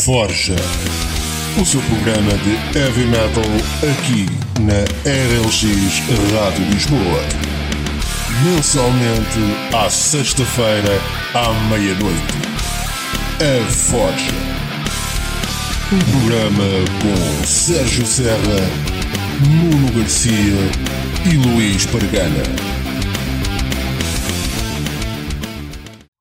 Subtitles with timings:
[0.00, 0.56] Forja.
[1.60, 3.44] O seu programa de heavy metal
[3.82, 4.24] aqui
[4.60, 6.00] na RLX
[6.32, 7.22] Rádio Lisboa.
[8.42, 10.98] Mensalmente à sexta-feira
[11.34, 12.34] à meia-noite.
[13.40, 14.32] A Forja.
[15.92, 16.64] Um programa
[17.02, 18.70] com Sérgio Serra,
[19.46, 20.70] Nuno Garcia
[21.30, 22.79] e Luís Pargana.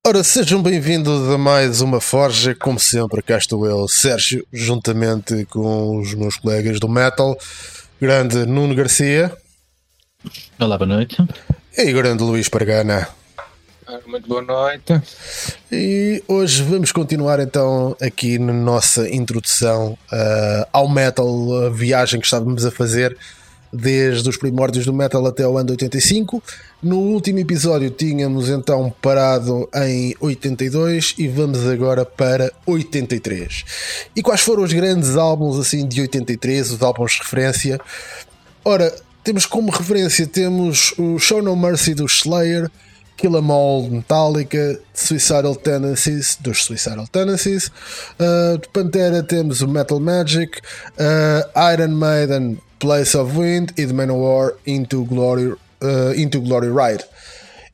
[0.09, 2.55] Ora, sejam bem-vindos a mais uma Forja.
[2.55, 7.37] Como sempre, cá estou eu, Sérgio, juntamente com os meus colegas do Metal,
[8.01, 9.31] grande Nuno Garcia.
[10.59, 11.15] Olá, boa noite.
[11.77, 13.07] E grande Luís Pargana.
[14.07, 14.99] Muito boa noite.
[15.71, 22.25] E hoje vamos continuar então aqui na nossa introdução uh, ao metal, a viagem que
[22.25, 23.15] estávamos a fazer
[23.71, 26.41] desde os primórdios do metal até o ano 85.
[26.81, 33.65] No último episódio tínhamos então parado em 82 e vamos agora para 83.
[34.15, 37.79] E quais foram os grandes álbuns assim de 83, os álbuns de referência?
[38.63, 42.69] Ora, temos como referência temos o Show No Mercy do Slayer,
[43.19, 49.99] Kill 'Em All Metallica, Suicidal Tendencies dos Suicidal Tendencies, uh, de Pantera temos o Metal
[49.99, 50.57] Magic,
[50.97, 55.57] uh, Iron Maiden Place of Wind e The Manowar Into Glory, uh,
[56.15, 57.03] Into Glory Ride.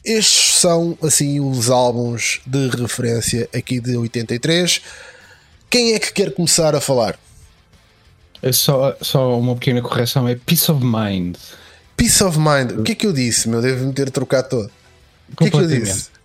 [0.04, 4.82] Estes são assim os álbuns de referência aqui de 83.
[5.70, 7.20] Quem é que quer começar a falar?
[8.42, 11.36] É só, só uma pequena correção: é Peace of Mind.
[11.96, 12.80] Peace of Mind.
[12.80, 13.48] O que é que eu disse?
[13.48, 14.72] Meu, devo-me ter trocado todo.
[15.32, 16.16] O que é que eu disse?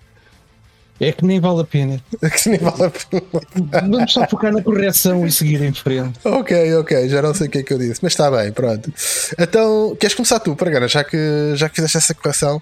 [1.00, 2.00] É que nem vale a pena.
[2.20, 3.88] É que nem vale a pena.
[3.88, 6.20] Vamos só focar na correção e seguir em frente.
[6.22, 8.92] Ok, ok, já não sei o que é que eu disse, mas está bem, pronto.
[9.38, 12.60] Então, queres começar tu, Paragana, já que, já que fizeste essa correção?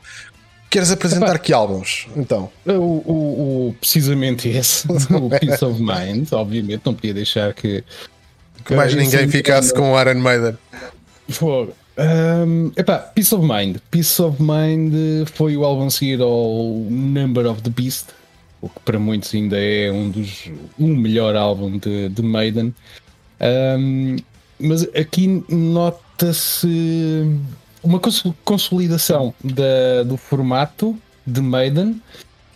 [0.71, 2.51] Queres apresentar Epá, que álbuns, então?
[2.65, 7.83] O, o, o, precisamente esse, o Peace of Mind, obviamente, não podia deixar que...
[8.65, 10.59] Que mais ninguém ficasse com o Iron Maiden.
[11.31, 11.75] Fogo.
[11.99, 13.79] Um, epá, Peace of Mind.
[13.91, 14.95] Peace of Mind
[15.35, 18.11] foi o álbum a seguir ao Number of the Beast,
[18.63, 20.49] o que para muitos ainda é um dos
[20.79, 22.73] um melhor álbum de, de Maiden.
[23.41, 24.17] Um,
[24.61, 27.27] mas aqui nota-se
[27.83, 28.01] uma
[28.45, 32.01] consolidação da, do formato de Maiden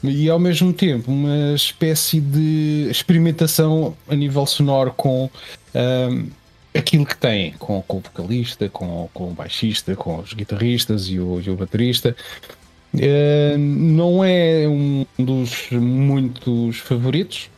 [0.04, 5.30] e ao mesmo tempo uma espécie de experimentação a nível sonoro com
[5.74, 6.26] um,
[6.74, 11.18] aquilo que tem, com, com o vocalista, com, com o baixista, com os guitarristas e
[11.18, 12.16] o, e o baterista.
[12.94, 17.50] Uh, não é um dos muitos favoritos.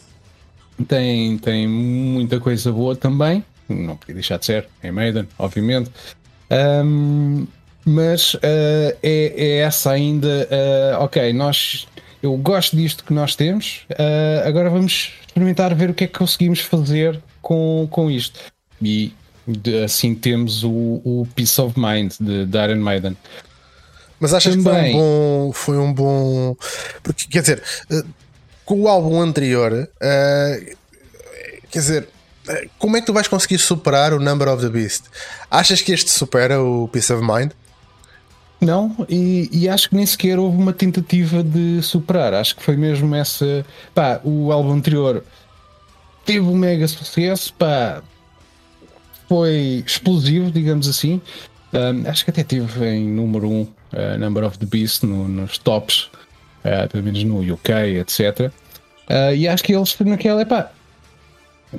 [0.88, 3.44] Tem, tem muita coisa boa também.
[3.68, 4.68] Não podia deixar de ser.
[4.82, 5.90] É Maiden, obviamente.
[6.84, 7.46] Um,
[7.84, 8.38] mas uh,
[9.02, 10.48] é, é, essa ainda.
[10.50, 11.86] Uh, ok, nós.
[12.22, 13.86] Eu gosto disto que nós temos.
[14.46, 18.40] agora vamos experimentar ver o que é que conseguimos fazer com, com isto.
[18.82, 19.12] E
[19.84, 20.70] assim temos o,
[21.04, 23.16] o Peace of Mind de, de Iron Maiden.
[24.18, 24.92] Mas achas Também.
[24.92, 25.52] que foi um bom.
[25.52, 26.56] Foi um bom.
[27.02, 28.02] Porque, quer dizer, eh,
[28.64, 30.76] com o álbum anterior, uh,
[31.70, 32.08] quer dizer,
[32.48, 35.04] eh, como é que tu vais conseguir superar o Number of the Beast?
[35.50, 37.52] Achas que este supera o Peace of Mind?
[38.60, 42.32] Não, e, e, acho que nem sequer houve uma tentativa de superar.
[42.32, 43.66] Acho que foi mesmo essa.
[43.94, 45.22] Pá, o álbum anterior
[46.24, 48.02] teve um mega sucesso, pá,
[49.28, 51.20] foi explosivo, digamos assim.
[51.72, 55.26] Um, acho que até teve em número 1 um, uh, Number of the Beast no,
[55.26, 56.08] nos tops,
[56.64, 58.52] uh, pelo menos no UK, etc.
[59.10, 60.70] Uh, e acho que eles naquela, epá,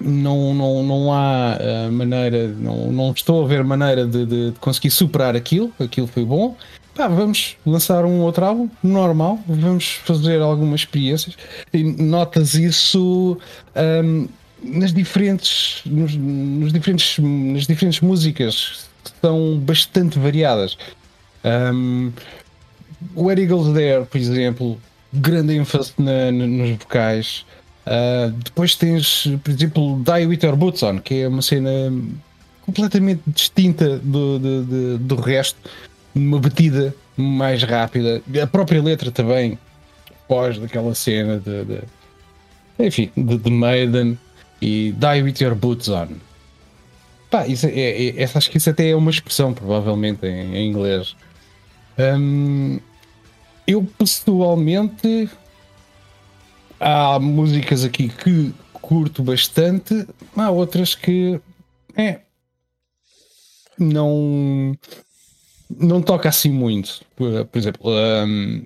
[0.01, 1.57] não, não, não há
[1.89, 6.25] maneira, não, não estou a ver maneira de, de, de, conseguir superar aquilo, aquilo foi
[6.25, 6.57] bom.
[6.94, 11.38] Pá, vamos lançar um outro álbum normal, vamos fazer algumas experiências
[11.73, 13.37] e notas isso
[14.03, 14.28] um,
[14.66, 18.90] nas diferentes, nos, nos, diferentes, nas diferentes músicas
[19.22, 20.78] são bastante variadas.
[21.44, 22.12] Um,
[23.29, 24.82] Eddie Goes There, por exemplo,
[25.14, 27.46] grande ênfase na, na, nos vocais.
[27.85, 31.70] Uh, depois tens, por exemplo, Die With Your Boots On, que é uma cena
[32.61, 35.59] completamente distinta do, do, do, do resto,
[36.16, 38.23] uma batida mais rápida.
[38.41, 39.59] A própria letra também,
[40.28, 41.82] pós daquela cena de, de
[42.79, 44.18] enfim, de, de Maiden
[44.66, 46.08] e Die With Your Boots On.
[47.29, 50.67] Pá, isso é, é, é, acho que isso até é uma expressão, provavelmente, em, em
[50.67, 51.16] inglês.
[52.00, 52.79] Um,
[53.67, 55.29] eu pessoalmente
[56.79, 61.40] há músicas aqui que curto bastante, há outras que
[61.96, 62.22] é
[63.78, 64.76] não
[65.70, 67.06] não toca assim muito.
[67.16, 68.66] Por, exemplo, um,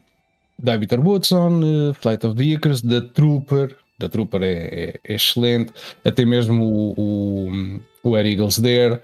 [0.58, 5.72] David Woodson, Flight of the Icarus, The Trooper, da Trooper é, é, é excelente,
[6.04, 8.96] até mesmo o, o, o Air Eagles There.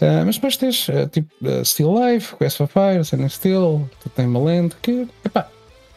[0.00, 4.32] Uh, mas depois tens uh, tipo uh, Still Life, Quest for Fire, Silent Still, tem
[4.32, 5.48] Land, que epá,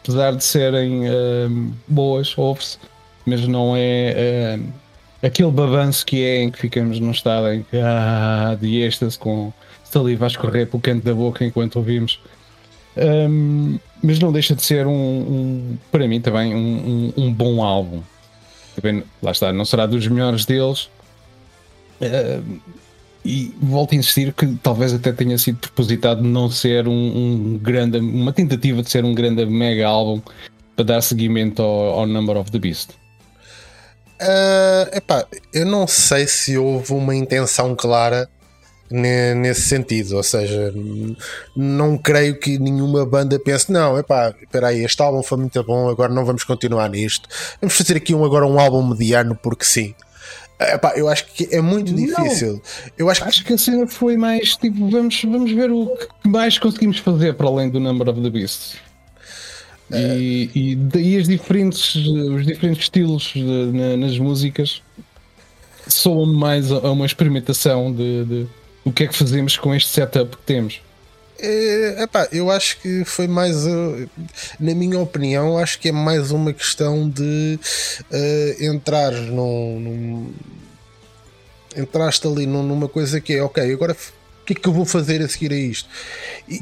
[0.02, 1.02] apesar de serem
[1.86, 2.78] boas, ouve-se,
[3.26, 4.58] mas não é
[5.22, 9.52] aquele babanço que é em que ficamos num estado em que ah, de êxtase com
[9.84, 12.20] saliva a escorrer pelo canto da boca enquanto ouvimos.
[12.96, 18.02] Um, mas não deixa de ser um, um para mim também um, um, bom álbum.
[18.80, 20.88] Também, lá está, não será dos melhores deles.
[22.00, 22.60] Uh,
[23.24, 28.32] e volto a insistir que talvez até tenha sido propositado não ser um, grande, uma
[28.32, 30.22] tentativa de ser um grande mega álbum
[30.74, 32.90] para dar seguimento ao, ao Number of the Beast.
[34.20, 38.28] Uh, epá, eu não sei se houve uma intenção clara
[38.90, 40.74] nesse sentido, ou seja,
[41.54, 45.88] não creio que nenhuma banda pense, não, epá, espera aí, este álbum foi muito bom,
[45.88, 47.28] agora não vamos continuar nisto,
[47.60, 49.94] vamos fazer aqui um, agora um álbum mediano porque sim.
[50.58, 52.54] Epá, eu acho que é muito difícil.
[52.54, 52.60] Não,
[52.98, 53.46] eu acho, acho que...
[53.46, 53.52] que...
[53.54, 57.70] a cena foi mais tipo, vamos, vamos ver o que mais conseguimos fazer para além
[57.70, 58.76] do Number of the Beast.
[59.92, 64.82] E, e daí as diferentes, os diferentes estilos de, na, nas músicas
[65.88, 68.46] soam mais a uma experimentação de, de,
[68.84, 70.80] o que é que fazemos com este setup que temos.
[71.42, 73.64] É, epá, eu acho que foi mais,
[74.58, 77.58] na minha opinião, acho que é mais uma questão de
[78.10, 80.34] uh, entrar num, num,
[81.76, 85.22] entraste ali numa coisa que é ok, agora o que é que eu vou fazer
[85.22, 85.88] a seguir a isto?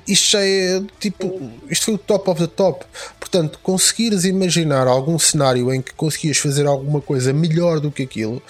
[0.07, 2.85] Isto já é tipo, isto foi o top of the top.
[3.19, 8.43] Portanto, conseguires imaginar algum cenário em que conseguias fazer alguma coisa melhor do que aquilo,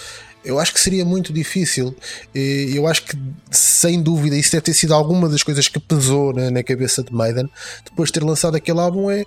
[0.48, 1.94] eu acho que seria muito difícil.
[2.34, 3.16] Eu acho que,
[3.50, 7.12] sem dúvida, isso deve ter sido alguma das coisas que pesou na, na cabeça de
[7.12, 7.48] Maiden
[7.84, 9.10] depois de ter lançado aquele álbum.
[9.10, 9.24] É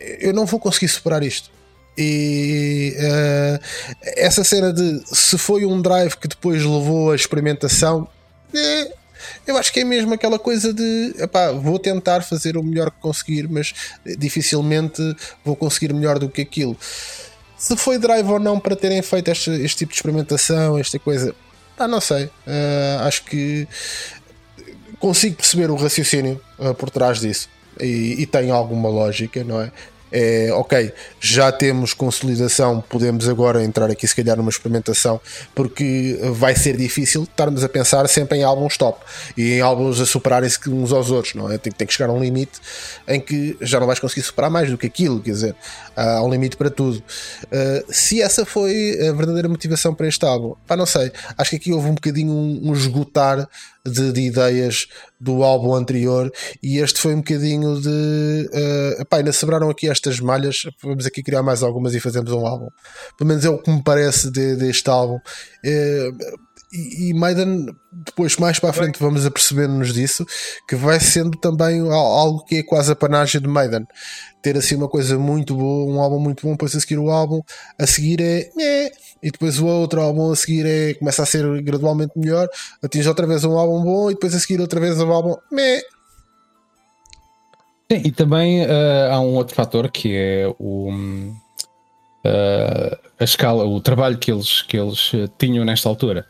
[0.00, 1.50] eu não vou conseguir superar isto.
[1.96, 3.64] E uh,
[4.16, 8.08] essa cena de se foi um drive que depois levou à experimentação,
[8.54, 8.92] é,
[9.46, 13.00] eu acho que é mesmo aquela coisa de epá, vou tentar fazer o melhor que
[13.00, 13.74] conseguir, mas
[14.18, 15.02] dificilmente
[15.44, 16.76] vou conseguir melhor do que aquilo.
[17.62, 21.32] Se foi drive ou não para terem feito este, este tipo de experimentação, esta coisa,
[21.78, 22.24] ah, não sei.
[22.24, 23.68] Uh, acho que
[24.98, 27.48] consigo perceber o raciocínio uh, por trás disso
[27.80, 29.70] e, e tem alguma lógica, não é?
[30.12, 35.18] é ok, já temos consolidação, podemos agora entrar aqui se calhar numa experimentação,
[35.54, 39.00] porque vai ser difícil estarmos a pensar sempre em álbuns top
[39.36, 41.56] e em álbuns a superarem-se uns aos outros, não é?
[41.56, 42.60] Tem, tem, que chegar a um limite
[43.08, 45.56] em que já não vais conseguir superar mais do que aquilo, quer dizer,
[45.96, 46.98] há um limite para tudo.
[46.98, 51.56] Uh, se essa foi a verdadeira motivação para este álbum, pá, não sei, acho que
[51.56, 53.48] aqui houve um bocadinho um, um esgotar
[53.84, 54.86] de, de, ideias
[55.20, 60.20] do álbum anterior e este foi um bocadinho de uh, epá, ainda sobraram aqui estas
[60.20, 62.68] malhas vamos aqui criar mais algumas e fazemos um álbum.
[63.18, 65.16] Pelo menos é o que me parece de, deste álbum.
[65.16, 70.26] Uh, e, e Maiden depois mais para a frente vamos apercebendo-nos disso
[70.68, 73.86] que vai sendo também algo que é quase a panagem de Maiden
[74.42, 77.40] ter assim uma coisa muito boa um álbum muito bom depois a seguir o álbum
[77.78, 81.62] a seguir é, é e depois o outro álbum a seguir é, começa a ser
[81.62, 82.48] gradualmente melhor,
[82.82, 85.80] atinge outra vez um álbum bom e depois a seguir outra vez um álbum meh.
[87.90, 91.36] Sim, e também uh, há um outro fator que é o, uh,
[93.20, 96.26] a escala, o trabalho que eles, que eles eh, tinham nesta altura.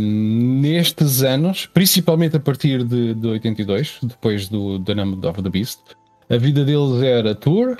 [0.00, 5.80] Nestes anos, principalmente a partir de, de 82, depois do The Number of the Beast,
[6.28, 7.76] a vida deles era tour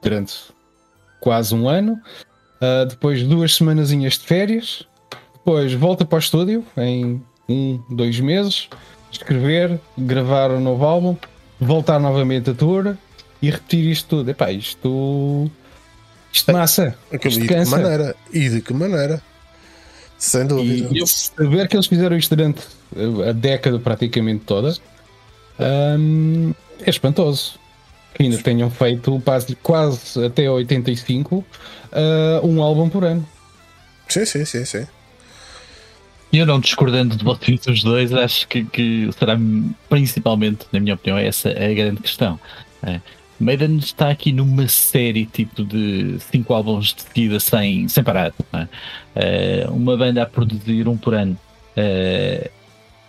[0.00, 0.34] durante
[1.20, 1.98] quase um ano,
[2.64, 4.86] Uh, depois duas semanazinhas de férias.
[5.34, 8.68] Depois volta para o estúdio em um, dois meses.
[9.10, 11.16] Escrever, gravar um novo álbum,
[11.60, 12.96] voltar novamente a tour
[13.42, 14.30] e repetir isto tudo.
[14.30, 15.50] Epá, isto.
[16.32, 16.96] Isto massa.
[17.12, 18.16] Isto de que maneira?
[18.32, 19.22] E de que maneira?
[20.18, 20.88] Sem dúvida.
[20.92, 22.62] E saber que eles fizeram isto durante
[23.28, 24.76] a década praticamente toda
[25.58, 27.58] um, é espantoso
[28.14, 31.44] que ainda tenham feito quase, quase até 85 uh,
[32.46, 33.26] um álbum por ano.
[34.08, 34.86] Sim, sim, sim, sim.
[36.32, 39.38] Eu não discordando de vocês os dois, acho que, que, será
[39.88, 42.38] principalmente, na minha opinião, essa é a grande questão.
[42.82, 43.00] É.
[43.38, 48.32] Maiden está aqui numa série tipo de cinco álbuns de seguida sem, sem parar.
[49.16, 49.66] É?
[49.68, 51.38] uma banda a produzir um por ano
[51.76, 52.50] é,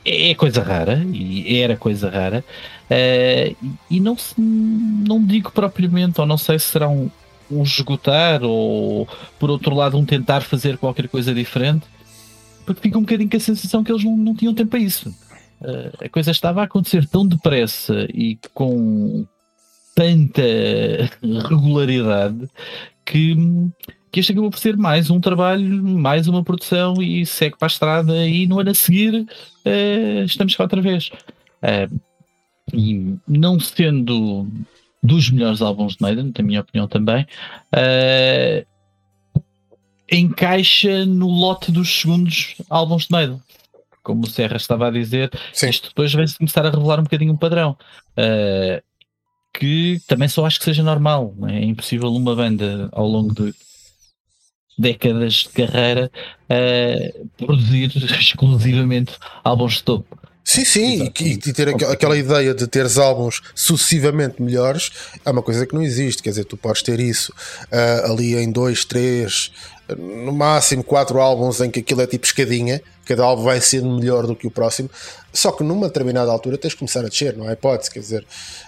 [0.06, 2.44] é coisa rara e era coisa rara.
[2.86, 7.10] Uh, e não, se, não digo propriamente, ou não sei se será um,
[7.50, 9.08] um esgotar, ou
[9.40, 11.86] por outro lado, um tentar fazer qualquer coisa diferente,
[12.66, 15.10] porque fica um bocadinho com a sensação que eles não, não tinham tempo para isso.
[15.62, 19.26] Uh, a coisa estava a acontecer tão depressa e com
[19.96, 20.42] tanta
[21.50, 22.50] regularidade
[23.06, 23.36] que,
[24.12, 27.72] que este acabou por ser mais um trabalho, mais uma produção e segue para a
[27.72, 31.10] estrada e no ano a seguir uh, estamos cá outra vez.
[31.64, 32.00] Uh,
[32.74, 34.48] e não sendo
[35.02, 37.26] dos melhores álbuns de Maiden, na minha opinião também,
[37.74, 38.66] uh,
[40.12, 43.42] encaixa no lote dos segundos álbuns de Maiden.
[44.04, 45.70] Como o Serra estava a dizer, Sim.
[45.70, 47.78] isto depois vai-se começar a revelar um bocadinho um padrão.
[48.12, 48.84] Uh,
[49.60, 51.34] que também só acho que seja normal.
[51.48, 51.58] É?
[51.58, 53.54] é impossível uma banda ao longo de
[54.78, 56.12] décadas de carreira
[56.50, 60.18] uh, produzir exclusivamente álbuns de topo.
[60.44, 64.92] Sim, sim, e, e, ter aqu aquela ideia de teres álbuns sucessivamente melhores
[65.26, 66.22] é uma coisa que não existe.
[66.22, 67.34] Quer dizer, tu podes ter isso
[67.64, 69.52] uh, ali em dois, três,
[69.98, 74.26] no máximo quatro álbuns em que aquilo é tipo escadinha, cada álbum vai sendo melhor
[74.26, 74.90] do que o próximo,
[75.32, 78.26] só que numa determinada altura tens de começar a descer, não há hipótese, quer dizer,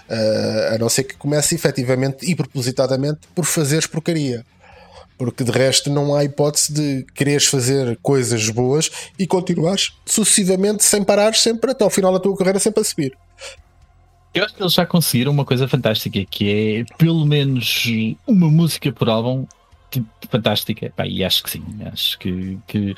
[0.10, 4.46] uh, a não ser que comece efetivamente e propositadamente por fazeres porcaria
[5.18, 11.04] porque de resto não há hipótese de quereres fazer coisas boas e continuares sucessivamente sem
[11.04, 13.18] parar, sempre até ao final da tua carreira, sempre a subir.
[14.34, 17.86] Eu acho que eles já conseguiram uma coisa fantástica, que é pelo menos
[18.28, 19.48] uma música por álbum
[20.29, 20.91] fantástica.
[20.96, 22.96] Pá, e acho que sim, acho que, que,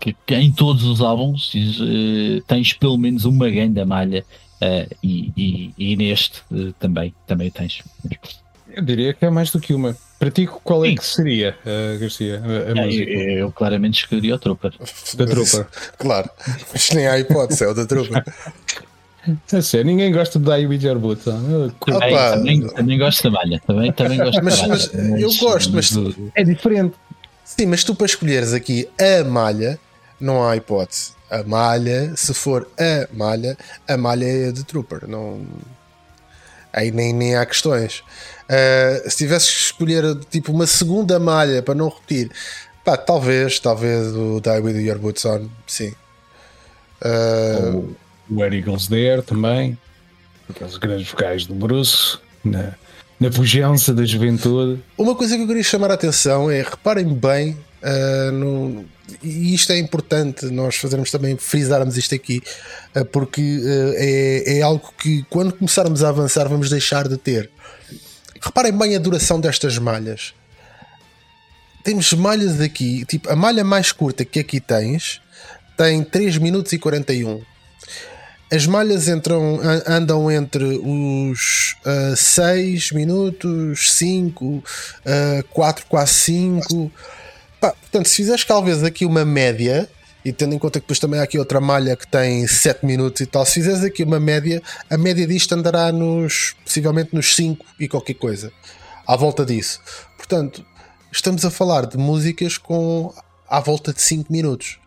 [0.00, 4.24] que, que em todos os álbuns uh, tens pelo menos uma grande malha
[4.62, 7.82] uh, e, e, e, neste uh, também, também tens.
[8.68, 9.96] Eu diria que é mais do que uma.
[10.18, 10.94] Para ti, qual é Sim.
[10.94, 13.10] que seria, uh, Garcia, a, a é, música?
[13.10, 14.72] Eu, eu, claramente escolheria o Trooper.
[15.14, 15.66] Da Trooper.
[15.98, 16.30] Claro,
[16.72, 18.24] mas nem há hipótese, é o da Trooper.
[19.52, 21.24] É sério, ninguém gosta de Die With Your Boots.
[21.24, 23.60] também, também gosto da malha.
[23.66, 24.70] Também, também gosto mas, malha.
[24.70, 25.92] Mas, eu gosto, mas
[26.34, 26.94] é diferente.
[27.44, 29.78] Sim, mas tu para escolheres aqui a malha,
[30.20, 31.12] não há hipótese.
[31.30, 33.56] A malha, se for a malha,
[33.88, 35.08] a malha é a de Trooper.
[35.08, 35.44] Não...
[36.72, 38.02] Aí nem, nem há questões.
[38.44, 42.30] Uh, se tivesse que escolher tipo uma segunda malha para não repetir,
[42.84, 45.94] pá, talvez, talvez o Die With Your Boots On, sim.
[47.02, 47.94] Uh,
[48.28, 49.78] o Eagles There também,
[50.48, 52.74] aqueles grandes vocais do Bruce, na,
[53.18, 54.82] na pujança da juventude.
[54.96, 58.84] Uma coisa que eu queria chamar a atenção é, reparem bem, uh, no,
[59.22, 62.42] e isto é importante nós fazermos também, frisarmos isto aqui,
[62.94, 67.50] uh, porque uh, é, é algo que quando começarmos a avançar vamos deixar de ter.
[68.40, 70.34] Reparem bem a duração destas malhas.
[71.82, 75.20] Temos malhas aqui, tipo, a malha mais curta que aqui tens
[75.76, 77.42] tem 3 minutos e 41.
[78.50, 84.62] As malhas entram, andam entre os uh, 6 minutos, 5, uh,
[85.50, 86.92] 4, quase 5.
[87.60, 89.90] Pá, portanto, se fizeres talvez aqui uma média,
[90.24, 93.20] e tendo em conta que depois também há aqui outra malha que tem 7 minutos
[93.20, 97.64] e tal, se fizeres aqui uma média, a média disto andará nos possivelmente nos 5
[97.80, 98.52] e qualquer coisa,
[99.06, 99.80] à volta disso.
[100.16, 100.64] Portanto,
[101.10, 103.12] estamos a falar de músicas com
[103.48, 104.78] à volta de 5 minutos.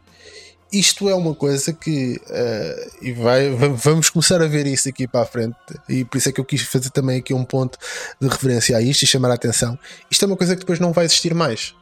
[0.71, 5.21] Isto é uma coisa que uh, e vai, vamos começar a ver isso aqui para
[5.21, 5.55] a frente,
[5.87, 7.77] e por isso é que eu quis fazer também aqui um ponto
[8.21, 9.77] de referência a isto e chamar a atenção.
[10.11, 11.73] Isto é uma coisa que depois não vai existir mais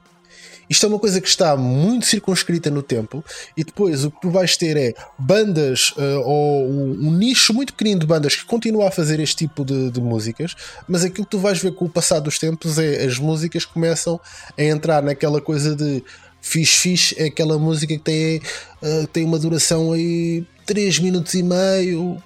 [0.70, 3.24] isto é uma coisa que está muito circunscrita no tempo,
[3.56, 7.74] e depois o que tu vais ter é bandas uh, ou um, um, nicho muito
[7.74, 10.56] pequenino de bandas que continuam a fazer este tipo de, de, músicas,
[10.88, 14.20] mas aquilo que tu vais ver com o passar dos tempos é as músicas começam
[14.58, 16.03] a entrar naquela coisa de
[16.48, 18.38] fixe fixe, é aquela música que tem,
[18.82, 22.22] uh, tem uma duração aí 3 minutos e meio,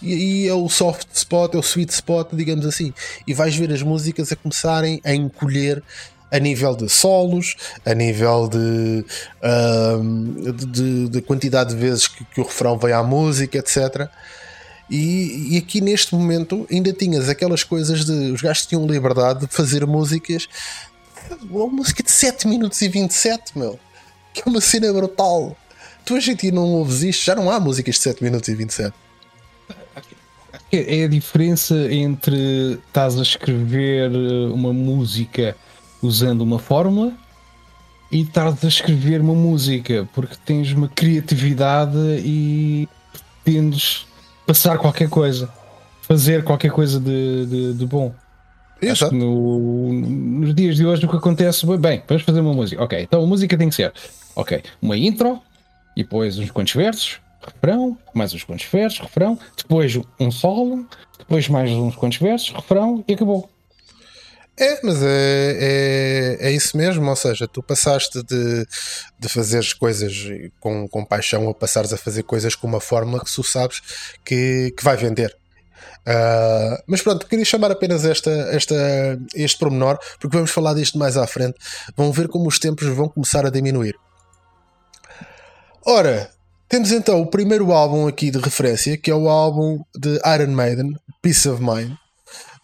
[0.00, 2.92] e aí é o soft spot, é o sweet spot, digamos assim.
[3.26, 5.82] E vais ver as músicas a começarem a encolher
[6.30, 9.04] a nível de solos, a nível de,
[10.66, 14.08] de, de, quantidade de vezes que, que, o refrão vem à música, etc.
[14.90, 19.46] E, e, aqui neste momento ainda tinhas aquelas coisas de os gajos tinham liberdade de
[19.46, 20.48] fazer músicas,
[21.50, 23.78] uma música de 7 minutos e 27, meu,
[24.32, 25.56] que é uma cena brutal.
[26.04, 28.54] Tu hoje em dia não ouves isto, já não há músicas de 7 minutos e
[28.54, 28.94] 27.
[30.72, 34.10] É a diferença entre estás a escrever
[34.52, 35.54] uma música
[36.02, 37.12] usando uma fórmula
[38.10, 42.88] e estás a escrever uma música porque tens uma criatividade e
[43.44, 44.06] pretendes
[44.46, 45.52] passar qualquer coisa,
[46.02, 48.14] fazer qualquer coisa de, de, de bom.
[48.82, 49.14] Exato.
[49.14, 52.82] No, nos dias de hoje o que acontece, bem, vamos fazer uma música.
[52.82, 53.92] Ok, então a música tem que ser,
[54.34, 55.40] ok, uma intro
[55.96, 60.84] e depois uns quantos versos, refrão, mais uns quantos versos, refrão, depois um solo,
[61.16, 63.48] depois mais uns quantos versos, refrão e acabou.
[64.58, 68.66] É, mas é, é, é, isso mesmo, ou seja, tu passaste de,
[69.18, 70.14] de fazeres coisas
[70.60, 73.80] com, com paixão a passares a fazer coisas com uma fórmula que tu sabes
[74.24, 75.34] que, que vai vender.
[76.06, 78.74] Uh, mas pronto, queria chamar apenas esta, esta,
[79.34, 81.54] este pormenor, porque vamos falar disto mais à frente.
[81.96, 83.94] Vão ver como os tempos vão começar a diminuir.
[85.84, 86.30] Ora,
[86.68, 90.96] temos então o primeiro álbum aqui de referência, que é o álbum de Iron Maiden,
[91.20, 91.92] Peace of Mind.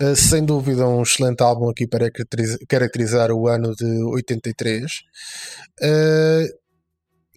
[0.01, 2.09] Uh, sem dúvida, um excelente álbum aqui para
[2.69, 4.85] caracterizar o ano de 83.
[5.83, 6.68] Uh,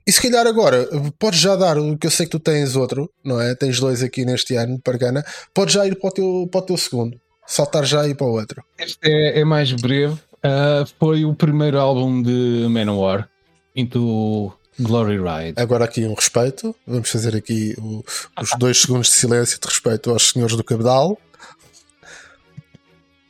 [0.05, 0.87] e se calhar agora,
[1.19, 3.53] podes já dar, o que eu sei que tu tens outro, não é?
[3.55, 5.23] Tens dois aqui neste ano, Pargana.
[5.53, 7.19] Podes já ir para o teu, para o teu segundo.
[7.45, 8.63] Saltar já e para o outro.
[8.79, 10.13] Este é, é mais breve.
[10.13, 13.29] Uh, foi o primeiro álbum de Manowar,
[13.75, 15.53] Into Glory Ride.
[15.55, 16.75] Agora aqui um respeito.
[16.87, 18.03] Vamos fazer aqui o,
[18.41, 21.17] os dois segundos de silêncio de respeito aos senhores do Cabedal.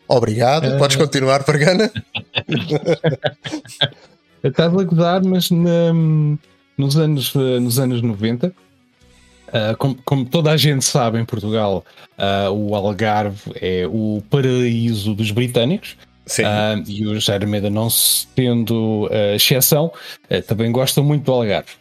[0.08, 0.76] Obrigado.
[0.76, 0.78] Uh...
[0.78, 1.92] Podes continuar, Pargana.
[4.44, 5.94] Estás a gozar, mas na,
[6.78, 11.86] nos, anos, nos anos 90, uh, como, como, toda a gente sabe em Portugal,
[12.18, 15.98] uh, o Algarve é o paraíso dos britânicos.
[16.30, 19.92] Uh, e os Armeda, não sendo exceção,
[20.48, 21.72] também gostam muito do Algarve.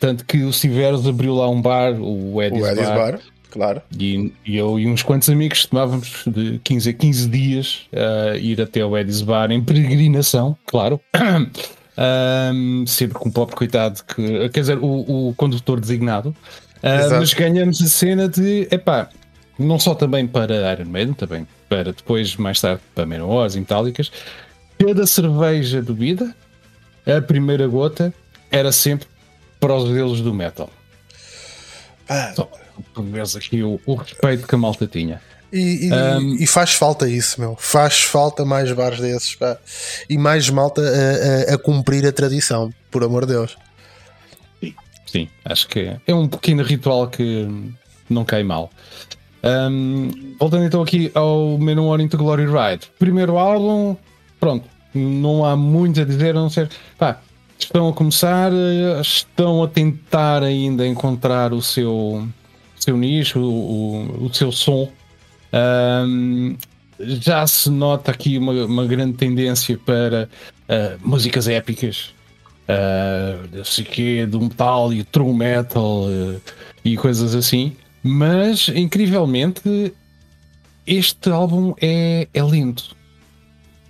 [0.00, 3.20] tanto que o Civeros abriu lá um bar, o Eddie's, o Eddie's bar, bar.
[3.50, 3.82] Claro.
[3.98, 7.80] E, e, eu e uns quantos amigos tomávamos de 15 a 15 dias
[8.40, 10.98] ir até o Eddie's Bar em peregrinação, claro.
[11.98, 16.30] um, sempre com o pobre coitado, que, quer dizer, o, o condutor designado.
[16.78, 19.08] Uh, mas ganhamos a cena de, epá,
[19.58, 24.12] não só também para Iron Maiden, também para depois, mais tarde, para Menores Itálicas,
[24.78, 26.34] cada cerveja bebida,
[27.04, 28.14] a primeira gota,
[28.50, 29.08] era sempre
[29.58, 30.70] para os deles do metal.
[32.08, 32.32] Ah.
[32.34, 35.20] Só para aqui o, o, respeito que a malta tinha.
[35.52, 37.56] E, e, um, e, faz falta isso, meu.
[37.58, 39.56] Faz falta mais bares desses pá.
[40.08, 43.56] e mais malta a, a, a, cumprir a tradição, por amor de Deus.
[45.06, 47.48] Sim, acho que é um pequeno ritual que
[48.10, 48.70] não cai mal.
[49.42, 52.90] Um, voltando então aqui ao Menor into Glory Ride.
[52.98, 53.96] Primeiro álbum,
[54.38, 56.68] pronto, não há muito a dizer, a não ser.
[56.98, 57.20] Pá,
[57.58, 58.50] estão a começar,
[59.00, 62.26] estão a tentar ainda encontrar o seu,
[62.78, 64.90] seu nicho, o, o seu som.
[65.52, 66.56] Um,
[66.98, 70.28] já se nota aqui uma, uma grande tendência para
[70.68, 72.14] uh, músicas épicas,
[72.64, 76.40] uh, sei que, do metal e true metal uh,
[76.84, 77.76] e coisas assim.
[78.02, 79.92] Mas, incrivelmente,
[80.86, 82.82] este álbum é, é lindo.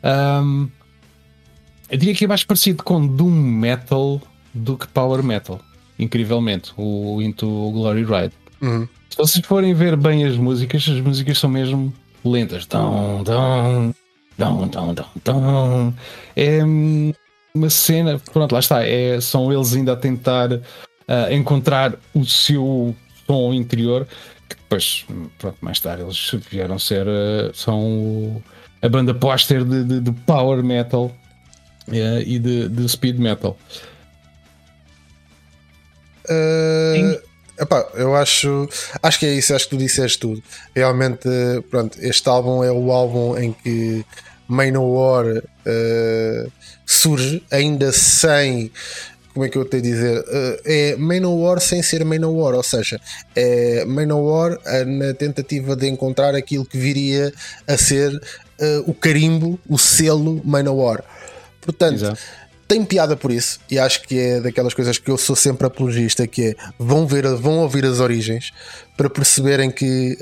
[0.03, 0.69] Um,
[1.91, 4.21] eu diria que é mais parecido com Doom Metal
[4.53, 5.61] do que Power Metal.
[5.99, 8.35] Incrivelmente, o Into Glory Ride.
[8.61, 8.89] Uhum.
[9.19, 11.93] Se vocês forem ver bem as músicas, as músicas são mesmo
[12.25, 12.67] lentas.
[12.67, 13.93] Dão, dão,
[14.39, 15.95] dão, dão, dão, dão.
[16.37, 16.61] É
[17.53, 18.87] uma cena, pronto, lá está.
[18.87, 20.63] É, são eles ainda a tentar uh,
[21.33, 22.95] encontrar o seu
[23.27, 24.07] som interior,
[24.49, 25.05] que depois,
[25.37, 28.41] pronto, mais tarde eles vieram ser, uh, são
[28.81, 31.07] a banda póster de, de, de, power metal
[31.89, 33.59] uh, e de, de, speed metal.
[36.31, 37.28] Uh,
[37.61, 38.69] epá, eu acho,
[39.03, 40.43] acho que é isso, acho que tu disseste tudo.
[40.75, 41.29] Realmente,
[41.71, 44.05] pronto, este álbum é o álbum em que
[44.47, 46.53] Manowar uh,
[46.87, 48.71] surge, ainda sem
[49.39, 50.19] como é que eu tenho a dizer?
[50.19, 53.01] Uh, é Manowar sem ser Manowar, ou seja,
[53.37, 57.33] é Manowar uh, na tentativa de encontrar aquilo que viria
[57.65, 61.05] a ser uh, o carimbo, o selo Manowar.
[61.61, 62.19] Portanto, Exato.
[62.69, 66.27] Tem piada por isso, e acho que é daquelas coisas que eu sou sempre apologista,
[66.27, 68.53] que é vão, ver, vão ouvir as origens
[68.97, 70.17] para perceberem que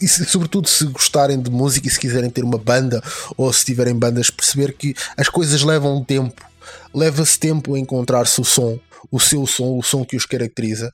[0.00, 3.00] e se, sobretudo se gostarem de música e se quiserem ter uma banda
[3.36, 6.44] ou se tiverem bandas, perceber que as coisas levam tempo
[6.92, 8.78] leva-se tempo a encontrar-se o som,
[9.10, 10.92] o seu som, o som que os caracteriza.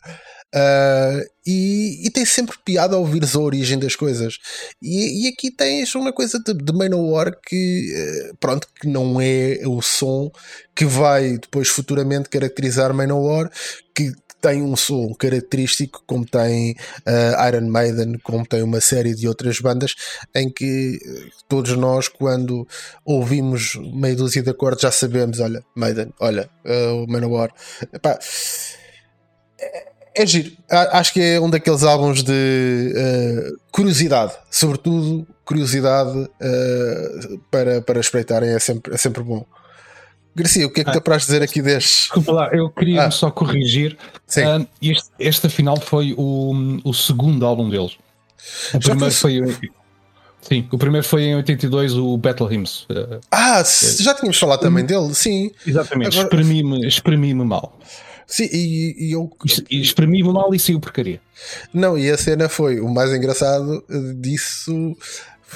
[0.54, 4.38] Uh, e, e, tem sempre piada ao ouvires a origem das coisas.
[4.82, 7.92] E, e aqui tens uma coisa de, de Manowar que,
[8.32, 10.30] uh, pronto, que não é o som
[10.74, 13.50] que vai depois futuramente caracterizar Manowar,
[13.94, 16.72] que tem um som característico, como tem
[17.06, 19.94] uh, Iron Maiden, como tem uma série de outras bandas,
[20.34, 22.66] em que eh, todos nós, quando
[23.04, 27.52] ouvimos meia dúzia de acordes, já sabemos: olha, Maiden, olha, uh, Manowar.
[27.92, 28.18] Epá,
[29.60, 30.52] é, é giro.
[30.68, 38.50] Acho que é um daqueles álbuns de uh, curiosidade, sobretudo curiosidade uh, para, para espreitarem,
[38.50, 39.44] é sempre, é sempre bom.
[40.34, 42.02] Garcia, o que é que ah, te apraz dizer aqui deste?
[42.02, 43.10] Desculpa lá, eu queria ah.
[43.10, 43.96] só corrigir.
[44.26, 44.44] Sim.
[44.44, 47.96] Uh, este, este afinal foi o, o segundo álbum deles.
[48.72, 49.52] O Já primeiro foi.
[49.52, 49.70] foi
[50.40, 52.86] sim, o primeiro foi em 82, o Battle Hymns.
[53.30, 53.62] Ah,
[53.98, 55.50] já tínhamos falado também dele, sim.
[55.66, 56.28] Exatamente, Agora...
[56.28, 57.76] exprimi-me exprimi mal.
[58.30, 59.28] Sim, e, e eu.
[59.68, 61.20] E espremi mal e saiu porcaria.
[61.74, 63.84] Não, e a cena foi o mais engraçado
[64.20, 64.96] disso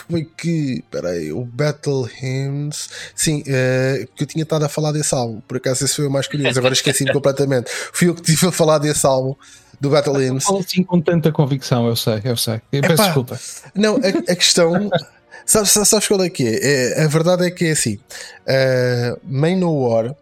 [0.09, 5.15] foi que, peraí, o Battle Hymns, sim, uh, que eu tinha estado a falar desse
[5.15, 7.71] álbum, por acaso esse foi o mais curioso, agora esqueci-me completamente.
[7.93, 9.37] Fui eu que estive a falar desse álbum
[9.81, 10.45] do Battle Hymns.
[10.45, 12.61] Falo assim com tanta convicção, eu sei, eu sei.
[12.73, 13.41] Eu peço Epá, desculpa.
[13.75, 14.91] Não, a, a questão.
[15.47, 17.03] Sabes, sabes qual é que é?
[17.03, 17.05] é?
[17.05, 20.17] A verdade é que é assim: uh, Manowar,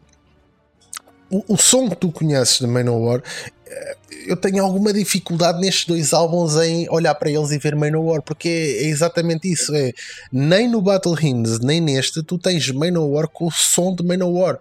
[1.33, 6.13] o, o som que tu conheces de Manowar, uh, eu tenho alguma dificuldade nestes dois
[6.13, 9.93] álbuns em olhar para eles e ver Manowar, porque é, é exatamente isso: é
[10.31, 14.59] nem no Battle Hymns, nem neste, tu tens Manowar com o som de Manowar.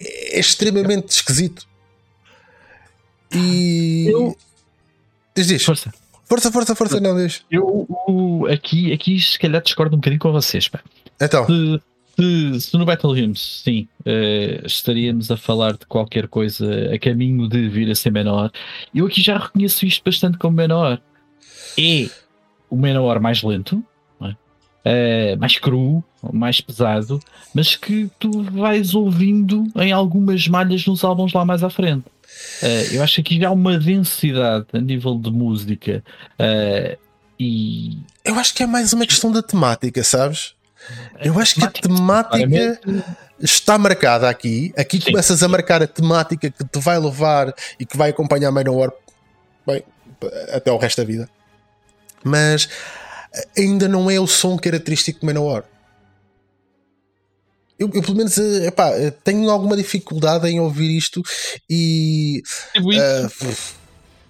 [0.00, 1.66] É extremamente esquisito.
[3.32, 4.06] E.
[4.10, 4.36] Eu-
[5.36, 5.64] Diz, diz.
[5.64, 5.92] Força.
[6.26, 7.42] Força, força, força, não diz.
[7.50, 10.68] Eu aqui, aqui se calhar discordo um bocadinho com vocês.
[10.68, 10.80] Pá.
[11.20, 11.80] Então, Se,
[12.16, 17.48] se, se no Battle Hymns, sim, eh, estaríamos a falar de qualquer coisa a caminho
[17.48, 18.52] de vir a ser menor,
[18.94, 21.00] eu aqui já reconheço isto bastante como menor.
[21.78, 22.08] É
[22.70, 23.82] o menor mais lento,
[24.22, 24.34] é?
[24.84, 27.18] Eh, mais cru, mais pesado,
[27.54, 32.04] mas que tu vais ouvindo em algumas malhas nos álbuns lá mais à frente.
[32.62, 36.04] Eh, eu acho que aqui já há uma densidade a nível de música
[37.38, 40.53] e eu acho que é mais uma questão da temática, sabes?
[41.20, 42.80] Eu acho que a temática,
[43.40, 44.72] está marcada aqui.
[44.76, 45.06] Aqui Sim.
[45.06, 48.90] começas a marcar a temática que te vai levar e que vai acompanhar Manowar
[49.66, 49.82] bem,
[50.52, 51.28] até o resto da vida.
[52.22, 52.68] Mas
[53.56, 55.64] ainda não é o som característico de Manowar.
[57.78, 61.20] Eu, eu, pelo menos eh, epá, eh, tenho alguma dificuldade em ouvir isto
[61.68, 62.40] e
[62.72, 63.54] percebo isso, eh,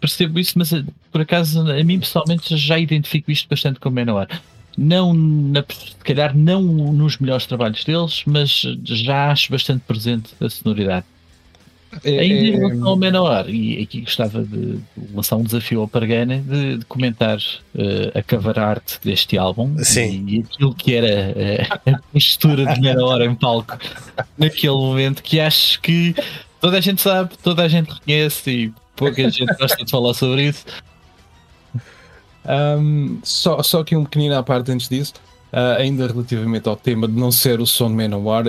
[0.01, 3.93] percebo isso, mas eh, por acaso a mim pessoalmente já identifico isto bastante com o
[3.93, 4.29] Menor.
[4.77, 10.49] Não, na, se calhar não nos melhores trabalhos deles, mas já acho bastante presente a
[10.49, 11.07] sonoridade.
[12.03, 14.79] É- Ainda em é- relação ao Menor, e aqui gostava de
[15.13, 17.39] lançar um desafio ao Pargana de, de comentar
[17.77, 20.25] eh, a cover art deste álbum Sim.
[20.27, 23.79] e, aquilo que era eh, a postura de Menor em palco
[24.37, 26.15] naquele momento que acho que
[26.61, 30.49] toda a gente sabe, toda a gente reconhece e pouca gente gosta de falar sobre
[30.49, 30.65] isso.
[32.47, 35.15] Um, só, só aqui um pequenino à parte antes disso,
[35.53, 38.45] ah, ainda relativamente ao tema de não ser o som de Manowar,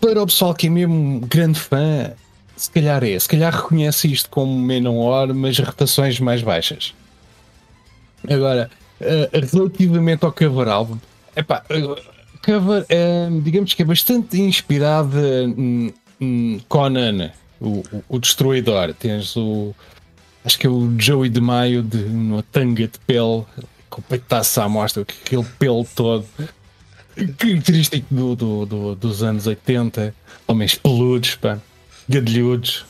[0.00, 2.12] para o pessoal que é mesmo grande fã,
[2.56, 6.94] se calhar é, se calhar reconhece isto como Manowar, mas rotações mais baixas.
[8.28, 8.70] Agora,
[9.00, 10.98] ah, relativamente ao cover álbum,
[11.34, 11.64] epá,
[12.44, 18.94] cover, ah, digamos que é bastante inspirada em, em Conan, o, o, o Destruidor.
[18.94, 19.74] Tens o,
[20.44, 23.44] acho que é o Joey de Maio de uma tanga de pele
[23.90, 26.24] com está à mostra, aquele pelo todo.
[27.36, 30.14] Característico do, do- do- dos anos 80,
[30.46, 31.58] homens peludos, pá,
[32.08, 32.84] gadilhudos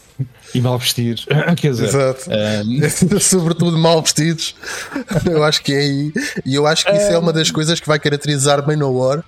[0.54, 1.26] e mal vestidos.
[1.56, 2.30] Quer dizer, Exato.
[2.30, 4.54] um, sobretudo mal vestidos.
[5.26, 6.12] Eu acho que é aí.
[6.44, 9.24] E eu acho que isso é uma das coisas que vai caracterizar Manowar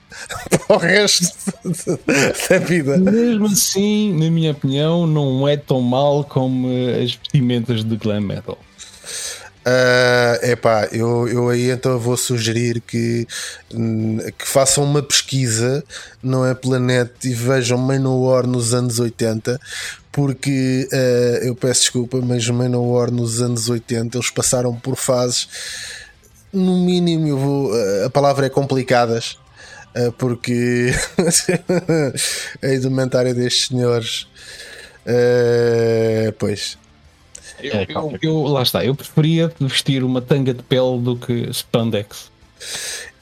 [0.67, 1.27] para o resto
[2.49, 2.97] da vida.
[2.97, 6.69] mesmo assim, na minha opinião, não é tão mal como
[7.03, 8.59] as vestimentas de glam metal.
[9.63, 13.27] É epá, eu, eu aí então vou sugerir que,
[14.39, 15.85] que façam uma pesquisa
[16.23, 19.61] não é Planet e vejam Manowar nos anos 80
[20.13, 25.49] porque eh, eu peço desculpa mas Manowar nos anos 80 eles passaram por fases
[26.53, 29.39] no mínimo eu vou, eh, a palavra é complicadas
[29.95, 30.91] eh, porque
[32.63, 34.27] a indumentária destes senhores
[36.39, 36.77] pois
[37.63, 41.49] Eu, É, eu- eu- lá está, eu preferia vestir uma tanga de pele do que
[41.53, 42.31] spandex.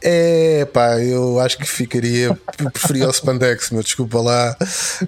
[0.00, 2.38] É pá, eu acho que ficaria.
[2.58, 4.56] Eu preferia o Spandex, meu, desculpa lá,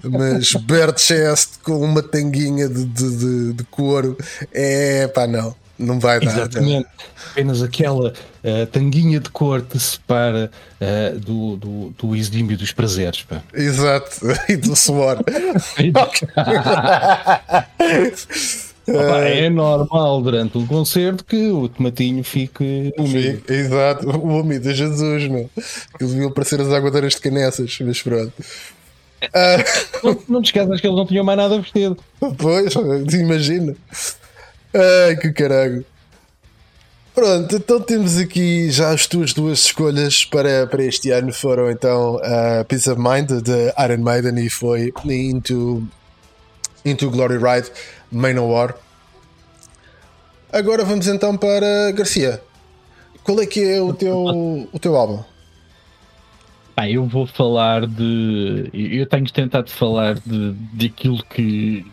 [0.03, 4.17] mas bare chest com uma tanguinha de, de, de- de couro,
[4.51, 6.25] é pá, não, não vai dar.
[6.25, 6.33] não.
[6.41, 6.87] Exatamente.
[7.31, 8.11] Apenas aquela
[8.43, 10.51] eh, tanguinha de cor te separa
[10.81, 13.21] eh, do, do, do exímio dos prazeres.
[13.23, 13.41] Pá.
[13.53, 15.23] Exato, e do suor.
[18.87, 22.93] Opa, é normal durante um concerto que o tomatinho fique.
[22.97, 25.49] Sim, Exato, o homem de Jesus, meu.
[25.97, 28.33] Que deviam parecer as aguadeiras de canessas, mas pronto.
[30.03, 31.97] Não, não te esqueças que eles não tinham mais nada vestido.
[32.37, 32.73] Pois,
[33.13, 33.75] imagina.
[34.73, 35.85] Ai, que caralho.
[37.13, 41.31] Pronto, então temos aqui já as tuas duas escolhas para, para este ano.
[41.33, 45.85] Foram então a Peace of Mind de Iron Maiden e foi Into,
[46.85, 47.71] Into Glory Ride
[48.11, 48.75] Manowar.
[50.51, 52.41] Agora vamos então para Garcia.
[53.23, 55.23] Qual é que é o teu, o teu álbum?
[56.75, 58.69] Pá, eu vou falar de.
[58.73, 61.85] Eu tenho tentado falar de, de aquilo que,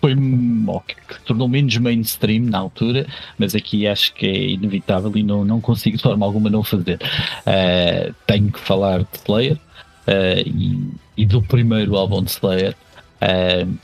[0.00, 5.22] foi que se tornou menos mainstream na altura, mas aqui acho que é inevitável e
[5.22, 6.98] não, não consigo de forma alguma não fazer.
[7.40, 12.74] Uh, tenho que falar de Slayer uh, e, e, do primeiro álbum de Slayer.
[13.20, 13.76] Uh,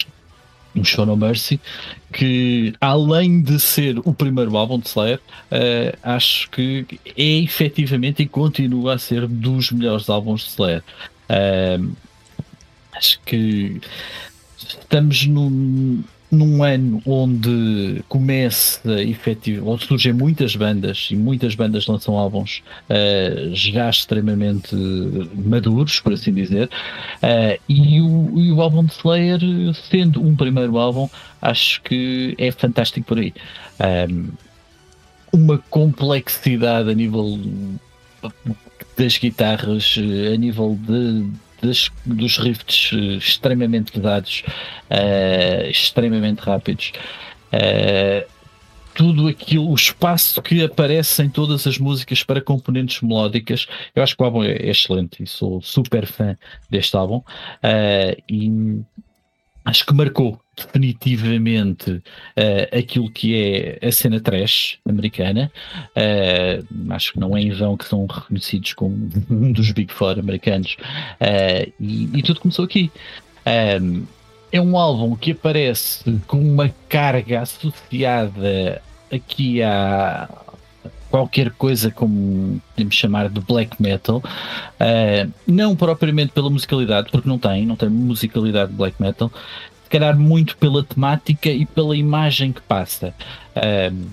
[0.74, 1.60] um Show No Mercy,
[2.12, 8.28] que além de ser o primeiro álbum de Slayer, uh, acho que é efetivamente e
[8.28, 10.82] continua a ser dos melhores álbuns de Slayer.
[11.28, 11.92] Uh,
[12.92, 13.80] acho que
[14.56, 16.02] estamos num,
[16.34, 23.54] num ano onde começa efetivo, onde surgem muitas bandas e muitas bandas lançam álbuns uh,
[23.54, 24.74] já extremamente
[25.34, 26.68] maduros, por assim dizer,
[27.22, 29.40] uh, e, o, e o álbum de Slayer,
[29.88, 31.08] sendo um primeiro álbum,
[31.40, 33.32] acho que é fantástico por aí.
[34.10, 34.28] Um,
[35.32, 37.40] uma complexidade a nível
[38.96, 39.96] das guitarras,
[40.32, 41.26] a nível de
[41.66, 44.42] das, dos riffs eh, extremamente pesados,
[44.90, 46.92] uh, extremamente rápidos.
[47.52, 48.34] Uh,
[48.94, 54.16] tudo aquilo, o espaço que aparece em todas as músicas para componentes melódicas, eu acho
[54.16, 56.36] que o álbum é, é excelente e sou super fã
[56.70, 57.18] deste álbum.
[57.18, 58.82] Uh, e
[59.64, 65.50] acho que marcou definitivamente uh, aquilo que é a cena trash americana.
[65.96, 68.94] Uh, acho que não é em vão que são reconhecidos como
[69.30, 70.76] um dos Big Four americanos.
[71.20, 72.90] Uh, e, e, tudo começou aqui.
[73.80, 74.04] Um,
[74.52, 80.28] é um álbum que aparece com uma carga associada aqui a
[81.14, 87.38] qualquer coisa como podemos chamar de black metal, uh, não propriamente pela musicalidade, porque não
[87.38, 89.30] tem, não tem musicalidade de black metal,
[89.84, 93.14] se calhar muito pela temática e pela imagem que passa.
[93.54, 94.06] Uh,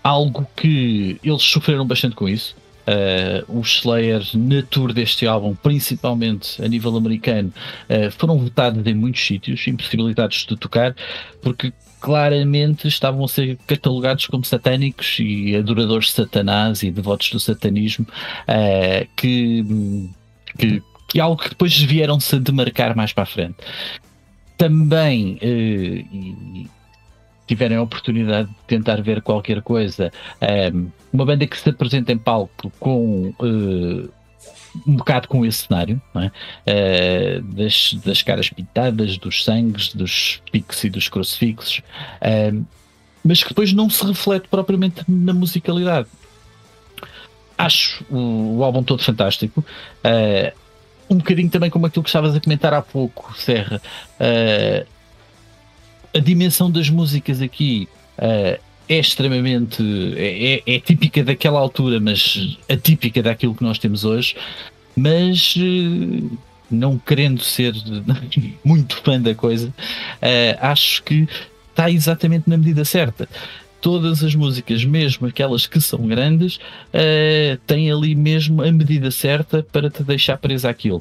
[0.00, 2.54] algo que eles sofreram bastante com isso.
[2.86, 7.52] Uh, os Slayer na tour deste álbum, principalmente a nível americano,
[7.88, 10.94] uh, foram votados em muitos sítios, impossibilitados de tocar,
[11.42, 17.38] porque claramente estavam a ser catalogados como satânicos e adoradores de Satanás e devotos do
[17.38, 18.06] satanismo,
[18.48, 19.64] uh, que,
[20.58, 23.56] que, que é algo que depois vieram-se demarcar mais para a frente.
[24.56, 26.70] Também, uh, e,
[27.46, 30.70] tiverem a oportunidade de tentar ver qualquer coisa, eh,
[31.12, 34.08] uma banda que se apresenta em palco com uh,
[34.86, 37.38] um bocado com esse cenário é?
[37.38, 41.82] uh, das, das caras pintadas, dos sangues, dos picos e dos crucifixos,
[42.22, 42.64] uh,
[43.24, 46.08] mas que depois não se reflete propriamente na musicalidade.
[47.56, 49.64] Acho o, o álbum todo fantástico.
[50.04, 50.56] Uh,
[51.08, 53.82] um bocadinho também como aquilo que estavas a comentar há pouco, Serra.
[56.14, 57.88] a dimensão das músicas aqui
[58.94, 59.82] é extremamente.
[60.16, 64.34] É, é, é, típica daquela altura, mas atípica daquilo que nós temos hoje
[64.96, 66.36] mas eh,
[66.70, 67.74] não querendo ser
[68.64, 69.72] muito fã da coisa,
[70.20, 71.28] eh, acho que
[71.70, 73.28] está exatamente na medida certa.
[73.80, 79.62] Todas as músicas, mesmo aquelas que são grandes, uh, têm ali mesmo a medida certa
[79.62, 81.00] para te deixar presa àquilo.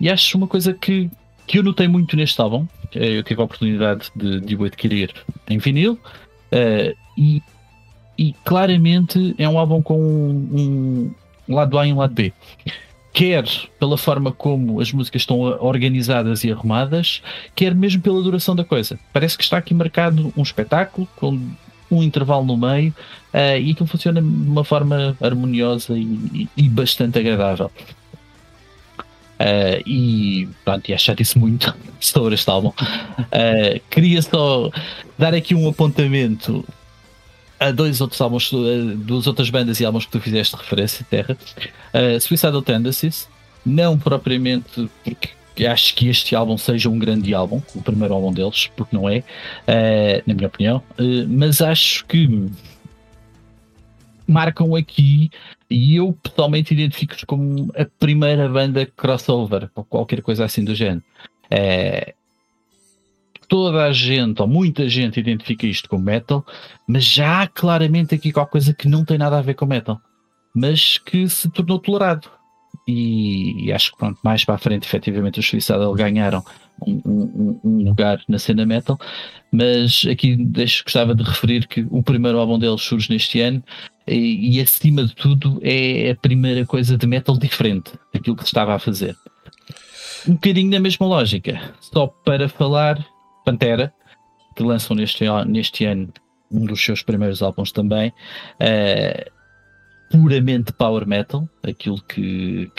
[0.00, 1.08] E acho uma coisa que,
[1.46, 2.66] que eu notei muito neste álbum.
[2.92, 5.14] Eu tive a oportunidade de, de o adquirir
[5.48, 7.42] em vinil uh, e,
[8.18, 11.14] e claramente é um álbum com um,
[11.48, 12.32] um lado A e um lado B
[13.12, 13.44] quer
[13.78, 17.22] pela forma como as músicas estão organizadas e arrumadas,
[17.54, 18.98] quer mesmo pela duração da coisa.
[19.12, 21.38] Parece que está aqui marcado um espetáculo com
[21.90, 22.94] um intervalo no meio
[23.34, 27.70] uh, e aquilo funciona de uma forma harmoniosa e, e bastante agradável.
[29.38, 32.68] Uh, e pronto, e acho isso muito sobre este álbum.
[32.68, 34.70] Uh, queria só
[35.18, 36.64] dar aqui um apontamento
[37.62, 38.50] a dois outros álbuns,
[38.96, 41.36] duas outras bandas e álbuns que tu fizeste referência, Terra.
[41.94, 43.28] Uh, Suicidal Tendencies,
[43.64, 48.70] não propriamente porque acho que este álbum seja um grande álbum, o primeiro álbum deles,
[48.76, 52.50] porque não é, uh, na minha opinião, uh, mas acho que
[54.26, 55.30] marcam aqui
[55.68, 61.02] e eu pessoalmente identifico-os como a primeira banda crossover ou qualquer coisa assim do género.
[63.52, 66.42] Toda a gente, ou muita gente, identifica isto com metal,
[66.88, 70.00] mas já há claramente aqui qualquer coisa que não tem nada a ver com metal,
[70.56, 72.30] mas que se tornou tolerado.
[72.88, 76.42] E, e acho que pronto, mais para a frente, efetivamente, os Suicidal ganharam
[76.86, 78.98] um, um, um, lugar na cena metal,
[79.52, 83.62] mas aqui deixo, gostava de referir que o primeiro álbum deles surge neste ano
[84.08, 88.48] e, e acima de tudo é a primeira coisa de metal diferente daquilo que se
[88.48, 89.14] estava a fazer
[90.28, 93.04] um bocadinho na mesma lógica, só para falar
[93.44, 93.92] Pantera,
[94.54, 96.12] que lançam neste, neste ano
[96.50, 98.12] um dos seus primeiros álbuns também,
[98.60, 99.30] uh,
[100.10, 102.70] puramente power metal, aquilo que,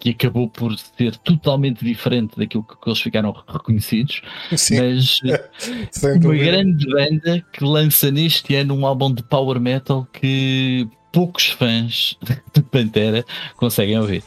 [0.00, 4.20] que acabou por ser totalmente diferente daquilo que eles ficaram reconhecidos,
[4.56, 5.20] Sim, mas
[5.92, 11.50] sem uma grande banda que lança neste ano um álbum de power metal que poucos
[11.50, 12.18] fãs
[12.52, 13.24] de Pantera
[13.56, 14.24] conseguem ouvir.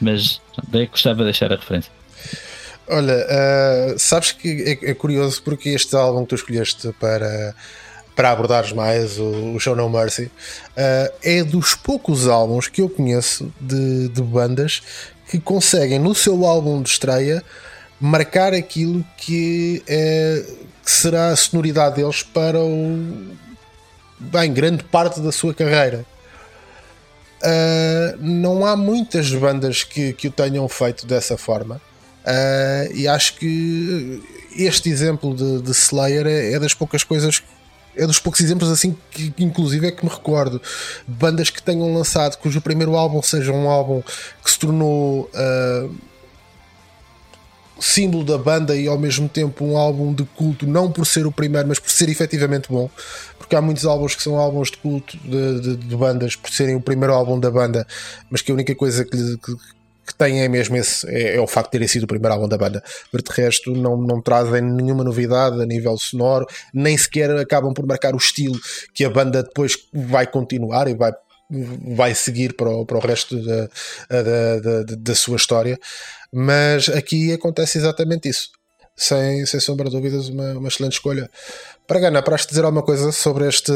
[0.00, 1.90] Mas bem, gostava de deixar a referência.
[2.88, 7.54] Olha, ah, sabes que é, é curioso porque este álbum que tu escolheste para,
[8.14, 10.30] para abordares mais, o, o Show No Mercy,
[10.76, 14.82] ah, é dos poucos álbuns que eu conheço de, de bandas
[15.30, 17.42] que conseguem no seu álbum de estreia
[18.00, 20.44] marcar aquilo que, é,
[20.84, 23.34] que será a sonoridade deles para o,
[24.18, 26.04] bem, grande parte da sua carreira.
[27.42, 31.80] Uh, não há muitas bandas que, que o tenham feito dessa forma.
[32.24, 34.22] Uh, e acho que
[34.56, 37.42] este exemplo de, de Slayer é, é das poucas coisas,
[37.94, 40.60] é dos poucos exemplos assim que, que inclusive é que me recordo
[41.06, 44.02] bandas que tenham lançado, cujo primeiro álbum seja um álbum
[44.42, 45.94] que se tornou uh,
[47.78, 51.32] símbolo da banda e ao mesmo tempo um álbum de culto, não por ser o
[51.32, 52.88] primeiro, mas por ser efetivamente bom.
[53.38, 56.76] Porque há muitos álbuns que são álbuns de culto de, de, de bandas por serem
[56.76, 57.86] o primeiro álbum da banda,
[58.30, 59.56] mas que a única coisa que, que,
[60.16, 62.58] que é mesmo esse, é, é o facto de terem sido o primeiro álbum da
[62.58, 62.82] banda.
[63.12, 67.86] Mas de resto, não, não trazem nenhuma novidade a nível sonoro, nem sequer acabam por
[67.86, 68.58] marcar o estilo
[68.92, 71.12] que a banda depois vai continuar e vai
[71.50, 73.68] vai seguir para o, para o resto da,
[74.08, 75.78] da, da, da sua história,
[76.32, 78.50] mas aqui acontece exatamente isso.
[78.96, 81.28] Sem, sem sombra de dúvidas, uma, uma excelente escolha.
[81.86, 83.72] Para Gana, para dizer alguma coisa sobre este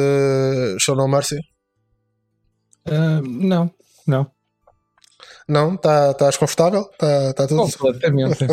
[0.79, 1.39] Show No Mercy?
[2.87, 3.71] Ah, não,
[4.07, 4.31] não.
[5.49, 5.79] Não?
[5.79, 6.83] Tá, estás confortável?
[6.93, 7.73] Está tá tudo.
[7.79, 8.45] Completamente.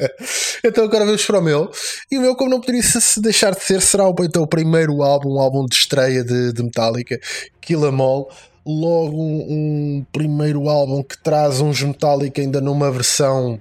[0.62, 1.70] então agora vamos para o meu.
[2.10, 5.02] E o meu, como não poderia se deixar de ser, será o, então, o primeiro
[5.02, 7.18] álbum, um álbum de estreia de, de Metallica,
[7.62, 8.30] Kill 'Em All.
[8.66, 13.60] Logo um, um primeiro álbum que traz uns Metallica ainda numa versão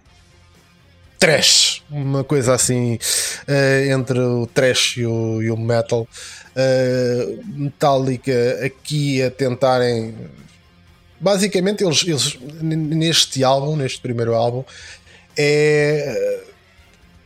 [1.18, 3.00] trash, uma coisa assim
[3.48, 6.06] eh, entre o trash e o, e o metal.
[6.54, 10.14] Eh, Metallica aqui a tentarem
[11.24, 14.64] basicamente eles, eles neste álbum, neste primeiro álbum,
[15.38, 16.44] é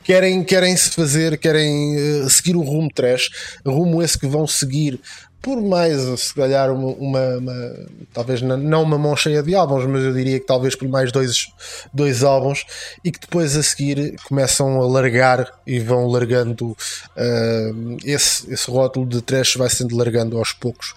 [0.03, 3.29] querem, querem se fazer, querem eh, seguir o rumo trash,
[3.65, 4.99] rumo esse que vão seguir
[5.41, 7.75] por mais, se calhar, uma, uma- uma-
[8.13, 11.47] talvez não- uma mão cheia de álbuns, mas eu diria que talvez por mais dois,
[11.93, 12.65] dois álbuns
[13.03, 16.75] e que depois a seguir começam a largar e vão largando
[17.15, 17.71] eh,
[18.03, 20.93] esse, esse rótulo de trash vai sendo largando aos poucos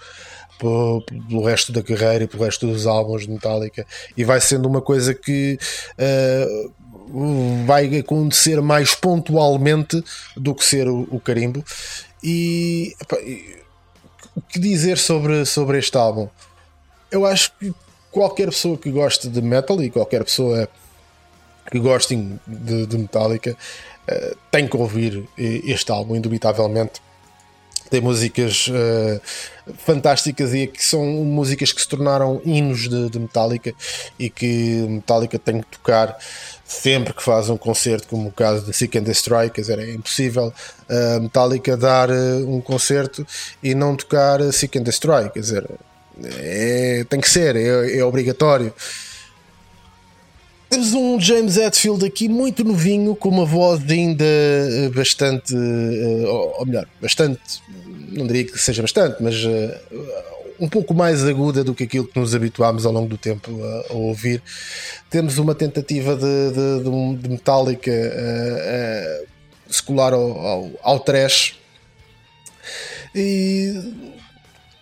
[0.60, 3.86] pelo, resto da carreira e pelo resto dos álbuns de Metallica.
[4.16, 5.58] E vai sendo uma coisa que
[5.96, 6.46] eh,
[7.66, 10.02] vai acontecer mais pontualmente
[10.36, 11.64] do que ser o, o carimbo.
[12.22, 12.94] E,
[14.36, 16.28] o que dizer sobre, sobre este álbum?
[17.10, 17.72] Eu acho que
[18.10, 20.68] qualquer pessoa que goste de metal e qualquer pessoa
[21.70, 23.56] que gostem de, de Metallica
[24.06, 27.00] eh, tem que ouvir este álbum indubitavelmente
[27.90, 29.20] tem músicas eh,
[29.78, 33.74] fantásticas e que são músicas que se tornaram hinos de, de Metallica
[34.18, 36.16] e que Metallica tem que tocar
[36.64, 39.92] sempre que faz um concerto, como o caso de Seek and Destroy, quer dizer, é
[39.92, 40.52] impossível
[40.88, 43.26] eh, Metallica dar eh, um concerto
[43.62, 45.68] e não tocar Seek and Destroy, quer dizer,
[46.22, 48.72] é- tem que ser, é, é obrigatório.
[50.70, 56.64] Temos um James Hetfield aqui muito novinho, com uma voz ainda eh, bastante, eh, ou
[56.64, 57.60] melhor, bastante,
[58.12, 59.80] não diria que seja bastante, mas eh,
[60.60, 63.92] um pouco mais aguda do que aquilo que nos habituámos ao longo do tempo a,
[63.92, 64.40] a ouvir.
[65.10, 69.24] Temos uma tentativa de, de, de Metallica eh, eh,
[69.68, 71.58] secular ao, ao, ao trash
[73.12, 73.74] e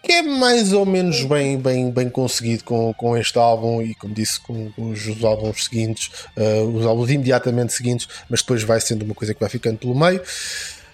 [0.08, 4.14] que é mais ou menos bem, bem, bem conseguido com, com este álbum e, como
[4.14, 8.80] disse, com, com os, os álbuns seguintes, eh, os álbuns imediatamente seguintes, mas depois vai
[8.80, 10.22] sendo uma coisa que vai ficando pelo meio.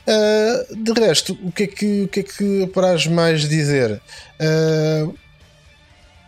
[0.05, 4.03] Eh, de resto, o que é que, o que, é que apraz mais dizer?
[4.41, 5.07] Eh,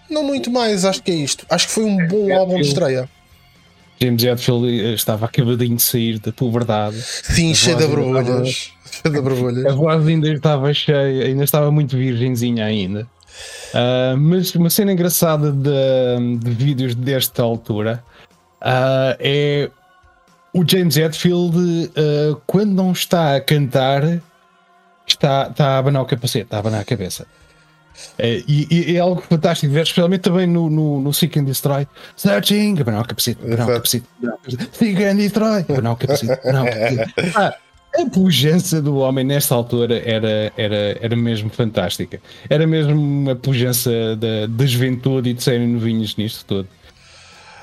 [0.08, 1.44] não muito mais, acho que é isto.
[1.50, 3.08] Acho que foi um bom álbum de estreia.
[4.00, 7.00] James Hetfield eh, estava acabadinho de sair da puberdade.
[7.00, 7.86] Sim, cheio de
[9.10, 13.06] de A voz ainda estava cheia, ainda estava muito virgenzinha ainda.
[13.74, 18.02] Ah, mas uma cena engraçada de, de vídeos desta altura
[18.60, 19.70] ah, é
[20.52, 24.20] o James Hetfield ah, quando não está a cantar
[25.06, 27.26] está, está a abanar o capacete, está a abanar a cabeça.
[28.18, 31.86] É, e, e é algo fantástico, ver, especialmente também no, no, no Seek and Destroy.
[32.16, 33.72] Searching, abanar o capacete, abanar o Exato.
[33.72, 34.78] capacete, abanar o capacete.
[34.78, 37.14] Seek and Destroy, abanar o capacete, abanar o capacete.
[37.36, 42.20] Ah, a pujança do homem nesta altura era, era, era mesmo fantástica.
[42.48, 46.68] Era mesmo uma pujança da, da juventude e de serem novinhos nisto tudo.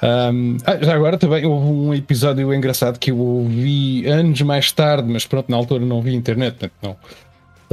[0.02, 5.08] Um, ah, já agora também houve um episódio engraçado que eu ouvi anos mais tarde,
[5.10, 6.98] mas pronto, na altura não vi internet, portanto não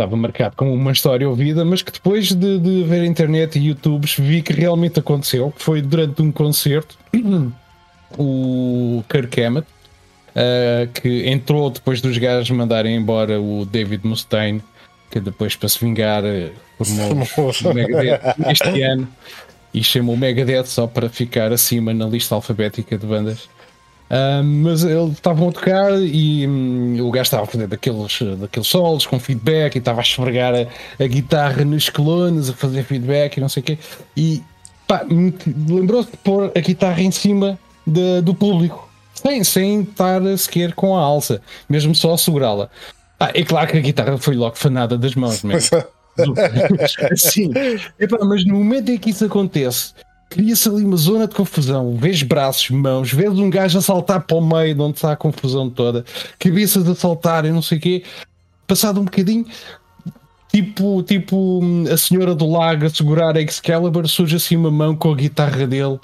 [0.00, 4.16] estava marcado como uma história ouvida, mas que depois de, de ver internet e YouTubes
[4.18, 6.98] vi que realmente aconteceu, foi durante um concerto
[8.18, 9.66] o Kirk Hammett
[10.30, 14.62] uh, que entrou depois dos gajos mandarem embora o David Mustaine,
[15.10, 16.50] que depois para se vingar uh,
[17.26, 19.08] formou o Megadeth este ano
[19.74, 23.48] e chamou o Megadeth só para ficar acima na lista alfabética de bandas.
[24.10, 28.66] Uh, mas eles estavam a tocar e um, o gajo estava a fazer daqueles, daqueles
[28.66, 33.36] solos com feedback e estava a esfregar a, a guitarra nos colonos, a fazer feedback
[33.36, 33.78] e não sei o quê.
[34.16, 34.42] E
[35.68, 37.56] lembrou-se de pôr a guitarra em cima
[37.86, 42.70] de, do público sem, sem estar sequer com a alça, mesmo só a segurá-la.
[43.18, 45.84] Ah, é claro que a guitarra foi logo fanada das mãos, mesmo.
[47.16, 47.52] Sim,
[47.98, 49.92] Epá, mas no momento em que isso acontece,
[50.30, 51.96] cria-se ali uma zona de confusão.
[51.96, 55.16] Vês braços, mãos, vês um gajo a saltar para o meio de onde está a
[55.16, 56.04] confusão toda,
[56.38, 58.04] cabeças a saltar e não sei o quê.
[58.66, 59.44] Passado um bocadinho,
[60.52, 61.60] tipo, tipo
[61.92, 65.66] a senhora do lago a segurar a Excalibur, surge assim uma mão com a guitarra
[65.66, 65.98] dele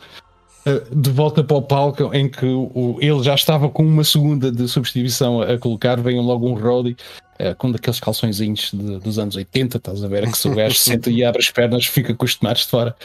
[0.92, 4.66] de volta para o palco em que o, ele já estava com uma segunda de
[4.66, 6.96] substituição a, a colocar, vem logo um Roddy
[7.38, 10.24] uh, com daqueles calçõezinhos de, dos anos 80, estás a ver?
[10.24, 12.70] É que se o gajo senta e abre as pernas, fica com os tomates de
[12.70, 12.96] fora,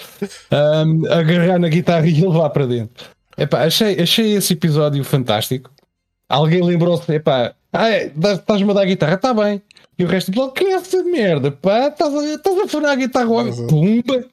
[0.51, 3.05] um, agarrar na guitarra e ele vai para dentro.
[3.37, 5.69] Epá, achei, achei esse episódio fantástico.
[6.27, 9.61] Alguém lembrou-se, epá, ah, é, estás-me a dar a guitarra, está bem.
[9.99, 12.95] E o resto do que é essa merda, pá, estás a, estás a afinar a
[12.95, 13.27] guitarra,
[13.69, 14.25] pumba,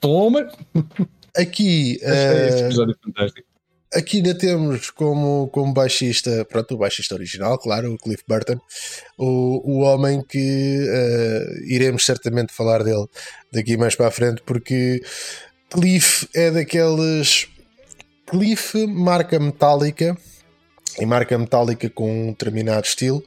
[0.00, 0.48] toma.
[1.36, 2.94] Aqui, uh,
[3.94, 8.60] aqui ainda temos como, como baixista, pronto, o baixista original, claro, o Cliff Burton,
[9.16, 13.06] o, o homem que uh, iremos certamente falar dele
[13.52, 15.00] daqui mais para a frente, porque
[15.70, 17.48] Cliff é daqueles.
[18.26, 20.16] Cliff marca metálica
[20.98, 23.22] em marca metálica com um determinado estilo.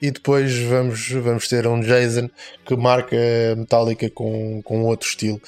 [0.00, 2.28] E depois vamos, vamos ter um Jason
[2.64, 3.16] que marca
[3.56, 5.40] metálica com, com outro estilo.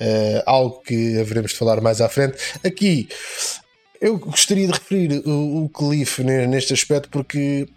[0.00, 2.36] Uh, algo que haveremos de falar mais à frente.
[2.64, 3.08] Aqui
[4.00, 7.68] eu gostaria de referir o, o Cliff neste aspecto porque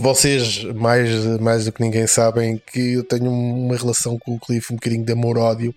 [0.00, 4.72] vocês, mais, mais do que ninguém, sabem que eu tenho uma relação com o Cliff
[4.72, 5.74] um bocadinho de amor-ódio,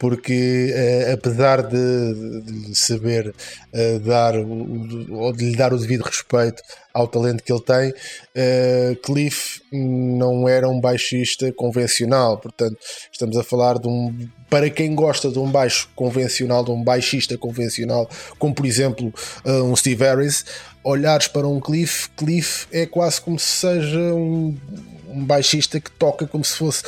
[0.00, 6.62] porque uh, apesar de, de saber uh, dar ou de lhe dar o devido respeito
[6.94, 12.78] ao talento que ele tem, uh, Cliff não era um baixista convencional, portanto,
[13.12, 14.28] estamos a falar de um.
[14.48, 18.08] Para quem gosta de um baixo convencional, de um baixista convencional,
[18.38, 19.12] como por exemplo
[19.46, 20.44] um Steve Harris,
[20.82, 24.56] olhares para um Cliff, Cliff é quase como se seja um,
[25.08, 26.82] um baixista que toca como se fosse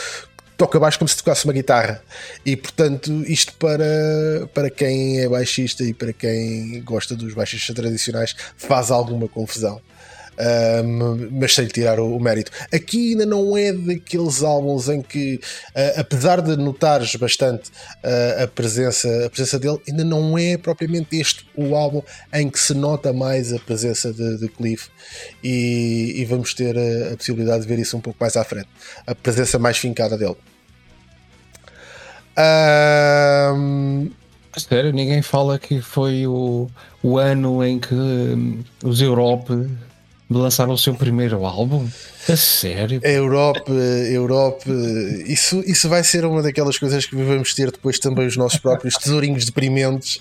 [0.56, 2.02] toca baixo como se tocasse uma guitarra.
[2.46, 8.36] E portanto, isto para, para quem é baixista e para quem gosta dos baixistas tradicionais
[8.56, 9.80] faz alguma confusão.
[10.42, 12.50] Um, mas sem lhe tirar o, o, mérito.
[12.72, 17.70] Aqui ainda não é daqueles álbuns em que, uh, apesar de notares bastante
[18.02, 22.58] uh, a, presença, a presença dele, ainda não é propriamente este o álbum em que
[22.58, 24.88] se nota mais a presença de, de Cliff
[25.44, 28.68] e, e, vamos ter a, a possibilidade de ver isso um pouco mais à frente.
[29.06, 30.36] A presença mais fincada dele.
[33.56, 34.10] Um...
[34.56, 36.68] Sério, ninguém fala que foi o,
[37.02, 39.50] o ano em que um, os Europe
[40.38, 41.88] lançaram o seu primeiro álbum?
[42.28, 43.00] A sério?
[43.02, 43.70] Europe,
[44.10, 44.70] Europe,
[45.26, 48.94] isso, isso vai ser uma daquelas coisas que vamos ter depois também os nossos próprios
[48.94, 50.18] tesourinhos deprimentes.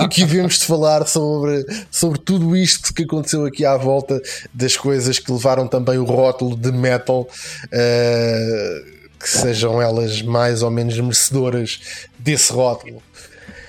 [0.00, 4.20] em que vemos de falar sobre, sobre tudo isto que aconteceu aqui à volta
[4.54, 7.28] das coisas que levaram também o rótulo de metal.
[7.66, 11.80] Uh, que sejam elas mais ou menos merecedoras
[12.18, 13.02] desse rótulo.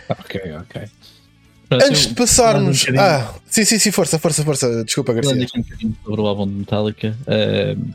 [0.10, 0.90] Ok, ok.
[1.72, 2.86] Antes de passarmos.
[2.88, 4.84] Um ah, sim, sim, sim, força, força, força.
[4.84, 5.34] Desculpa, Garcia.
[5.34, 7.18] Um bocadinho sobre o álbum de Metallica.
[7.24, 7.94] Uh,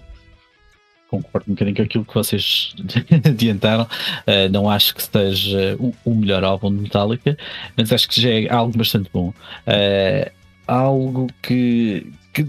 [1.08, 2.74] concordo um bocadinho com aquilo que vocês
[3.24, 3.84] adiantaram.
[3.84, 7.36] Uh, não acho que esteja o, o, melhor álbum de Metallica,
[7.76, 9.28] mas acho que já é algo bastante bom.
[9.66, 10.30] Uh,
[10.66, 12.46] algo que, que,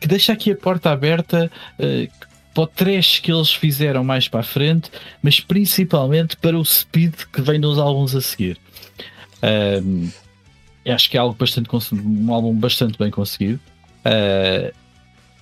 [0.00, 4.40] que, deixa aqui a porta aberta uh, para o trash que eles fizeram mais para
[4.40, 4.90] a frente,
[5.22, 8.58] mas principalmente para o speed que vem nos álbuns a seguir.
[9.42, 10.08] Um,
[10.90, 13.60] acho que é algo bastante um álbum bastante bem conseguido.
[14.00, 14.74] Uh,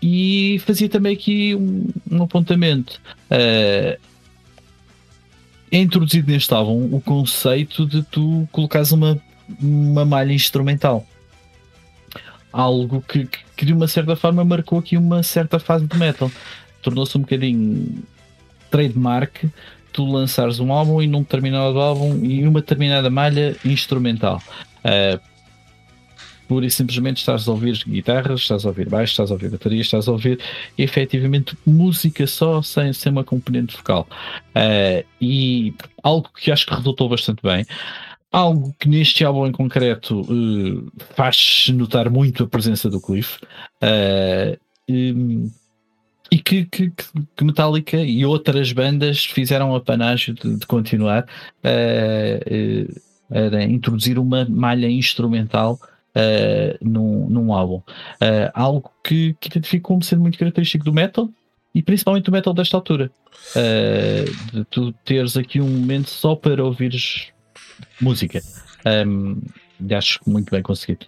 [0.03, 3.01] e fazia também aqui um, um apontamento.
[3.31, 3.99] Uh,
[5.71, 9.21] é introduzido neste álbum o conceito de tu colocares uma,
[9.61, 11.07] uma malha instrumental.
[12.53, 16.31] Algo que, que de uma certa forma marcou aqui uma certa fase de metal
[16.81, 18.05] tornou-se um bocadinho
[18.71, 19.51] trademark
[19.97, 24.43] tu lançares um álbum e num determinado álbum e uma determinada malha instrumental.
[24.85, 25.19] Uh,
[26.47, 29.81] pura e simplesmente estás a ouvir guitarras, estás a ouvir baixo, estás a ouvir bateria,
[29.81, 30.41] estás a ouvir
[30.79, 34.07] efetivamente música só sem, sem uma componente vocal.
[34.51, 37.65] Uh, e algo que acho que resultou bastante bem.
[38.33, 43.39] Algo que neste álbum em concreto uh, faz notar muito a presença do Cliff.
[43.83, 44.59] Uh,
[44.91, 45.51] um,
[46.31, 51.25] e que, que, que, Metallica e outras bandas fizeram a panágio de, de continuar
[53.31, 55.79] a introduzir uma malha instrumental
[56.17, 57.77] uh, num, num álbum.
[57.77, 61.29] Uh, algo que, que identifico como sendo muito característico do metal
[61.75, 63.11] e principalmente do metal desta altura.
[63.55, 67.29] Uh, de tu teres aqui um momento só para ouvires
[68.01, 68.41] música.
[69.07, 69.43] Um,
[69.95, 71.07] acho muito bem conseguido.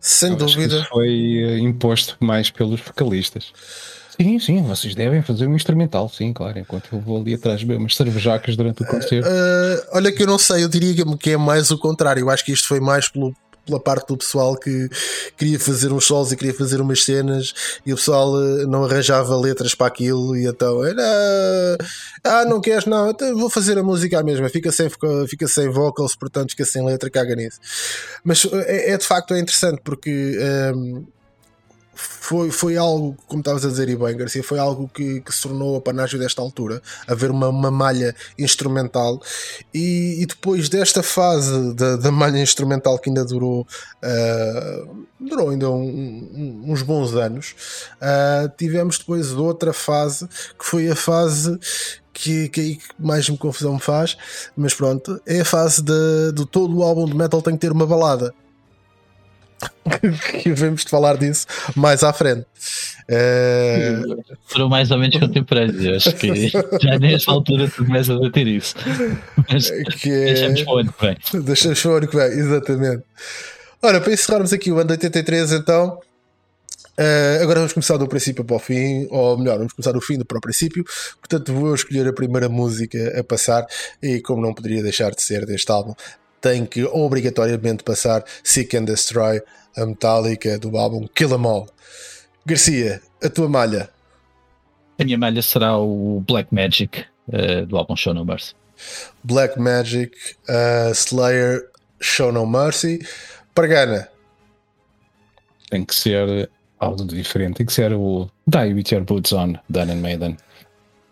[0.00, 0.84] Sem dúvida.
[0.84, 3.52] foi imposto mais pelos vocalistas.
[4.20, 7.78] Sim, sim, vocês devem fazer um instrumental, sim, claro, enquanto eu vou ali atrás beber
[7.78, 9.28] umas cervejacas durante o concerto.
[9.28, 12.22] Uh, olha que eu não sei, eu diria que é mais o contrário.
[12.22, 13.32] Eu acho que isto foi mais pelo,
[13.68, 14.88] pela parte do pessoal que
[15.36, 17.52] queria fazer uns solos e queria fazer umas cenas
[17.84, 21.78] e o pessoal eh, não arranjava letras para aquilo e então era
[22.24, 22.86] ah, não queres?
[22.86, 24.88] Não, então vou fazer a música à mesma, fica sem,
[25.28, 27.60] fica sem vocals, portanto fica sem letra, caga nisso.
[28.24, 30.10] Mas eh, é, é de facto é interessante porque
[30.74, 31.17] um, ehm,
[31.98, 35.42] foi, foi algo, como estavas a dizer, e bem, Garcia, foi algo que, que se
[35.42, 39.20] tornou a panágio desta altura, haver uma, uma malha instrumental,
[39.74, 43.66] e, e depois desta fase da, da malha instrumental que ainda durou,
[44.02, 47.56] uh, durou ainda um, um, uns bons anos,
[47.96, 51.58] uh, tivemos depois outra fase, que foi a fase
[52.12, 54.16] que, que aí mais me confusão me faz,
[54.56, 57.72] mas pronto, é a fase de, de todo o álbum de metal tem que ter
[57.72, 58.32] uma balada
[60.42, 62.46] que vamos de falar disso mais à frente.
[63.08, 64.00] É...
[64.46, 66.06] Foram mais ou menos contemporâneos.
[66.06, 68.74] Acho que já nesta altura tu começas a ter isso.
[69.50, 70.24] Mas que é...
[70.24, 71.42] deixamos para o ano que vem.
[71.42, 73.02] Deixamos para o ano que vem, exatamente.
[73.82, 76.00] Ora, para encerrarmos aqui o ano de 83, então.
[76.98, 80.18] Uh, agora vamos começar do princípio para o fim, ou melhor, vamos começar do fim
[80.24, 80.84] para o princípio.
[81.20, 83.64] Portanto, vou escolher a primeira música a passar,
[84.02, 85.94] e como não poderia deixar de ser deste álbum,
[86.40, 89.40] tem que obrigatoriamente passar Seek and Destroy,
[89.76, 91.68] a Metallica do álbum Kill 'Em All.
[92.46, 93.90] Garcia, a tua malha?
[94.98, 98.54] A minha malha será o Black Magic uh, do álbum Show No Mercy.
[99.22, 100.12] Black Magic,
[100.48, 101.68] uh, Slayer,
[102.00, 103.00] Show No Mercy.
[103.54, 104.08] Pargana.
[105.70, 107.58] Tem que ser algo diferente.
[107.58, 110.36] Tem que ser o Die With Your Boots On, Done and Maiden.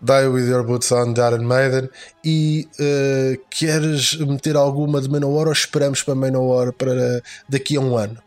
[0.00, 1.88] Die With Your Boots On, Darren Maiden
[2.24, 7.96] e uh, queres meter alguma de Manowar ou esperamos para Manowar para daqui a um
[7.96, 8.18] ano?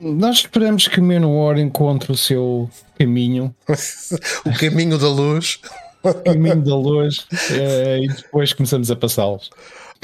[0.00, 3.54] Nós esperamos que Manowar encontre o seu caminho
[4.44, 5.60] o caminho da luz
[6.02, 9.50] o caminho da luz uh, e depois começamos a passá-los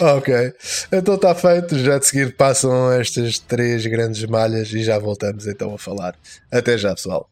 [0.00, 0.52] Ok,
[0.92, 1.78] então está feito.
[1.78, 6.14] Já de seguir passam estas três grandes malhas e já voltamos então a falar.
[6.52, 7.30] Até já, pessoal.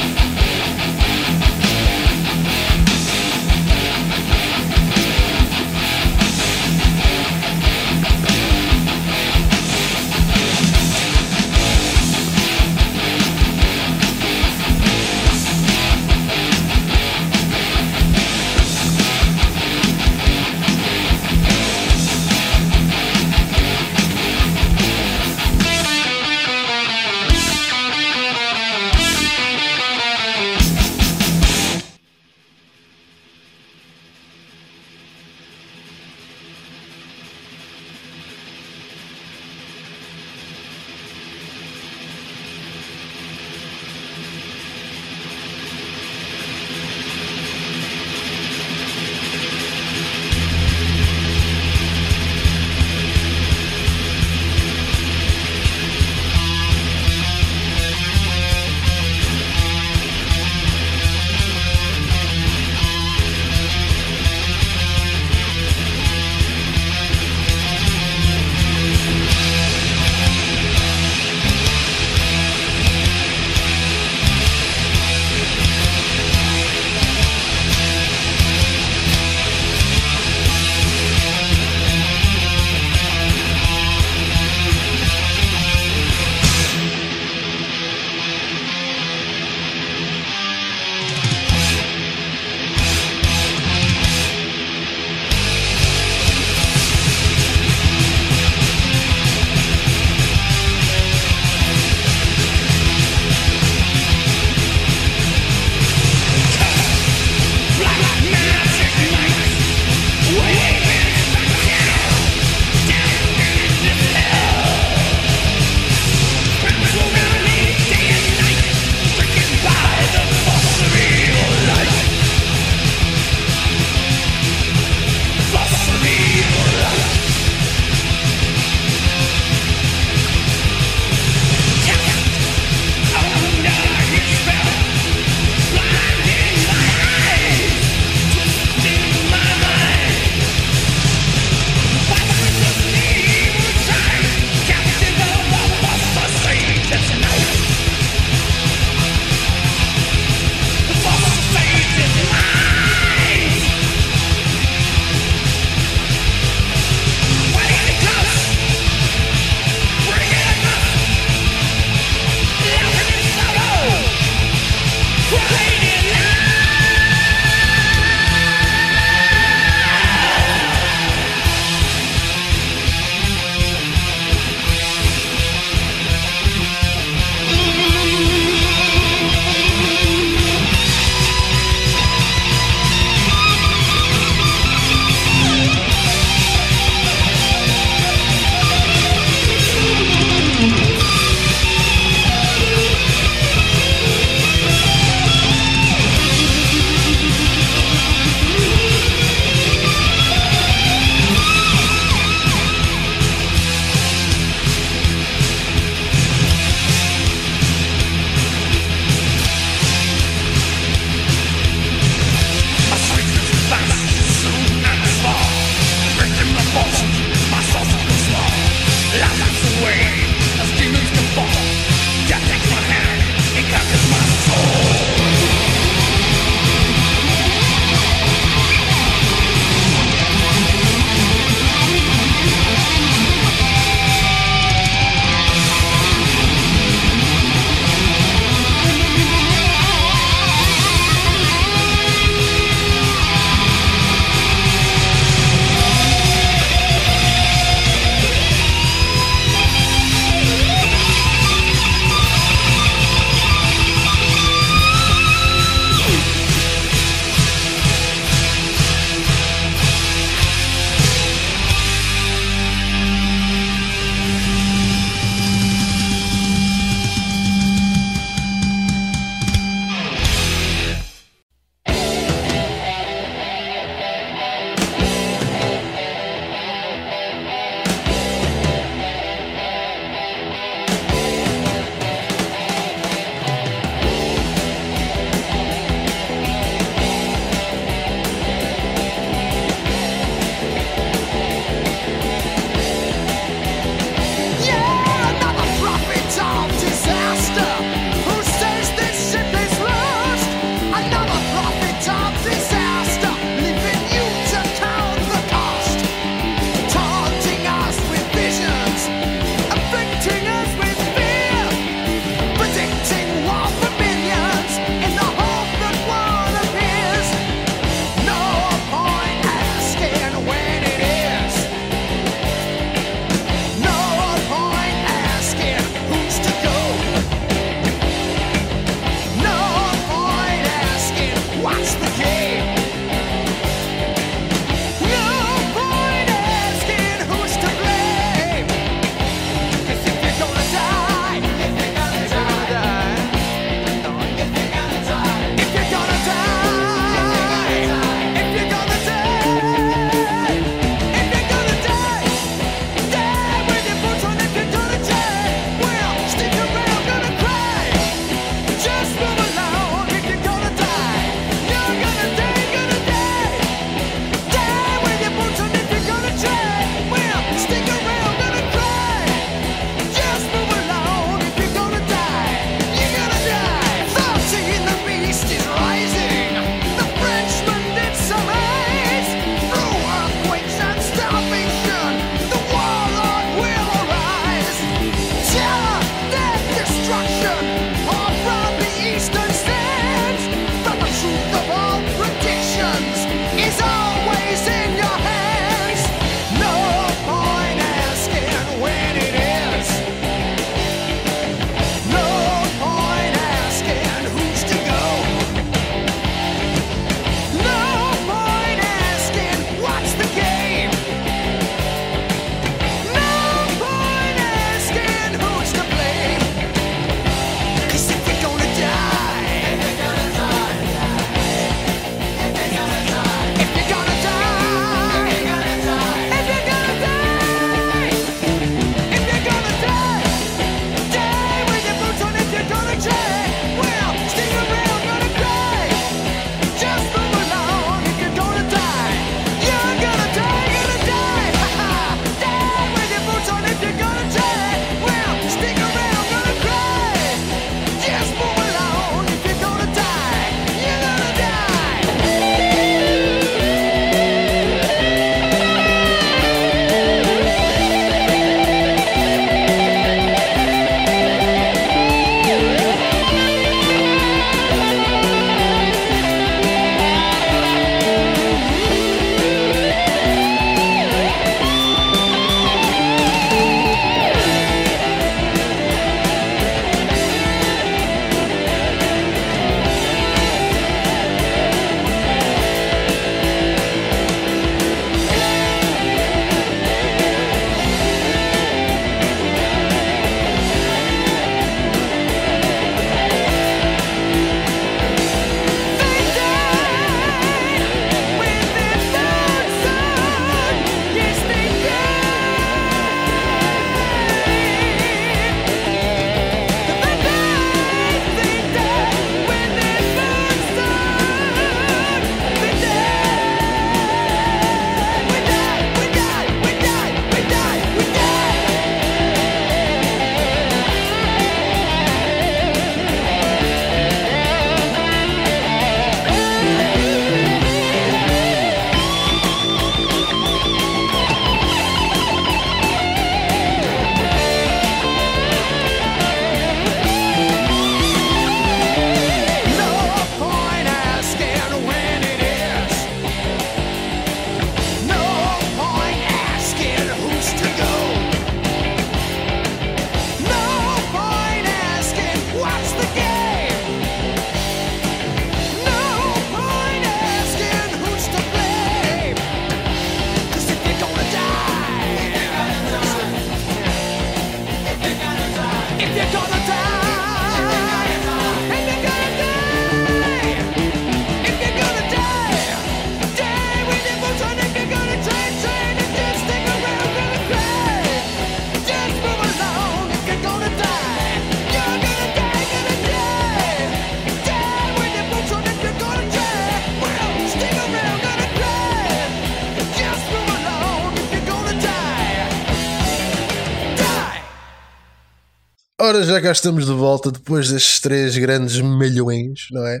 [596.08, 600.00] Ora, já cá estamos de volta depois destes três grandes milhões, não é?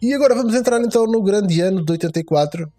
[0.00, 2.70] E agora vamos entrar então no grande ano de 84, uh,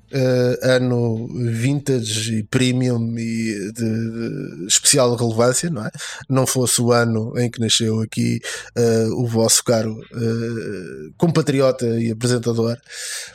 [0.63, 5.91] ano vintage e premium e de, de, especial relevância, não é?
[6.27, 8.39] Não fosse o ano em que nasceu aqui
[8.75, 12.75] uh, o vosso caro uh, compatriota e apresentador,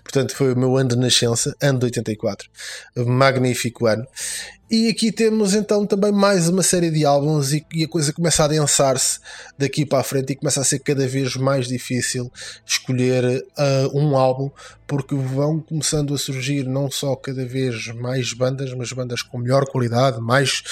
[0.02, 2.48] portanto foi o meu ano de nascença, ano de 84,
[3.06, 4.04] magnífico ano.
[4.70, 8.42] E aqui temos então também mais uma série de álbuns e, e a coisa começa
[8.42, 9.18] a adensar-se
[9.56, 12.30] daqui para a frente e começa a ser cada vez mais difícil
[12.66, 13.24] escolher
[13.56, 14.50] uh, um álbum
[14.88, 19.66] porque vão começando a surgir não só cada vez mais bandas, mas bandas com melhor
[19.66, 20.62] qualidade, mais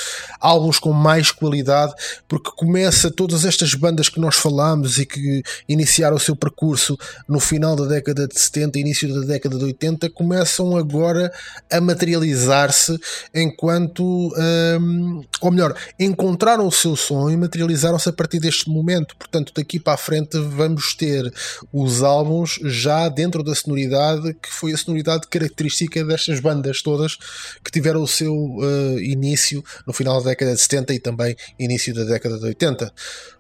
[0.41, 1.93] álbuns com mais qualidade,
[2.27, 6.97] porque começa todas estas bandas que nós falamos e que iniciaram o seu percurso
[7.29, 11.31] no final da década de 70, início da década de 80, começam agora
[11.71, 12.99] a materializar-se
[13.35, 19.17] enquanto, hum, ou melhor, encontraram o seu som e materializaram-se a partir deste momento.
[19.17, 21.33] Portanto, daqui para a frente vamos ter
[21.73, 27.17] os álbuns já dentro da sonoridade sonoridade que foi a sonoridade característica destas bandas todas
[27.63, 31.95] que tiveram o seu uh, início no final da década de 70 e também início
[31.95, 32.93] da década de 80.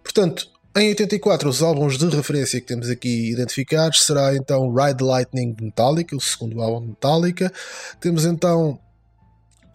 [0.02, 5.54] Portanto, em 84, os álbuns de referência que temos aqui identificados será então Ride Lightning
[5.54, 7.50] de Metallica, o segundo álbum de Metallica.
[7.98, 8.78] Temos então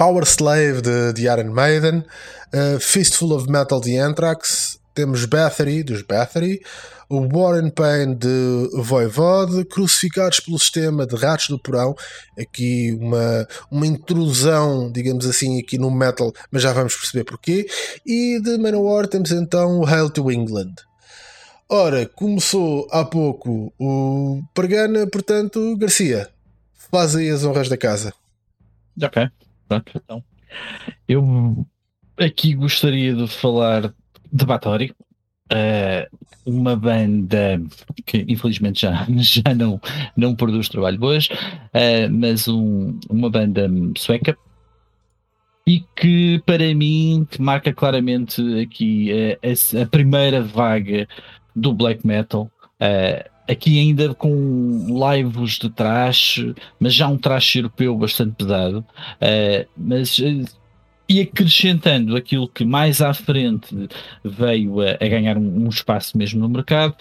[0.02, 6.02] Power Slave de, de Iron Maiden, uh, Fistful of Metal de Anthrax, temos Battery dos
[6.02, 6.60] Battery,
[7.08, 11.94] o Warren Payne de Voivode, crucificados pelo sistema de ratos do porão,
[12.36, 17.68] aqui uma, uma intrusão, digamos assim, aqui no metal, mas já vamos perceber porquê,
[18.04, 20.74] e de Manowar temos então o Hail to England.
[21.70, 26.28] Ora, começou há pouco o Pergana, portanto, Garcia,
[26.90, 28.12] faz aí as honras da casa.
[29.00, 29.30] Ok,
[29.78, 30.24] então.
[31.08, 31.66] Eu
[32.18, 33.94] aqui gostaria de falar
[34.32, 34.96] de Batório,
[35.52, 37.62] uh, uma banda
[38.06, 39.80] que infelizmente já, já não,
[40.16, 44.38] não produz trabalho hoje, uh, mas um, uma banda sueca
[45.66, 51.08] e que para mim marca claramente aqui a, a, primeira vaga
[51.56, 52.50] do black metal.
[53.52, 56.46] Aqui ainda com lives de trash,
[56.80, 58.86] mas já um trash europeu bastante pesado,
[59.76, 60.20] mas
[61.12, 63.90] e acrescentando aquilo que mais à frente
[64.24, 66.96] veio a, a ganhar um, um, espaço mesmo no mercado,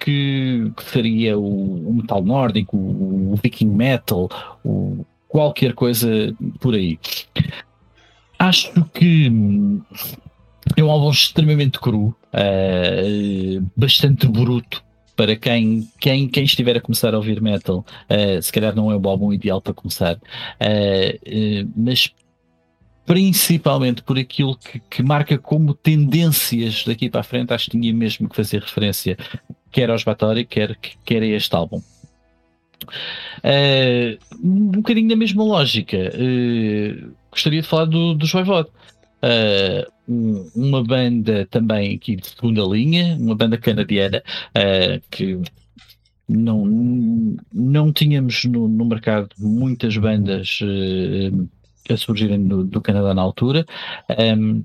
[0.00, 4.28] que, que seria o, o, metal nórdico, o, o viking metal,
[4.64, 6.98] o, qualquer coisa por aí.
[8.36, 9.30] Acho que
[10.76, 14.82] é um álbum extremamente cru, uh, bastante bruto,
[15.16, 18.96] para quem, quem, quem estiver a começar a ouvir metal, uh, se calhar não é
[18.96, 22.12] o álbum ideal para começar, uh, uh, mas
[23.04, 27.92] principalmente por aquilo que, que, marca como tendências daqui para a frente, acho que tinha
[27.92, 29.16] mesmo que fazer referência
[29.70, 31.82] quer aos Bathory, quer, quer a este álbum.
[34.42, 36.12] Um bocadinho da mesma lógica,
[37.30, 38.68] gostaria de falar do, dos Voivode.
[39.22, 44.22] Uh, um, uma banda também aqui de segunda linha, uma banda canadiana
[45.10, 45.40] que
[46.28, 50.58] não, não tínhamos no, no mercado muitas bandas
[51.88, 53.66] a surgirem do, do Canadá na altura.
[54.18, 54.64] Um,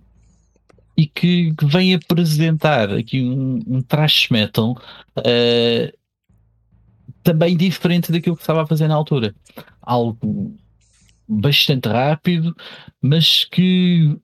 [0.96, 4.76] e que, que, vem apresentar aqui um, um thrash metal
[5.18, 5.98] uh,
[7.22, 9.36] também diferente daquilo que estava a fazer na altura.
[9.82, 10.56] Algo
[11.28, 12.56] bastante rápido,
[13.00, 14.18] mas que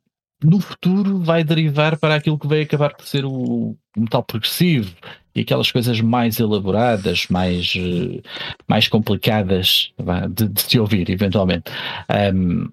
[0.44, 4.94] no futuro vai derivar para aquilo que vai acabar por ser o metal progressivo
[5.36, 8.22] e aquelas coisas mais elaboradas, mais, uh,
[8.68, 9.92] mais complicadas
[10.30, 11.72] de, de, se ouvir, eventualmente.
[12.34, 12.70] Um,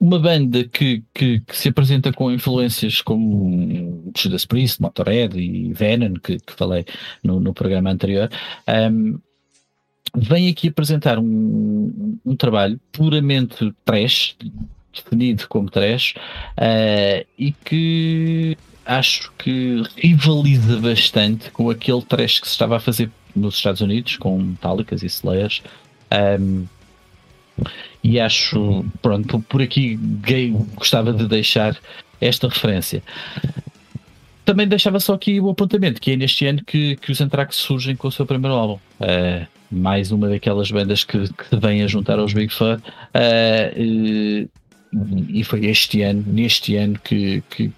[0.00, 6.14] uma banda que, que, que, se apresenta com influências como Judas Priest, Motorhead e Venom,
[6.14, 6.86] que, que falei
[7.22, 8.30] no, no, programa anterior,
[8.90, 9.20] um,
[10.16, 14.36] vem aqui apresentar um, um, trabalho puramente trash,
[14.94, 16.14] definido como trash,
[16.58, 23.10] uh, e que acho que rivaliza bastante com aquele trash que se estava a fazer
[23.34, 25.62] nos Estados Unidos, com Metallicas e Slayers.
[26.40, 26.66] Um,
[28.02, 31.76] e acho, pronto, por aqui gay, gostava de deixar
[32.20, 33.02] esta referência.
[34.44, 37.94] Também deixava só aqui o apontamento, que é neste ano que, que os Anthrax surgem
[37.94, 38.80] com o seu primeiro álbum.
[38.98, 42.80] Uh, mais uma daquelas bandas que, que vem a juntar aos Big Four.
[43.14, 44.59] Uh, uh,
[45.28, 47.72] e foi este ano, neste ano, que, que,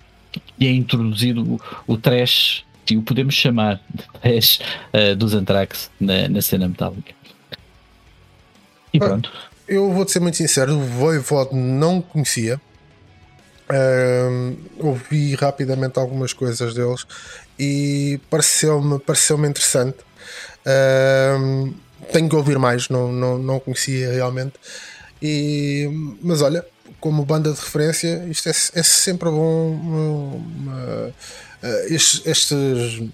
[0.58, 4.60] que é introduzido o, o trash, e o podemos chamar de trash,
[5.16, 7.14] dos Anthrax na, na cena metálica.
[8.92, 9.30] E pronto
[9.72, 12.60] eu vou-te ser muito sincero, o Voivod não conhecia.
[13.70, 17.06] Uh, ouvi rapidamente algumas coisas deles
[17.58, 19.98] e pareceu-me pareceu interessante.
[20.66, 21.72] Uh,
[22.12, 24.54] tenho que ouvir mais, não, não, não conhecia realmente.
[25.22, 25.88] E,
[26.20, 26.66] mas olha,
[27.00, 29.70] como banda de referência, isto é, é sempre bom.
[29.70, 30.36] Uma,
[30.72, 31.14] uma,
[31.88, 33.10] estes, estes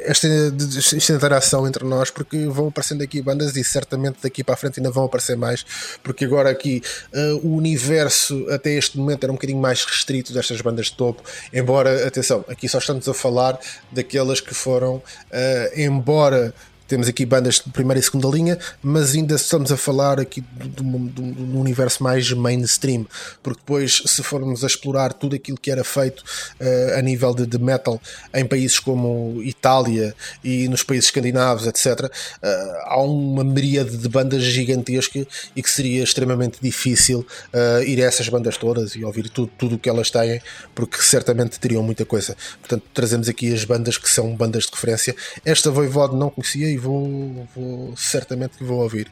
[0.00, 0.28] esta,
[0.76, 4.80] esta interação entre nós, porque vão aparecendo aqui bandas e certamente daqui para a frente
[4.80, 5.64] ainda vão aparecer mais,
[6.02, 10.60] porque agora aqui uh, o universo até este momento era um bocadinho mais restrito destas
[10.60, 13.58] bandas de topo, embora, atenção, aqui só estamos a falar
[13.90, 16.54] daquelas que foram, uh, embora
[16.88, 20.82] temos aqui bandas de primeira e segunda linha, mas ainda estamos a falar aqui do,
[20.82, 23.06] do, universo mais mainstream,
[23.42, 27.46] porque depois, se formos a explorar tudo aquilo que era feito uh, a nível de,
[27.46, 28.00] de, metal
[28.32, 30.14] em países como Itália
[30.44, 32.10] e nos países escandinavos, etc., uh,
[32.42, 38.06] eh, há uma miríade de bandas gigantesca e que seria extremamente difícil uh, ir a
[38.06, 40.40] essas bandas todas e ouvir tudo o que elas têm,
[40.74, 42.36] porque certamente teriam muita coisa.
[42.60, 45.14] Portanto, trazemos aqui as bandas que são bandas de referência.
[45.44, 49.10] Esta Voivode não conhecia e vou, vou certamente que vou ouvir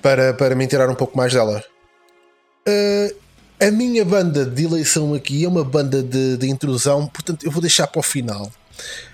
[0.00, 1.62] para, para me inteirar um pouco mais dela.
[2.66, 3.14] Uh,
[3.60, 7.60] a minha banda de eleição aqui é uma banda de, de intrusão, portanto eu vou
[7.60, 8.50] deixar para o final.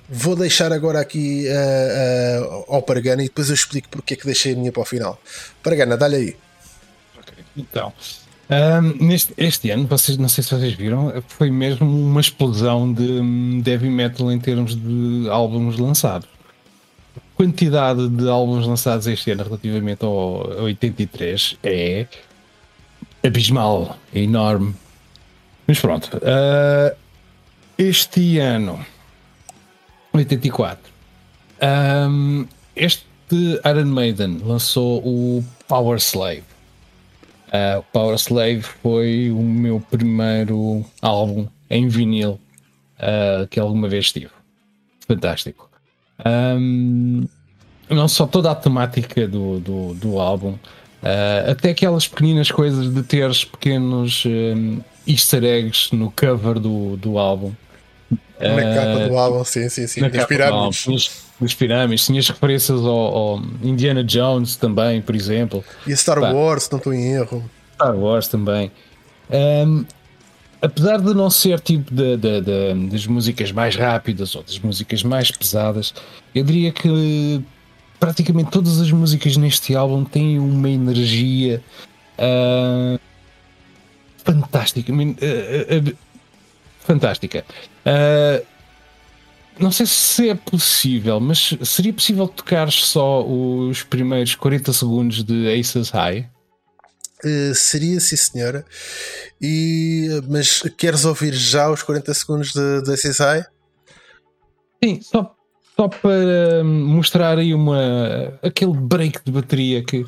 [0.08, 4.26] Vou deixar agora aqui uh, uh, ao Paragana e depois eu explico porque é que
[4.26, 5.20] deixei a minha para o final.
[5.62, 6.36] Paragana, dá-lhe aí.
[7.18, 7.44] Okay.
[7.56, 7.92] Então,
[8.50, 13.02] um, neste, este ano, vocês, não sei se vocês viram, foi mesmo uma explosão de,
[13.02, 16.33] hum, de heavy metal em termos de álbuns lançados
[17.36, 22.06] quantidade de álbuns lançados este ano relativamente ao 83 é
[23.22, 24.74] abismal, é enorme.
[25.66, 26.96] Mas pronto, uh,
[27.78, 28.84] este ano
[30.12, 30.92] 84,
[32.10, 36.44] um, este Iron Maiden lançou o Power Slave.
[37.48, 42.38] Uh, Power Slave foi o meu primeiro álbum em vinil
[42.98, 44.30] uh, que alguma vez tive.
[45.06, 45.73] Fantástico.
[46.24, 47.26] Um,
[47.88, 53.02] não só toda a temática do, do, do álbum, uh, até aquelas pequeninas coisas de
[53.02, 57.52] teres pequenos um, easter eggs no cover do, do álbum.
[58.40, 60.00] Na uh, capa do álbum, sim, sim, sim.
[60.00, 61.24] Nas pirâmides.
[61.40, 65.64] Nas pirâmides, tinhas referências ao, ao, Indiana Jones também, por exemplo.
[65.86, 66.30] E a Star Pá.
[66.30, 67.44] Wars, não estou em erro.
[67.74, 68.70] Star Wars também.
[69.30, 69.84] Um,
[70.64, 75.02] apesar de não ser tipo de, de, de, das músicas mais rápidas ou das músicas
[75.02, 75.92] mais pesadas,
[76.34, 77.42] eu diria que
[78.00, 81.62] praticamente todas as músicas neste álbum têm uma energia
[82.18, 82.98] uh,
[84.24, 84.90] fantástica.
[84.90, 85.96] Uh, uh,
[86.80, 87.44] fantástica.
[89.58, 95.60] não sei se é possível, mas seria possível tocar só os primeiros 40 segundos de
[95.60, 96.33] Aces High?
[97.24, 98.64] Uh, seria, sim, senhora.
[99.40, 103.46] E, mas queres ouvir já os 40 segundos da CSI?
[104.82, 105.34] Sim, só,
[105.76, 110.04] só para mostrar aí uma, aquele break de bateria que,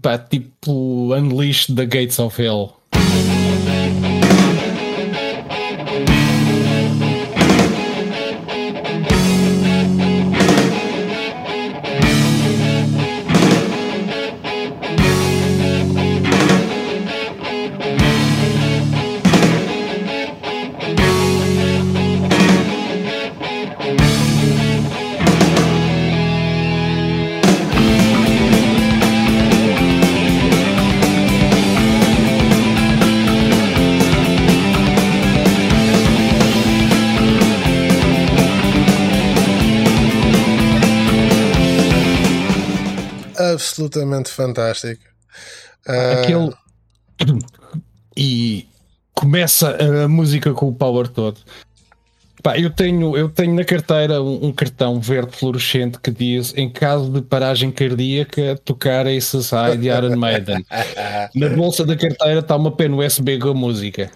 [0.00, 2.72] pá, tipo Unleashed the Gates of Hell.
[43.64, 45.02] Absolutamente fantástico.
[45.88, 46.20] Uh...
[46.20, 46.52] Aquele.
[48.16, 48.68] E
[49.14, 51.40] começa a música com o power todo.
[52.42, 56.68] Pá, eu tenho, eu tenho na carteira um, um, cartão verde fluorescente que diz em
[56.68, 60.64] caso de paragem cardíaca tocar a SSI de Iron Maiden.
[61.34, 64.10] na bolsa da carteira está uma pen USB com a música.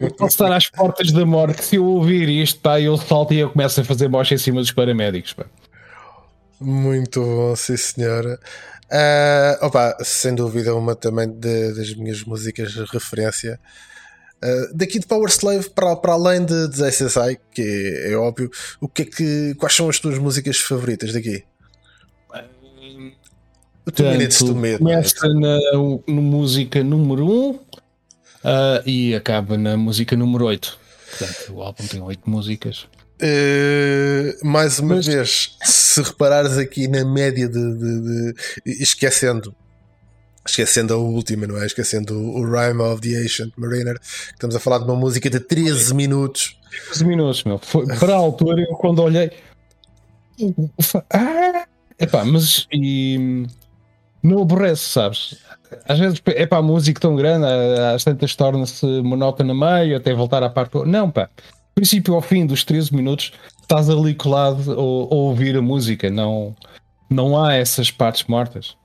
[0.00, 1.62] eu posso estar às portas da morte.
[1.62, 4.62] Se eu ouvir isto, pá, eu salto e eu começo a fazer mocha em cima
[4.62, 5.34] dos paramédicos.
[5.34, 5.44] Pá.
[6.64, 8.40] Muito bom, sim senhora.
[8.84, 13.60] Uh, opa, sem dúvida, uma também de, das minhas músicas de referência.
[14.42, 18.50] Uh, daqui de Power Slave, para, para além de, de SSI, que é, é, óbvio,
[18.80, 21.44] o que é que, quais são as tuas músicas favoritas daqui?
[23.86, 24.78] O to Midnight.
[24.78, 25.58] Começa na,
[26.06, 27.60] na música número 1 um, uh,
[28.86, 30.78] e acaba na música número 8.
[31.10, 32.86] Portanto, o álbum tem 8 músicas.
[33.20, 35.06] Uh, mais uma Mas...
[35.06, 35.56] vez,
[35.94, 38.34] se reparares aqui na média de, de, de,
[38.82, 39.54] esquecendo
[40.46, 41.64] esquecendo a última, não é?
[41.64, 43.98] Esquecendo o Rhyme of the Ancient Mariner.
[44.02, 46.58] Estamos a falar de uma música de 13 minutos.
[46.88, 47.58] 13 minutos, meu.
[47.58, 49.30] Foi para a altura, eu quando olhei.
[51.10, 51.66] Ah!
[51.98, 53.46] Epá, mas e,
[54.22, 55.38] não aborrece, sabes?
[55.88, 57.46] Às vezes é para a música tão grande,
[57.94, 60.76] às tantas torna-se monótona meio, até voltar à parte.
[60.86, 61.30] Não, pá.
[61.74, 64.76] Princípio ao fim dos 13 minutos, estás ali colado a,
[65.14, 66.54] ouvir a música, não,
[67.10, 68.76] não há essas partes mortas.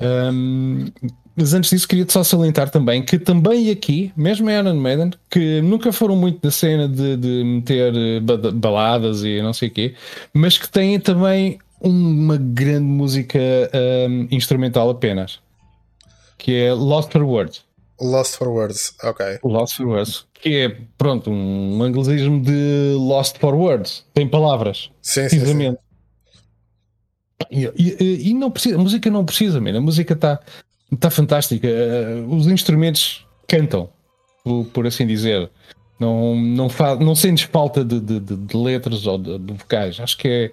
[0.00, 0.86] Um,
[1.36, 5.60] mas antes disso, queria só salientar também que também aqui, mesmo em Iron Maiden, que
[5.60, 8.20] nunca foram muito da cena de, de meter eh,
[8.54, 9.94] baladas e não sei o quê,
[10.32, 13.38] mas que têm também uma grande música
[14.08, 15.38] um, instrumental apenas,
[16.38, 17.65] que é Lost for Words.
[18.00, 19.38] Lost for Words, ok.
[19.42, 25.22] Lost for Words, que é, pronto, um anglicismo de Lost for Words, tem palavras, sim,
[25.22, 25.76] precisamente.
[25.76, 25.86] Sim, sim.
[27.50, 29.76] E, e, e, não precisa, a música não precisa, man.
[29.76, 30.40] a música está
[30.98, 31.68] tá fantástica.
[31.68, 33.90] Uh, os instrumentos cantam,
[34.44, 35.50] por, por, assim dizer.
[35.98, 39.98] Não, não, faz, não sentes falta de, de, de, de letras ou de, de, vocais.
[40.00, 40.52] Acho que é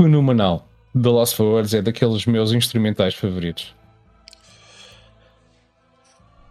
[0.00, 0.68] fenomenal.
[0.92, 3.74] The Lost for Words é daqueles meus instrumentais favoritos.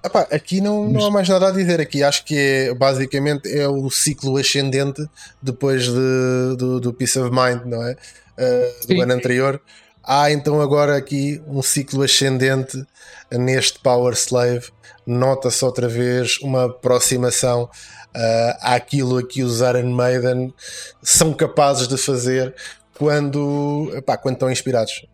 [0.05, 1.81] Epá, aqui não, não há mais nada a dizer.
[1.81, 5.05] Aqui acho que é basicamente é o ciclo ascendente
[5.41, 7.95] depois de, do, do Peace of Mind, não é?
[8.37, 9.61] Uh, do ano anterior.
[10.03, 12.85] Há então agora aqui um ciclo ascendente
[13.31, 14.69] neste Power Slave.
[15.05, 20.53] Nota-se outra vez uma aproximação uh, àquilo a que os Iron Maiden
[21.01, 22.53] são capazes de fazer
[22.97, 25.05] quando, epá, quando estão inspirados.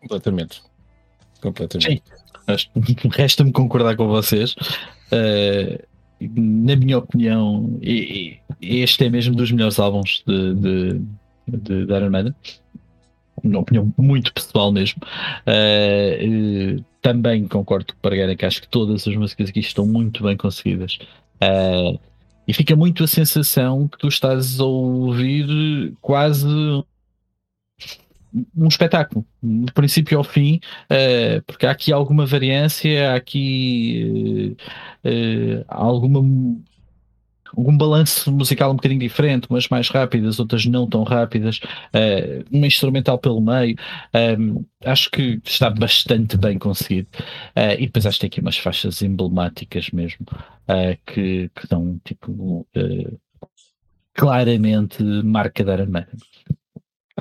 [0.00, 0.62] Completamente.
[1.40, 2.02] Completamente.
[2.04, 2.19] Sim.
[3.12, 4.54] Resta-me concordar com vocês.
[5.12, 5.78] Uh,
[6.20, 7.78] na minha opinião,
[8.60, 11.00] este é mesmo dos melhores álbuns de, de,
[11.48, 12.34] de, de Iron Maiden.
[13.42, 15.00] Uma opinião muito pessoal mesmo.
[15.46, 20.22] Uh, também concordo com o Pargueira que acho que todas as músicas aqui estão muito
[20.22, 20.98] bem conseguidas.
[21.42, 21.98] Uh,
[22.46, 26.46] e fica muito a sensação que tu estás a ouvir quase
[28.56, 34.56] um espetáculo, do princípio ao fim, uh, porque há aqui alguma variância, há aqui
[35.04, 36.20] uh, uh, alguma
[37.56, 41.58] algum balanço musical um bocadinho diferente, umas mais rápidas, outras não tão rápidas,
[42.48, 43.76] uma instrumental pelo meio.
[44.38, 47.08] Um, acho que está bastante bem conseguido.
[47.76, 50.24] e depois acho que tem aqui umas faixas emblemáticas mesmo,
[51.04, 52.64] que, que dão tipo
[54.14, 55.90] claramente marca da Iron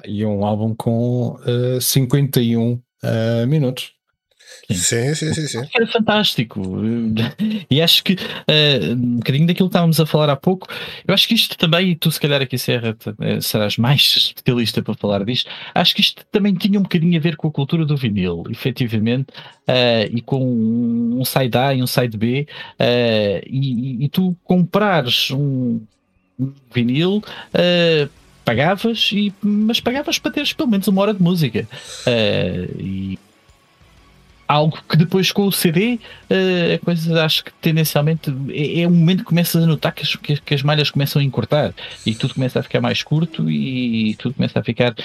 [0.06, 3.94] e um álbum com uh, 51 uh, minutos.
[4.72, 5.68] Sim, sim, sim, sim.
[5.74, 6.62] Era fantástico.
[7.70, 10.68] E acho que uh, um bocadinho daquilo que estávamos a falar há pouco,
[11.08, 14.84] eu acho que isto também, e tu se calhar aqui Serra eh, serás mais especialista
[14.84, 17.86] para falar disto, acho que isto também tinha um bocadinho a ver com a cultura
[17.86, 19.30] do vinil, efetivamente,
[19.68, 22.48] uh, e com um side A e um side B,
[22.80, 25.82] uh, e, e, tu comprares um,
[26.40, 27.24] um vinil
[27.54, 28.19] uh,
[28.50, 31.68] pagavas, e, mas pagavas para teres pelo menos uma hora de música.
[32.08, 33.20] Uh, e
[34.50, 36.00] algo que depois com o CD uh,
[36.32, 40.02] eh, a coisa acho que tendencialmente é, é o momento que começas a notar que
[40.02, 41.72] as, que as malhas começam a encurtar
[42.04, 44.96] e tudo começa a ficar mais curto e tudo começa a ficar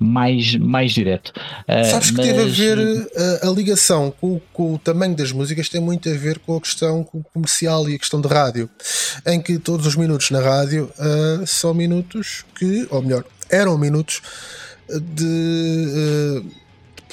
[0.00, 1.28] mais, mais direto.
[1.28, 2.26] Uh, Sabes que mas...
[2.26, 3.08] teve a ver
[3.44, 6.60] a, a ligação com, com, o tamanho das músicas tem muito a ver com a
[6.60, 8.68] questão comercial e a questão de rádio,
[9.24, 14.20] em que todos os minutos na rádio uh, são minutos que, ou melhor, eram minutos
[14.88, 16.42] de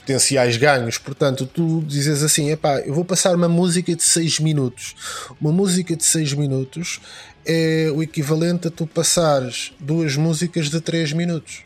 [0.05, 0.99] potenciais ganhos.
[0.99, 4.95] Portanto, tu dizes assim: epá, eu vou passar uma música de 6 minutos.
[5.41, 7.01] Uma música de 6 minutos
[7.43, 11.63] é o equivalente a tu passares duas músicas de 3 minutos.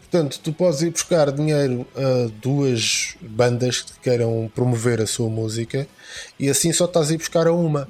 [0.00, 5.86] Portanto, tu podes ir buscar dinheiro a duas bandas que queiram promover a sua música
[6.36, 7.88] e assim só estás a ir buscar a uma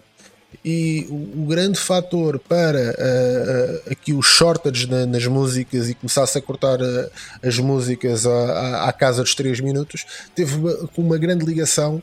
[0.64, 5.94] e o, o grande fator para uh, uh, aqui os shortage na, nas músicas e
[5.94, 7.10] começasse a cortar uh,
[7.42, 10.04] as músicas à, à, à, casa dos 3 minutos
[10.34, 12.02] teve uma, uma grande ligação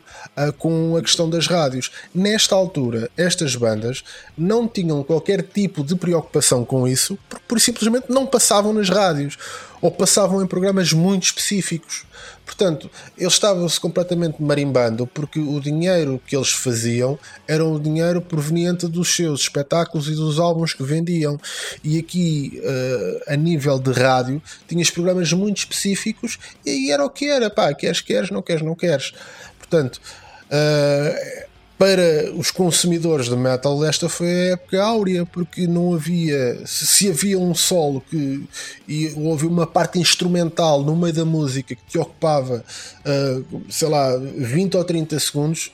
[0.58, 1.92] com a questão das rádios.
[2.14, 4.04] Nesta altura, estas bandas
[4.38, 9.38] não tinham qualquer tipo de preocupação com isso porque, por simplesmente não passavam nas rádios
[9.82, 12.06] ou passavam em programas muito específicos.
[12.48, 18.88] Portanto, eles estavam-se completamente marimbando porque o dinheiro que eles faziam era o dinheiro proveniente
[18.88, 21.38] dos seus espetáculos e dos álbuns que vendiam.
[21.84, 27.10] E aqui, uh, a nível de rádio, tinhas programas muito específicos e aí era o
[27.10, 29.14] que era, pá, queres, queres, não queres, não queres.
[29.60, 30.00] Portanto,
[30.46, 31.47] uh,
[31.78, 36.60] para os consumidores de metal, esta foi a época áurea, porque não havia.
[36.66, 38.44] Se havia um solo que.
[38.88, 42.66] e houve uma parte instrumental no meio da música que te ocupava,
[43.06, 45.72] uh, sei lá, 20 ou 30 segundos,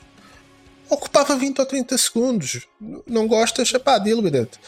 [0.90, 2.66] ocupava 20 ou 30 segundos.
[3.06, 3.72] Não gostas?
[3.72, 4.58] Pá, deal with it.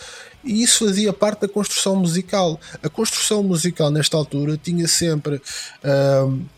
[0.42, 2.58] E isso fazia parte da construção musical.
[2.82, 5.36] A construção musical, nesta altura, tinha sempre.
[5.84, 6.55] Uh,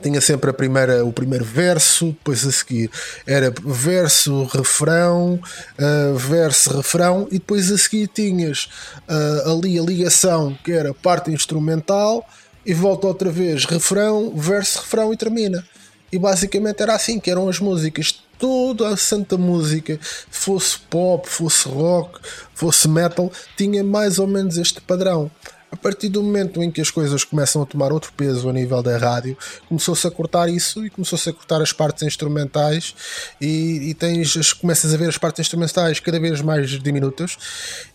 [0.00, 2.90] tinha sempre a primeira, o primeiro verso, depois a seguir
[3.26, 5.40] era verso, refrão,
[5.78, 8.68] uh, verso, refrão, e depois a seguir tinhas
[9.08, 12.26] uh, ali a ligação que era parte instrumental,
[12.64, 15.64] e volta outra vez refrão, verso, refrão e termina.
[16.12, 18.22] E basicamente era assim que eram as músicas.
[18.38, 20.00] Toda a santa música,
[20.30, 22.18] fosse pop, fosse rock,
[22.54, 25.30] fosse metal, tinha mais ou menos este padrão.
[25.72, 28.82] A partir do momento em que as coisas começam a tomar outro peso a nível
[28.82, 29.36] da rádio,
[29.68, 32.94] começou-se a cortar isso e começou-se a cortar as partes instrumentais
[33.40, 37.36] e, e tens, começas a ver as partes instrumentais cada vez mais diminutas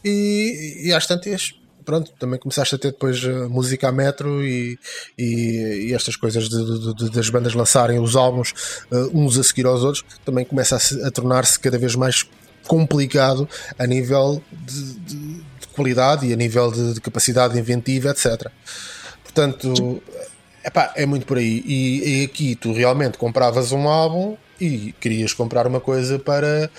[0.03, 1.53] e, e às tantas
[1.85, 4.77] pronto, também começaste a ter depois a música a metro e,
[5.17, 8.53] e, e estas coisas de, de, de, das bandas lançarem os álbuns
[8.91, 12.25] uh, uns a seguir aos outros, também começa a, a tornar-se cada vez mais
[12.67, 13.47] complicado
[13.77, 15.43] a nível de,
[15.75, 18.49] qualidade e a nível de, de capacidade inventiva, etc.
[19.23, 20.01] Portanto,
[20.63, 21.63] epá, é muito por aí.
[21.65, 26.69] E, e, aqui tu realmente compravas um álbum e querias comprar uma coisa para,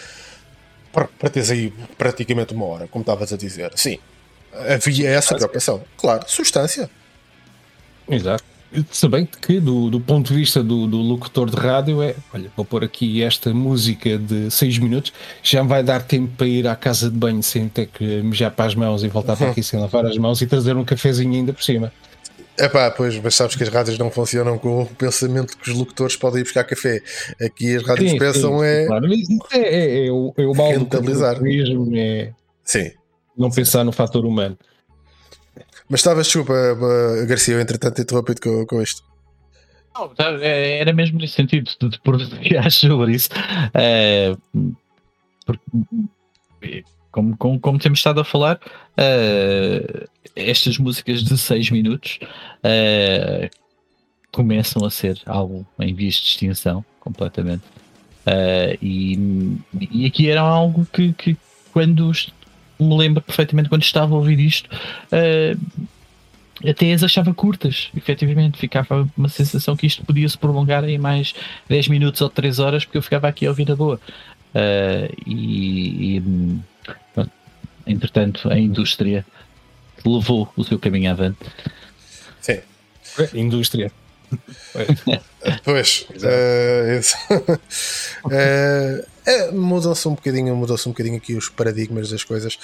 [0.93, 3.71] para, para teres aí praticamente uma hora, como estavas a dizer.
[3.77, 3.99] Sim,
[4.53, 5.83] havia essa preocupação.
[5.97, 6.91] Claro, substância.
[8.09, 8.56] Exato.
[8.91, 12.51] Se bem que, do, do ponto de vista do, do, locutor de rádio, é olha,
[12.57, 15.13] vou pôr aqui esta música de 6 minutos,
[15.43, 18.67] já vai dar tempo para ir à casa de banho sem ter que mijar para
[18.67, 21.53] as mãos e voltar para aqui sem lavar as mãos e trazer um cafezinho ainda
[21.53, 21.93] por cima.
[22.59, 25.77] É pá, pois, mas sabes que as rádios não funcionam com o pensamento que os
[25.77, 27.03] locutores podem ir buscar café.
[27.41, 29.07] Aqui as rádios sim, pensam sim, é, claro.
[29.53, 31.39] é, é, é, o, é o mal rentabilizar.
[31.95, 32.33] é
[32.65, 32.91] sim.
[33.37, 34.57] não pensar no fator humano.
[35.89, 36.53] Mas estava, desculpa,
[37.27, 39.03] Garcia, eu entretanto interrompido com, com isto.
[39.95, 43.31] Não, tá, é, era mesmo nesse sentido de, de pronunciar sobre isso.
[43.73, 44.37] É,
[45.47, 53.49] porque, como, como, como, temos estado a falar, uh, estas músicas de 6 minutos uh,
[54.33, 57.63] começam a ser algo em vias de extinção completamente.
[58.83, 59.17] E,
[59.73, 61.37] e aqui era algo que, que
[61.73, 62.11] quando
[62.79, 64.69] me lembro perfeitamente quando estava a ouvir isto.
[65.07, 65.59] Uh,
[66.65, 68.59] até as achava curtas, efetivamente.
[68.59, 71.35] Ficava uma sensação que isto podia se prolongar em mais
[71.69, 74.01] 10 minutos ou 3 horas, porque eu ficava aqui a ouvir na boa.
[74.55, 76.23] Uh, e, e
[77.13, 77.31] pronto,
[77.87, 79.25] entretanto, a indústria
[80.05, 81.39] levou o seu caminho avante.
[82.41, 82.61] Sim.
[83.35, 83.93] Indústria.
[85.65, 87.01] pois, uh,
[88.25, 92.55] uh, é, mudam-se um bocadinho, mudou-se um bocadinho aqui os paradigmas das coisas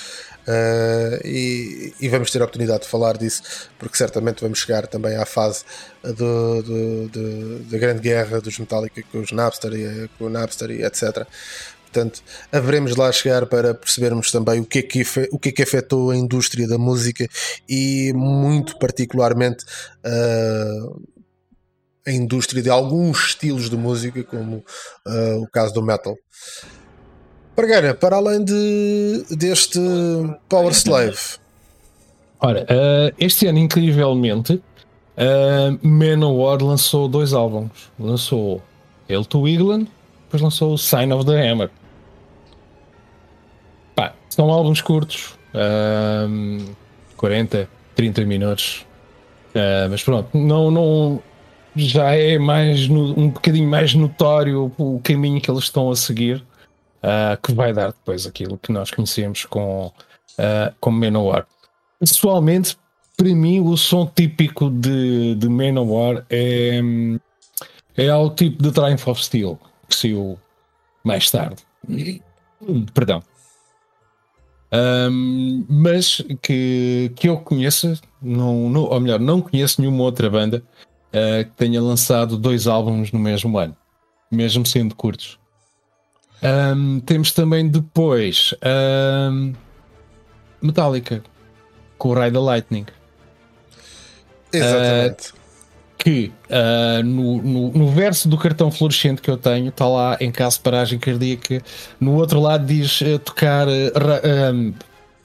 [0.47, 3.43] uh, e, e, vamos ter a oportunidade de falar disso,
[3.78, 5.64] porque certamente vamos chegar também à fase
[6.02, 10.70] do, do, do, da grande guerra dos Metallica com os Napster e, com o Napster
[10.70, 11.26] e etc.
[11.93, 15.62] Portanto, haveremos lá chegar para percebermos também o que, é que, o que é que
[15.62, 17.28] afetou a indústria da música
[17.68, 19.64] e, muito particularmente,
[20.06, 21.02] uh,
[22.06, 24.64] a indústria de alguns estilos de música, como
[25.06, 26.16] uh, o caso do metal.
[27.54, 29.78] Pargueira, para além de, deste
[30.48, 31.18] Power Slave.
[32.40, 37.90] Ora, uh, este ano, incrivelmente, uh, Manowar lançou dois álbuns.
[37.98, 38.62] Lançou
[39.08, 39.86] Hail to England,
[40.24, 41.70] depois lançou Sign of the Hammer.
[43.94, 46.74] Pá, são álbuns curtos, uh,
[47.16, 48.86] 40, 30 minutos.
[49.54, 51.22] Uh, mas pronto, não, não,
[51.74, 56.44] já é mais no, um bocadinho mais notório o caminho que eles estão a seguir,
[57.03, 61.47] uh, que vai dar depois aquilo que nós conhecemos com, uh, com Manowar.
[61.99, 62.77] Pessoalmente,
[63.16, 66.81] para mim, o som típico de, de Manowar é,
[67.97, 69.59] é ao tipo de Triumph of Steel,
[69.89, 70.39] que saiu
[71.05, 71.62] mais tarde.
[72.93, 73.23] Perdão.
[74.74, 80.62] Um, mas que, que eu conheça, não, não, ou melhor, não conheço nenhuma outra banda
[81.12, 83.76] uh, que tenha lançado dois álbuns no mesmo ano,
[84.30, 85.39] mesmo sendo curtos.
[86.43, 88.52] Um, temos também depois
[89.30, 89.52] um,
[90.60, 91.22] Metallica
[91.97, 92.86] com o Ride the Lightning.
[94.52, 95.30] Exatamente.
[95.30, 95.43] Uh,
[95.98, 100.32] que uh, no, no, no, verso do cartão fluorescente que eu tenho está lá em
[100.32, 101.62] caso de paragem cardíaca.
[102.01, 103.68] No outro lado diz uh, tocar.
[103.68, 104.74] Um,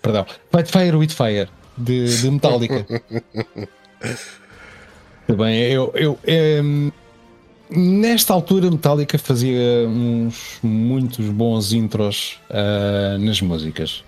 [0.03, 2.85] perdão, Fight Fire with Fire de, de Metallica.
[5.27, 6.17] Também, eu, eu,
[7.69, 14.03] nesta altura, Metallica fazia uns muitos bons intros uh, nas músicas.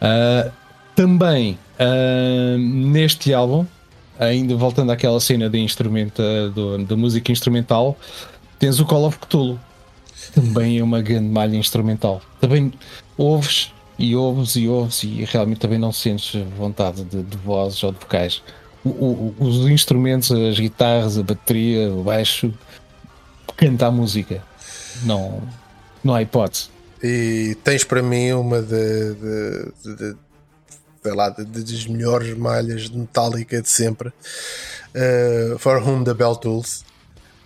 [0.00, 0.50] Uh,
[0.94, 3.66] também uh, neste álbum,
[4.18, 6.22] ainda voltando àquela cena de instrumento,
[6.88, 7.96] da música instrumental,
[8.58, 9.60] tens o Call of Cthulhu.
[10.34, 12.22] Também é uma grande malha instrumental.
[12.40, 12.72] Também
[13.16, 17.92] ouves e ouves e ouves e realmente também não sentes vontade de, de vozes ou
[17.92, 18.42] de vocais.
[18.88, 22.52] O, os instrumentos, as guitarras, a bateria, o baixo,
[23.56, 24.42] canta a música.
[25.02, 25.42] Não,
[26.04, 26.70] não há hipótese.
[27.02, 30.16] E tens para mim uma de, de, de,
[31.04, 34.08] de lá, das melhores malhas de metálica de sempre.
[34.94, 36.84] Uh, For Whom the Bell Tools.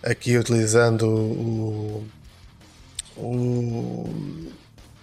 [0.03, 2.03] Aqui utilizando o,
[3.17, 4.09] o,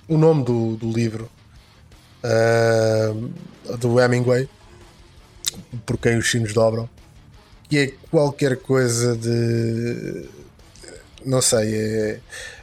[0.09, 1.31] o nome do, do livro
[2.25, 4.49] uh, do Hemingway,
[5.85, 6.89] por quem os sinos dobram,
[7.69, 10.29] que é qualquer coisa de
[11.25, 12.21] não sei, é,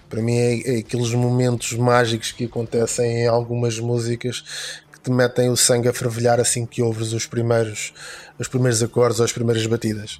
[0.09, 4.43] para mim é, é, aqueles momentos mágicos que acontecem em algumas músicas
[4.91, 7.93] que te metem o sangue a fervilhar assim que ouves os primeiros,
[8.39, 10.19] os primeiros acordes ou as primeiras batidas.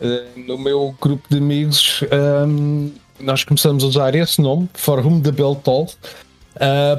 [0.00, 2.02] Eh, no meu grupo de amigos,
[2.48, 2.90] um,
[3.20, 5.86] nós começamos a usar esse nome, For Whom the Bell uh,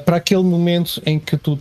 [0.05, 1.59] para aquele momento em que tu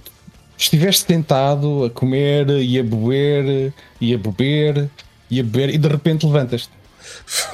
[0.63, 4.89] estiveste tentado a comer e a beber e a beber
[5.31, 6.83] e a beber e de repente levantas-te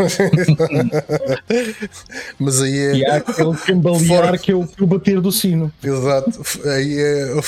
[2.39, 2.95] Mas aí é.
[2.97, 4.39] E há aquele cambalear for...
[4.39, 5.73] que é o, bater do sino.
[5.83, 6.41] Exato.
[6.69, 7.43] Aí é.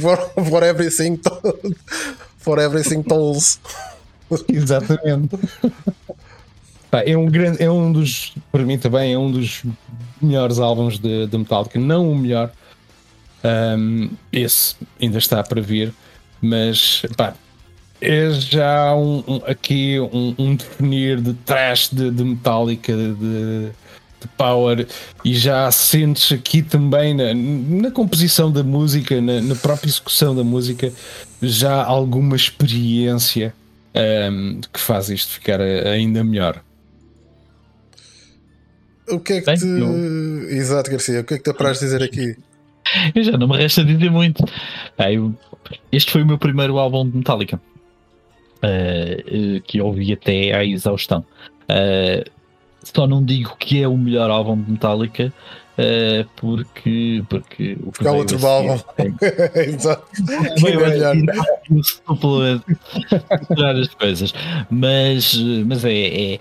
[0.00, 1.18] For, for everything.
[2.38, 3.58] For everything tolls.
[4.48, 5.38] Exatamente.
[6.90, 7.62] Pá, é um grande.
[7.62, 8.34] É um dos.
[8.50, 9.62] Para mim também é um dos
[10.20, 11.78] melhores álbuns de, de Metallica.
[11.78, 12.50] Não o melhor.
[13.48, 15.92] Um, esse ainda está para vir.
[16.40, 17.34] Mas pá,
[18.00, 24.28] é já um, um aqui um, um, definir de trash de, de Metallica, de, de,
[24.36, 24.86] power,
[25.24, 30.44] e já sentes aqui também na, na composição da música, na, na, própria execução da
[30.44, 30.92] música,
[31.42, 33.54] já alguma experiência
[34.30, 36.62] um, que faz isto ficar ainda melhor.
[39.08, 39.66] O que é que Bem, te.
[39.66, 40.50] Eu...
[40.50, 42.36] Exato, Garcia, o que é que te apraz dizer aqui?
[43.14, 44.44] Eu já não me resta dizer muito.
[44.96, 45.34] Ah, eu...
[45.92, 47.60] Este foi o meu primeiro álbum de Metallica
[48.58, 51.24] uh, que ouvi até à exaustão.
[51.64, 52.28] Uh,
[52.82, 55.32] só não digo que é o melhor álbum de Metallica.
[55.78, 58.76] Uh, porque, porque o que é outro álbum.
[59.54, 60.08] É, Exato.
[60.60, 60.90] Veio a
[63.38, 64.34] tirar as coisas,
[64.68, 65.36] mas,
[65.66, 66.38] mas é, é,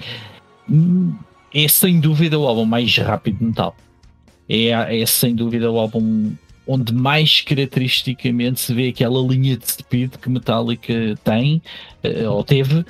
[1.53, 3.75] é sem dúvida o álbum mais rápido de metal.
[4.49, 6.31] É, é sem dúvida o álbum
[6.67, 11.61] onde mais caracteristicamente se vê aquela linha de speed que Metallica tem
[12.03, 12.85] uh, ou teve uh,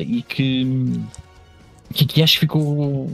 [0.00, 0.64] e que,
[1.92, 3.10] que, que, acho que ficou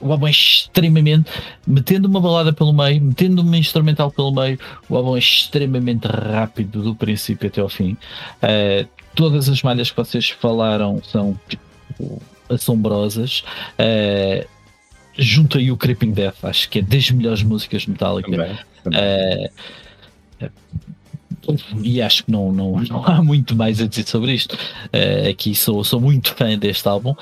[0.00, 1.30] o álbum é extremamente
[1.66, 6.82] metendo uma balada pelo meio, metendo uma instrumental pelo meio, o álbum é extremamente rápido
[6.82, 7.92] do princípio até ao fim.
[8.42, 13.44] Uh, todas as malhas que vocês falaram são tipo, assombrosas.
[13.78, 14.46] Uh,
[15.16, 18.58] junto aí o Creeping Death, acho que é das melhores músicas de Metallica.
[18.82, 19.46] Também.
[19.46, 19.50] Uh,
[21.82, 24.54] e acho que não, não, não há muito mais a dizer sobre isto.
[24.54, 27.10] Uh, aqui sou, sou muito fã deste álbum.
[27.10, 27.16] Uh,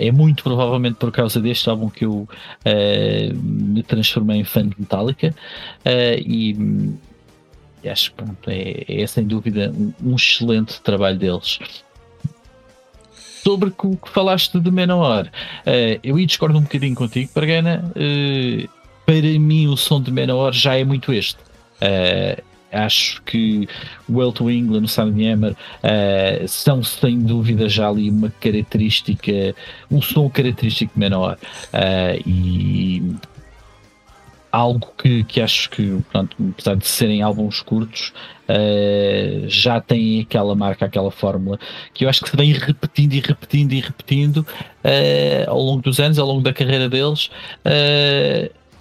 [0.00, 2.28] é muito provavelmente por causa deste álbum que eu
[3.32, 5.34] me transformei em fã de Metallica.
[5.86, 6.56] E,
[7.82, 11.58] e, acho que pronto, é, é sem dúvida um, um, excelente trabalho deles.
[13.48, 15.30] Sobre o que falaste de Menor,
[16.02, 17.82] eu ia discordo um bocadinho contigo, Pargana
[19.08, 21.38] para mim o som de Manowar já é muito este.
[21.80, 23.66] Uh, acho que
[24.06, 29.54] o to England, o Sound Hammer uh, são sem dúvida já ali uma característica,
[29.90, 31.38] um som característico Manowar
[31.72, 33.16] uh, e
[34.52, 38.12] algo que, que acho que, pronto, apesar de serem álbuns curtos,
[38.48, 41.58] uh, já tem aquela marca, aquela fórmula
[41.92, 44.46] que eu acho que se vem repetindo e repetindo e repetindo
[45.46, 47.30] ao longo dos anos, ao longo da carreira deles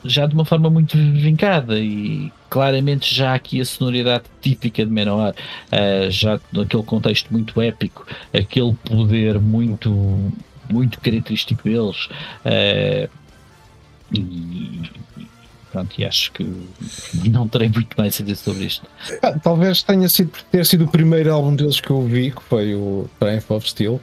[0.07, 5.33] já de uma forma muito vincada e claramente já aqui a sonoridade típica de Menor,
[5.33, 9.91] uh, já naquele contexto muito épico, aquele poder muito,
[10.69, 12.07] muito característico deles.
[12.45, 13.09] Uh,
[14.13, 14.81] e,
[15.77, 16.45] pronto, e acho que
[17.29, 18.85] não terei muito mais a dizer sobre isto.
[19.21, 22.73] Ah, talvez tenha sido ter sido o primeiro álbum deles que eu vi, que foi
[22.73, 24.01] o Triumph of Steel.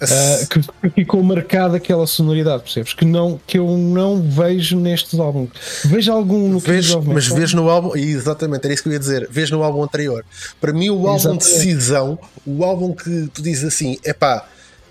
[0.00, 2.94] Uh, que ficou marcada aquela sonoridade, percebes?
[2.94, 5.50] Que, não, que eu não vejo nestes álbuns.
[5.84, 9.28] Vejo algum no vejo, Mas vês no álbum, exatamente, era isso que eu ia dizer.
[9.28, 10.24] Vês no álbum anterior.
[10.60, 11.44] Para mim, o álbum exatamente.
[11.44, 12.16] Decisão,
[12.46, 14.46] o álbum que tu dizes assim, é pá,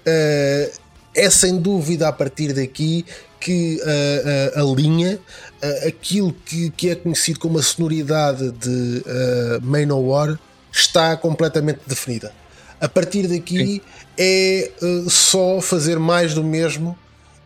[0.06, 0.78] uh,
[1.18, 3.04] é sem dúvida a partir daqui
[3.40, 5.20] que uh, uh, a linha,
[5.64, 10.40] uh, aquilo que, que é conhecido como a sonoridade de uh, Manowar,
[10.72, 12.32] está completamente definida.
[12.80, 13.82] A partir daqui Sim.
[14.18, 14.72] é
[15.10, 16.96] só fazer mais do mesmo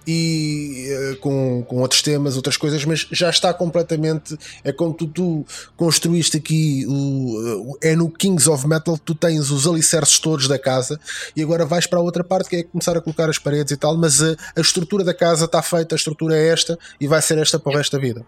[0.06, 4.38] e uh, com, com outros temas, outras coisas, mas já está completamente.
[4.64, 5.46] É como tu, tu
[5.76, 11.00] construíste aqui o, é no Kings of Metal tu tens os alicerces todos da casa
[11.36, 13.78] e agora vais para a outra parte que é começar a colocar as paredes e
[13.78, 17.22] tal, mas a, a estrutura da casa está feita, a estrutura é esta e vai
[17.22, 18.26] ser esta para o resto da vida.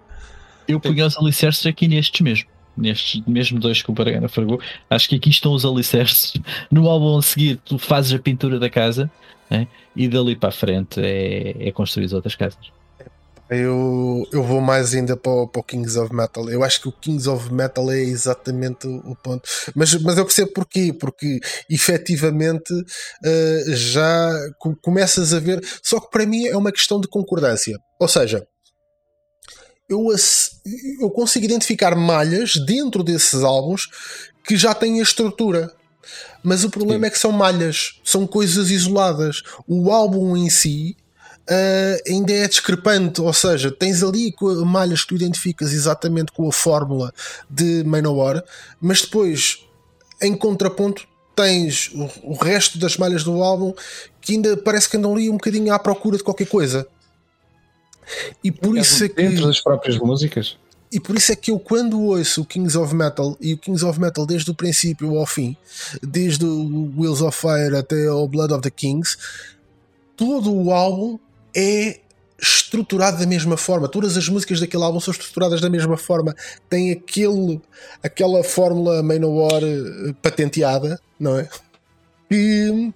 [0.68, 4.60] Eu ponho os alicerces aqui nestes mesmo nestes mesmo dois que o Baragana fragou,
[4.90, 6.34] acho que aqui estão os alicerces.
[6.72, 9.12] No álbum a seguir, tu fazes a pintura da casa
[9.54, 9.68] né?
[9.96, 12.72] e dali para a frente é, é construir as outras casas.
[13.50, 16.50] Eu, eu vou mais ainda para o, para o, Kings of Metal.
[16.50, 19.48] Eu acho que o Kings of Metal é exatamente o, ponto.
[19.76, 20.92] Mas, mas eu percebo porquê.
[20.92, 21.40] Porque
[21.70, 24.32] efetivamente uh, já
[24.82, 25.64] começas a ver.
[25.84, 27.78] Só que para mim é uma questão de concordância.
[28.00, 28.48] Ou seja,
[29.88, 30.08] eu,
[31.02, 33.88] eu consigo identificar malhas dentro desses álbuns
[34.44, 35.72] que já têm a estrutura.
[36.44, 37.08] Mas o problema Sim.
[37.08, 39.42] é que são malhas, são coisas isoladas.
[39.68, 40.98] O álbum em si
[41.50, 44.34] uh, ainda é discrepante, ou seja, tens ali
[44.66, 47.14] malhas que tu identificas exatamente com a fórmula
[47.50, 48.44] de Manowar,
[48.82, 49.66] mas depois,
[50.22, 53.74] em contraponto, tens o, o resto das malhas do álbum
[54.22, 56.88] que ainda parece que andam ali um bocadinho à procura de qualquer coisa.
[58.44, 59.16] E por é isso é que.
[59.16, 60.58] Dentro das próprias músicas?
[60.94, 63.84] E por isso é que eu, quando ouço o Kings of Metal e o Kings
[63.84, 65.58] of Metal desde o princípio ao fim,
[66.04, 69.18] desde o Wheels of Fire até o Blood of the Kings,
[70.16, 71.18] todo o álbum
[71.56, 72.00] é
[72.40, 73.88] estruturado da mesma forma.
[73.88, 76.36] Todas as músicas daquele álbum são estruturadas da mesma forma.
[76.70, 77.60] Tem aquele,
[78.04, 81.50] aquela fórmula Manowar eh, patenteada, não é?
[82.30, 82.94] E,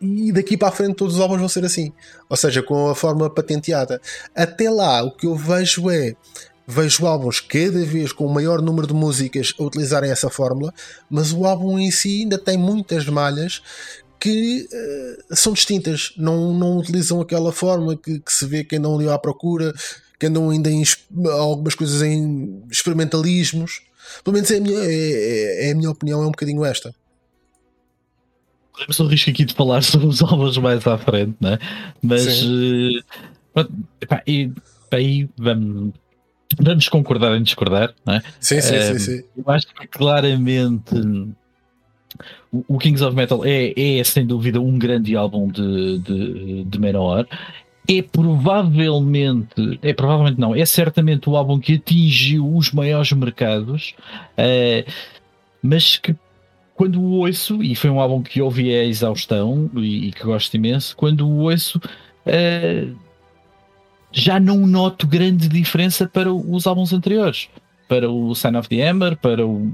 [0.00, 1.92] e daqui para a frente todos os álbuns vão ser assim.
[2.28, 4.00] Ou seja, com a fórmula patenteada.
[4.34, 6.16] Até lá, o que eu vejo é
[6.70, 10.72] vejo álbuns cada vez com o maior número de músicas a utilizarem essa fórmula,
[11.08, 13.62] mas o álbum em si ainda tem muitas malhas
[14.20, 18.94] que uh, são distintas, não, não utilizam aquela fórmula que, que, se vê que andam
[18.96, 19.72] ali à procura,
[20.20, 20.82] que andam ainda em
[21.40, 23.80] algumas coisas em experimentalismos.
[24.22, 26.94] Pelo menos é a minha, é, é, é a minha opinião, é um bocadinho esta.
[28.72, 31.58] Corremos o risco aqui de falar sobre os álbuns mais à frente, né?
[32.02, 33.02] mas uh,
[33.54, 33.72] pronto,
[34.02, 34.52] epá, e
[34.90, 35.94] aí vamos
[36.56, 38.22] Vamos concordar em discordar, não é?
[38.40, 39.22] Sim, sim, sim, sim.
[39.36, 40.94] Eu acho que claramente
[42.50, 47.26] o Kings of Metal é, é sem dúvida um grande álbum de, de, de Manowar.
[47.86, 53.94] É provavelmente, é provavelmente não, é certamente o álbum que atingiu os maiores mercados,
[54.38, 54.90] uh,
[55.62, 56.14] mas que
[56.74, 60.54] quando o ouço, e foi um álbum que ouvi a exaustão e, e que gosto
[60.54, 61.80] imenso, quando o ouço.
[62.26, 63.07] Uh,
[64.12, 67.48] já não noto grande diferença para os álbuns anteriores.
[67.88, 69.70] Para o Sign of the Hammer, para o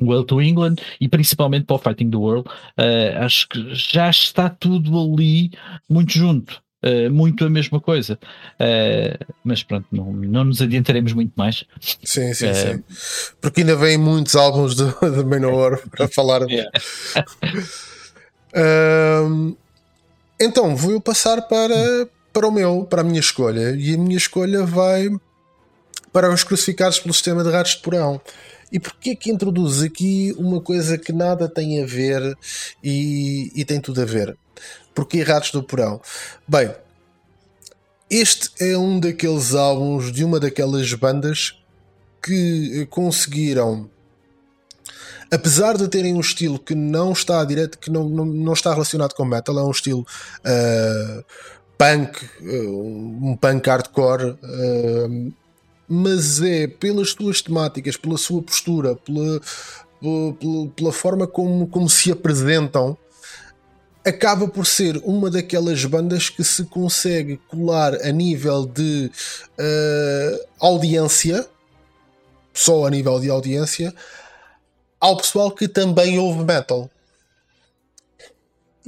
[0.00, 2.48] Well to England e principalmente para o Fighting the World.
[2.78, 5.50] Uh, acho que já está tudo ali
[5.88, 6.62] muito junto.
[6.80, 8.16] Uh, muito a mesma coisa,
[8.54, 11.64] uh, mas pronto, não, não nos adiantaremos muito mais.
[11.80, 12.84] Sim, sim, sim.
[13.40, 14.84] Porque ainda vêm muitos álbuns de,
[15.16, 16.42] de Manowar para falar.
[16.42, 16.70] Yeah.
[20.40, 22.08] então, vou passar para,
[22.38, 23.74] para o meu, para a minha escolha.
[23.76, 25.08] E a minha escolha vai
[26.12, 28.20] para os crucificados pelo sistema de ratos de porão.
[28.70, 32.36] E porquê que introduz aqui uma coisa que nada tem a ver
[32.82, 34.36] e, e tem tudo a ver?
[34.94, 36.00] Porquê Ratos do Porão?
[36.46, 36.72] Bem,
[38.10, 41.58] este é um daqueles álbuns de uma daquelas bandas
[42.22, 43.88] que conseguiram
[45.30, 49.14] apesar de terem um estilo que não está direto, que não, não, não está relacionado
[49.14, 51.24] com metal, é um estilo uh,
[51.78, 55.32] punk, eh, um punk hardcore, uh,
[55.88, 59.40] mas é pelas suas temáticas, pela sua postura, pela,
[60.00, 62.98] pela, pela, forma como, como se apresentam,
[64.04, 69.10] acaba por ser uma daquelas bandas que se consegue colar a nível de
[69.58, 71.46] uh, audiência,
[72.52, 73.94] só a nível de audiência,
[75.00, 76.90] ao pessoal que também ouve metal.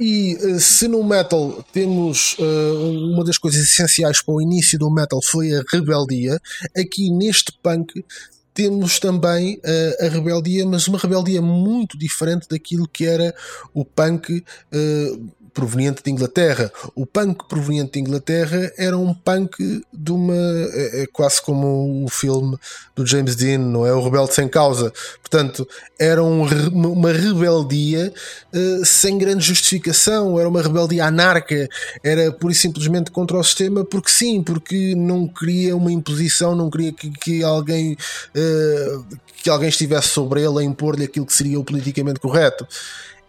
[0.01, 4.89] E eh, se no metal temos uh, uma das coisas essenciais para o início do
[4.89, 6.39] metal foi a rebeldia,
[6.75, 8.03] aqui neste punk
[8.51, 13.31] temos também uh, a rebeldia, mas uma rebeldia muito diferente daquilo que era
[13.75, 16.71] o punk uh, proveniente de Inglaterra.
[16.95, 20.35] O punk proveniente de Inglaterra era um punk de uma.
[20.35, 22.57] É, é quase como o filme
[22.95, 23.93] do James Dean, não é?
[23.93, 24.91] O Rebelde Sem Causa.
[25.21, 25.67] Portanto,
[25.99, 28.13] era um, uma rebeldia
[28.53, 31.69] uh, sem grande justificação, era uma rebeldia anarca,
[32.03, 36.69] era pura e simplesmente contra o sistema, porque sim, porque não queria uma imposição, não
[36.69, 37.97] queria que, que alguém.
[38.35, 39.05] Uh,
[39.41, 42.67] que alguém estivesse sobre ele a impor-lhe aquilo que seria o politicamente correto.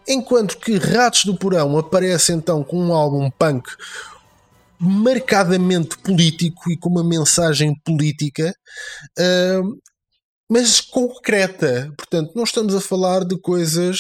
[0.07, 3.69] Enquanto que Ratos do Porão aparece então com um álbum punk
[4.79, 8.53] marcadamente político e com uma mensagem política,
[9.17, 9.81] uh,
[10.51, 11.93] mas concreta.
[11.97, 13.99] Portanto, não estamos a falar de coisas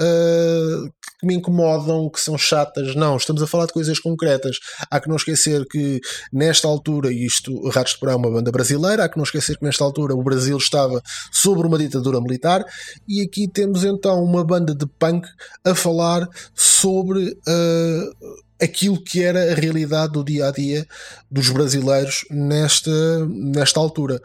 [0.00, 0.92] uh,
[1.24, 3.16] que me incomodam, que são chatas, não.
[3.16, 4.58] Estamos a falar de coisas concretas.
[4.90, 6.00] Há que não esquecer que,
[6.32, 9.64] nesta altura, isto, Ratos de Porão é uma banda brasileira, há que não esquecer que,
[9.64, 11.02] nesta altura, o Brasil estava
[11.32, 12.64] sobre uma ditadura militar
[13.08, 15.26] e aqui temos então uma banda de punk
[15.64, 17.30] a falar sobre.
[17.48, 20.86] Uh, aquilo que era a realidade do dia a dia
[21.28, 24.22] dos brasileiros nesta, nesta altura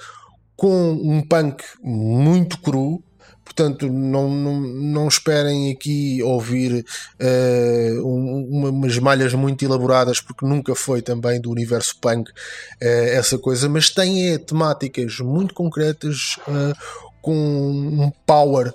[0.55, 3.01] com um punk muito cru.
[3.49, 6.85] Portanto, não, não, não esperem aqui ouvir
[7.19, 12.33] uh, um, umas malhas muito elaboradas, porque nunca foi também do universo punk uh,
[12.79, 16.77] essa coisa, mas tem é, temáticas muito concretas, uh,
[17.23, 18.71] com um power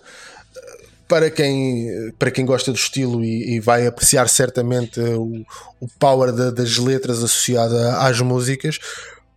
[1.06, 5.46] para quem, para quem gosta do estilo e, e vai apreciar certamente o,
[5.80, 8.80] o power das letras associada às músicas,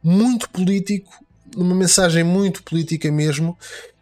[0.03, 1.11] muito político,
[1.55, 3.55] uma mensagem muito política mesmo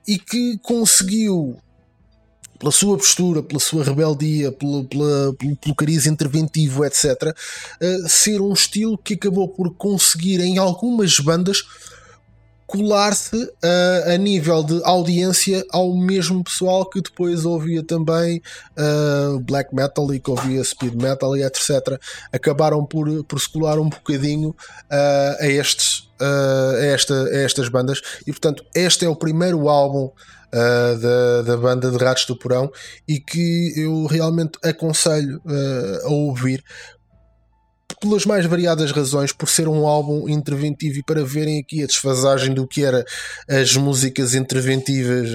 [0.08, 1.58] e que conseguiu
[2.58, 7.36] pela sua postura, pela sua rebeldia, pelo, pela, pelo, pelo cariz interventivo, etc.,
[7.82, 11.64] uh, ser um estilo que acabou por conseguir em algumas bandas
[12.76, 18.42] colar-se uh, a nível de audiência ao mesmo pessoal que depois ouvia também
[18.78, 22.00] uh, black metal e que ouvia speed metal e etc.
[22.34, 28.02] Acabaram por, por se colar um bocadinho uh, a, estes, a, esta, a estas bandas
[28.28, 30.12] e portanto este é o primeiro álbum
[30.54, 32.72] Uh, da, da banda de Ratos do Porão
[33.06, 36.64] e que eu realmente aconselho uh, a ouvir
[38.00, 42.54] pelas mais variadas razões, por ser um álbum interventivo e para verem aqui a desfasagem
[42.54, 43.06] do que era
[43.48, 45.30] as músicas interventivas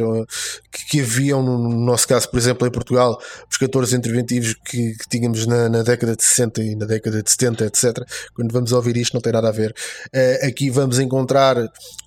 [0.70, 3.18] que, que haviam, no, nosso caso, por exemplo, em Portugal,
[3.50, 7.30] os 14 interventivos que, que tínhamos na, na, década de 60 e na década de
[7.30, 7.98] 70, etc.
[8.34, 9.74] Quando vamos ouvir isto, não tem nada a ver.
[10.14, 11.56] Uh, aqui vamos encontrar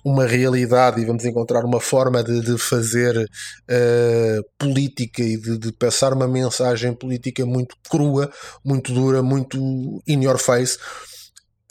[0.04, 5.72] uma realidade e vamos encontrar uma forma de, de fazer uh, política e de, de
[5.72, 8.30] passar uma mensagem política muito crua,
[8.64, 9.58] muito dura, muito
[10.06, 10.78] in face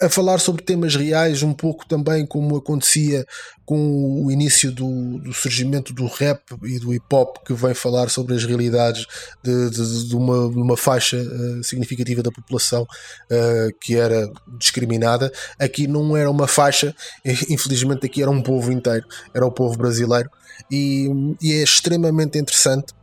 [0.02, 3.26] a falar sobre temas reais, um pouco também como acontecia
[3.65, 8.10] com o início do, do surgimento do rap e do hip hop, que vem falar
[8.10, 9.06] sobre as realidades
[9.41, 15.31] de, de, de, uma, uma, faixa uh, significativa da população uh, que era discriminada.
[15.57, 16.94] Aqui não era uma faixa,
[17.49, 20.30] infelizmente, aqui era um povo inteiro, era o povo brasileiro,
[20.69, 21.07] e,
[21.41, 22.94] e é extremamente interessante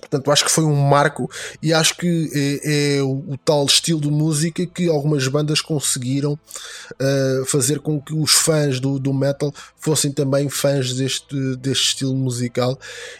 [0.00, 1.30] Portanto, acho que foi um marco
[1.62, 2.30] e acho que
[2.64, 8.00] é, é o, o, tal estilo de música que algumas bandas conseguiram uh, fazer com
[8.00, 12.78] que os fãs do, do metal fossem também fãs deste, deste estilo musical.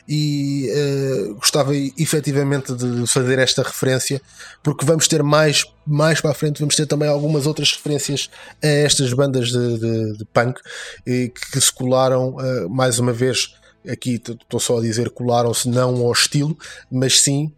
[0.08, 4.20] E uh, gostava efetivamente de fazer esta referência
[4.62, 8.30] porque vamos ter mais, mais para a frente, vamos ter também algumas outras referências
[8.62, 10.60] a estas bandas de, de, de punk
[11.04, 13.54] que, que se colaram uh, mais uma vez
[13.90, 16.56] aqui estou só a dizer colaram-se não ao estilo,
[16.90, 17.52] mas sim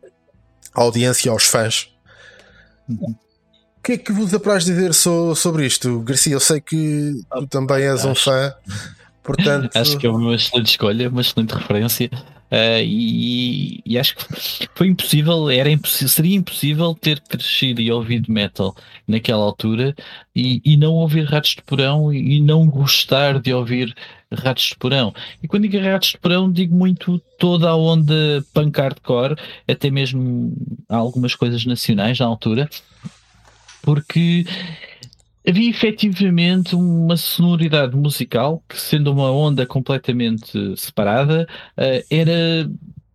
[0.75, 1.91] à audiência, aos fãs.
[2.89, 3.15] O
[3.83, 6.35] que é que vos apraz dizer so, sobre isto, Garcia?
[6.35, 8.53] Eu sei que tu também és um fã,
[9.23, 9.77] portanto.
[9.77, 12.11] Acho que é uma excelente escolha, uma excelente referência.
[12.51, 18.33] Uh, e, e, acho que foi impossível, era impossível, seria impossível ter crescido e ouvido
[18.33, 18.75] metal
[19.07, 19.95] naquela altura
[20.35, 23.95] e, e não ouvir ratos de porão e, e não gostar de ouvir
[24.33, 25.13] ratos de porão.
[25.43, 29.37] E quando digo ratos de porão, digo muito toda a onda punk hardcore,
[29.69, 30.57] até mesmo
[30.89, 32.69] algumas coisas nacionais na altura,
[33.83, 34.47] porque
[35.47, 41.47] havia efetivamente uma sonoridade musical que, sendo uma onda completamente separada,
[41.77, 42.71] uh, era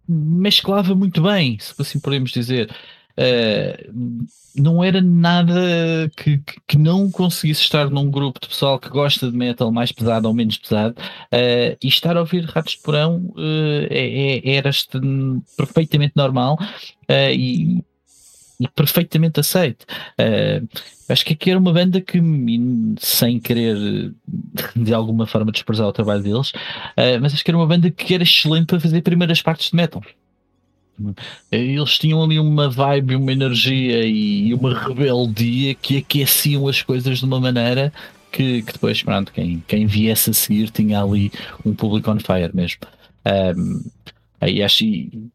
[0.08, 2.70] mesclava muito bem, se assim podemos dizer.
[3.18, 4.26] Uh,
[4.56, 9.38] não era nada que, que, não conseguisse estar num grupo de pessoal que gosta de
[9.38, 13.88] metal mais pesado ou menos pesado uh, e estar a ouvir Ratos de Porão uh,
[13.90, 14.70] é, é, era
[15.58, 16.58] perfeitamente normal
[17.10, 17.84] e,
[18.60, 19.86] e, perfeitamente aceito.
[21.09, 22.19] Acho que aqui era uma banda que,
[22.99, 24.13] sem querer
[24.75, 26.51] de alguma forma desprezar o trabalho deles,
[27.21, 30.01] mas acho que era uma banda que era excelente para fazer primeiras partes de metal.
[31.51, 37.25] Eles tinham ali uma vibe, uma energia e uma rebeldia que aqueciam as coisas de
[37.25, 37.91] uma maneira
[38.31, 41.31] que, que depois, pronto, quem, quem viesse a seguir tinha ali
[41.65, 42.81] um público on fire mesmo.
[43.25, 43.84] Um,
[44.47, 45.30] e, acho, e,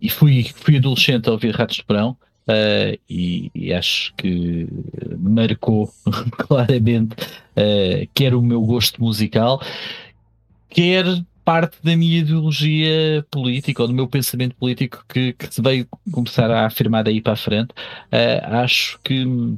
[0.00, 2.16] e, fui, fui adolescente a ouvir Ratos de Porão
[2.48, 4.68] uh, e, e, acho que
[5.18, 5.90] marcou
[6.38, 9.60] claramente uh, quer o meu gosto musical,
[10.68, 11.04] quer
[11.46, 16.50] parte da minha ideologia política ou do meu pensamento político que, que se veio começar
[16.50, 17.70] a afirmar daí para a frente.
[17.70, 19.56] Uh, acho que, uh,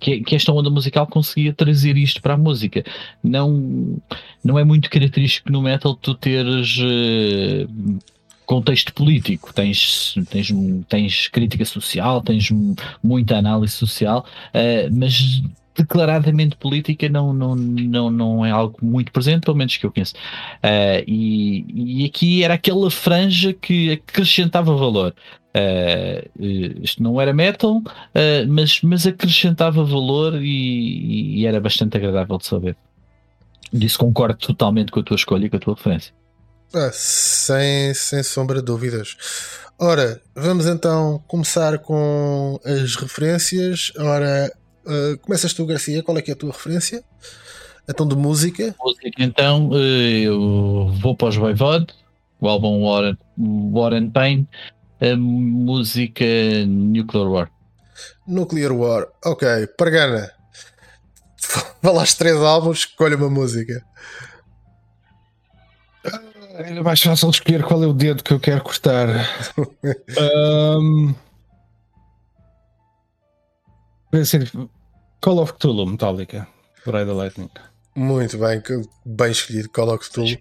[0.00, 2.82] que, que, esta onda musical conseguia trazer isto para a música.
[3.22, 4.00] Não,
[4.42, 6.78] não é muito característico no metal tu teres.
[6.78, 7.68] Uh,
[8.46, 10.52] contexto político, tens, tens,
[10.88, 12.48] tens crítica social, tens
[13.02, 14.24] muita análise social,
[14.92, 15.42] mas
[15.76, 20.14] declaradamente política não, não, não, não é algo muito presente, pelo menos que eu conheço.
[20.14, 25.14] Uh, e, e aqui era aquela franja que acrescentava valor.
[25.54, 27.82] Uh, isto não era metal, uh,
[28.48, 32.76] mas, mas acrescentava valor e, e, era bastante agradável de saber.
[33.72, 36.14] Disso concordo totalmente com a tua escolha e com a tua referência.
[36.74, 39.16] Ah, sem, sem sombra de dúvidas.
[39.78, 43.92] Ora, vamos então começar com as referências.
[43.98, 44.50] Ora,
[44.86, 47.02] Uh, começas tu, Garcia, qual é que é a tua referência?
[47.88, 48.72] Então, de música.
[48.80, 51.92] Música, então, uh, eu vou para os Voivod,
[52.40, 54.46] o álbum War, War and Pain,
[55.00, 56.24] a música
[56.68, 57.50] Nuclear War.
[58.28, 59.66] Nuclear War, ok.
[59.76, 60.30] Pargana,
[61.82, 63.84] falaste três álbuns, escolha uma música.
[66.58, 69.08] Ainda mais fácil escolher qual é o dedo que eu quero cortar.
[70.18, 71.14] um...
[75.20, 76.48] Call of Cthulhu, Metallica,
[76.84, 77.50] Ride the Lightning.
[77.94, 78.62] Muito bem,
[79.04, 80.38] bem escolhido, Call of Cthulhu.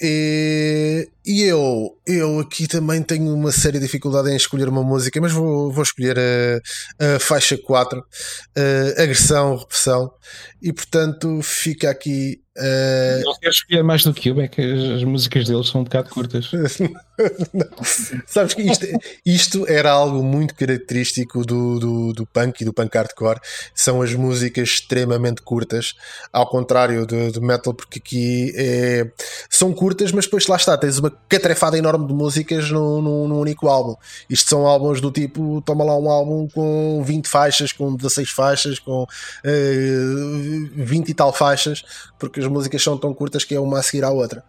[0.00, 5.32] E, e, eu, eu aqui também tenho uma séria dificuldade em escolher uma música, mas
[5.32, 8.04] vou, vou escolher a, a faixa 4,
[8.98, 10.12] a agressão, repressão,
[10.60, 13.24] e portanto fica aqui Uh...
[13.24, 15.84] Não quero escolher mais do que eu, é que as, as, músicas deles são um
[15.84, 16.50] bocado curtas.
[18.26, 18.86] Sabes que isto,
[19.24, 23.40] isto, era algo muito característico do, do, do, punk e do punk hardcore.
[23.74, 25.94] São as músicas extremamente curtas,
[26.30, 29.10] ao contrário do, do metal, porque aqui é,
[29.48, 33.96] são curtas, mas depois lá está, tens uma catrefada enorme de músicas num, único álbum.
[34.28, 38.78] Isto são álbuns do tipo, toma lá um álbum com 20 faixas, com 16 faixas,
[38.78, 39.08] com uh,
[39.44, 41.84] eh, 20 e tal faixas,
[42.18, 44.44] porque as músicas são tão curtas que é uma a seguir à outra.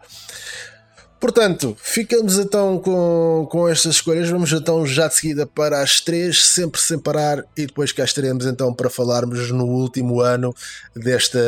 [1.24, 4.30] Portanto, ficamos então com, com estas escolhas.
[4.30, 8.46] Vamos então já de seguida para as três, sempre sem parar, e depois cá estaremos
[8.46, 10.54] então para falarmos no último ano
[10.94, 11.40] desta,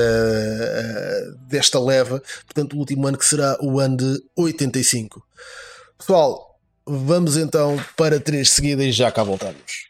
[1.50, 2.24] desta leva.
[2.46, 5.22] Portanto, o último ano que será o ano de 85.
[5.98, 9.90] Pessoal, vamos então para três seguidas e já cá voltamos.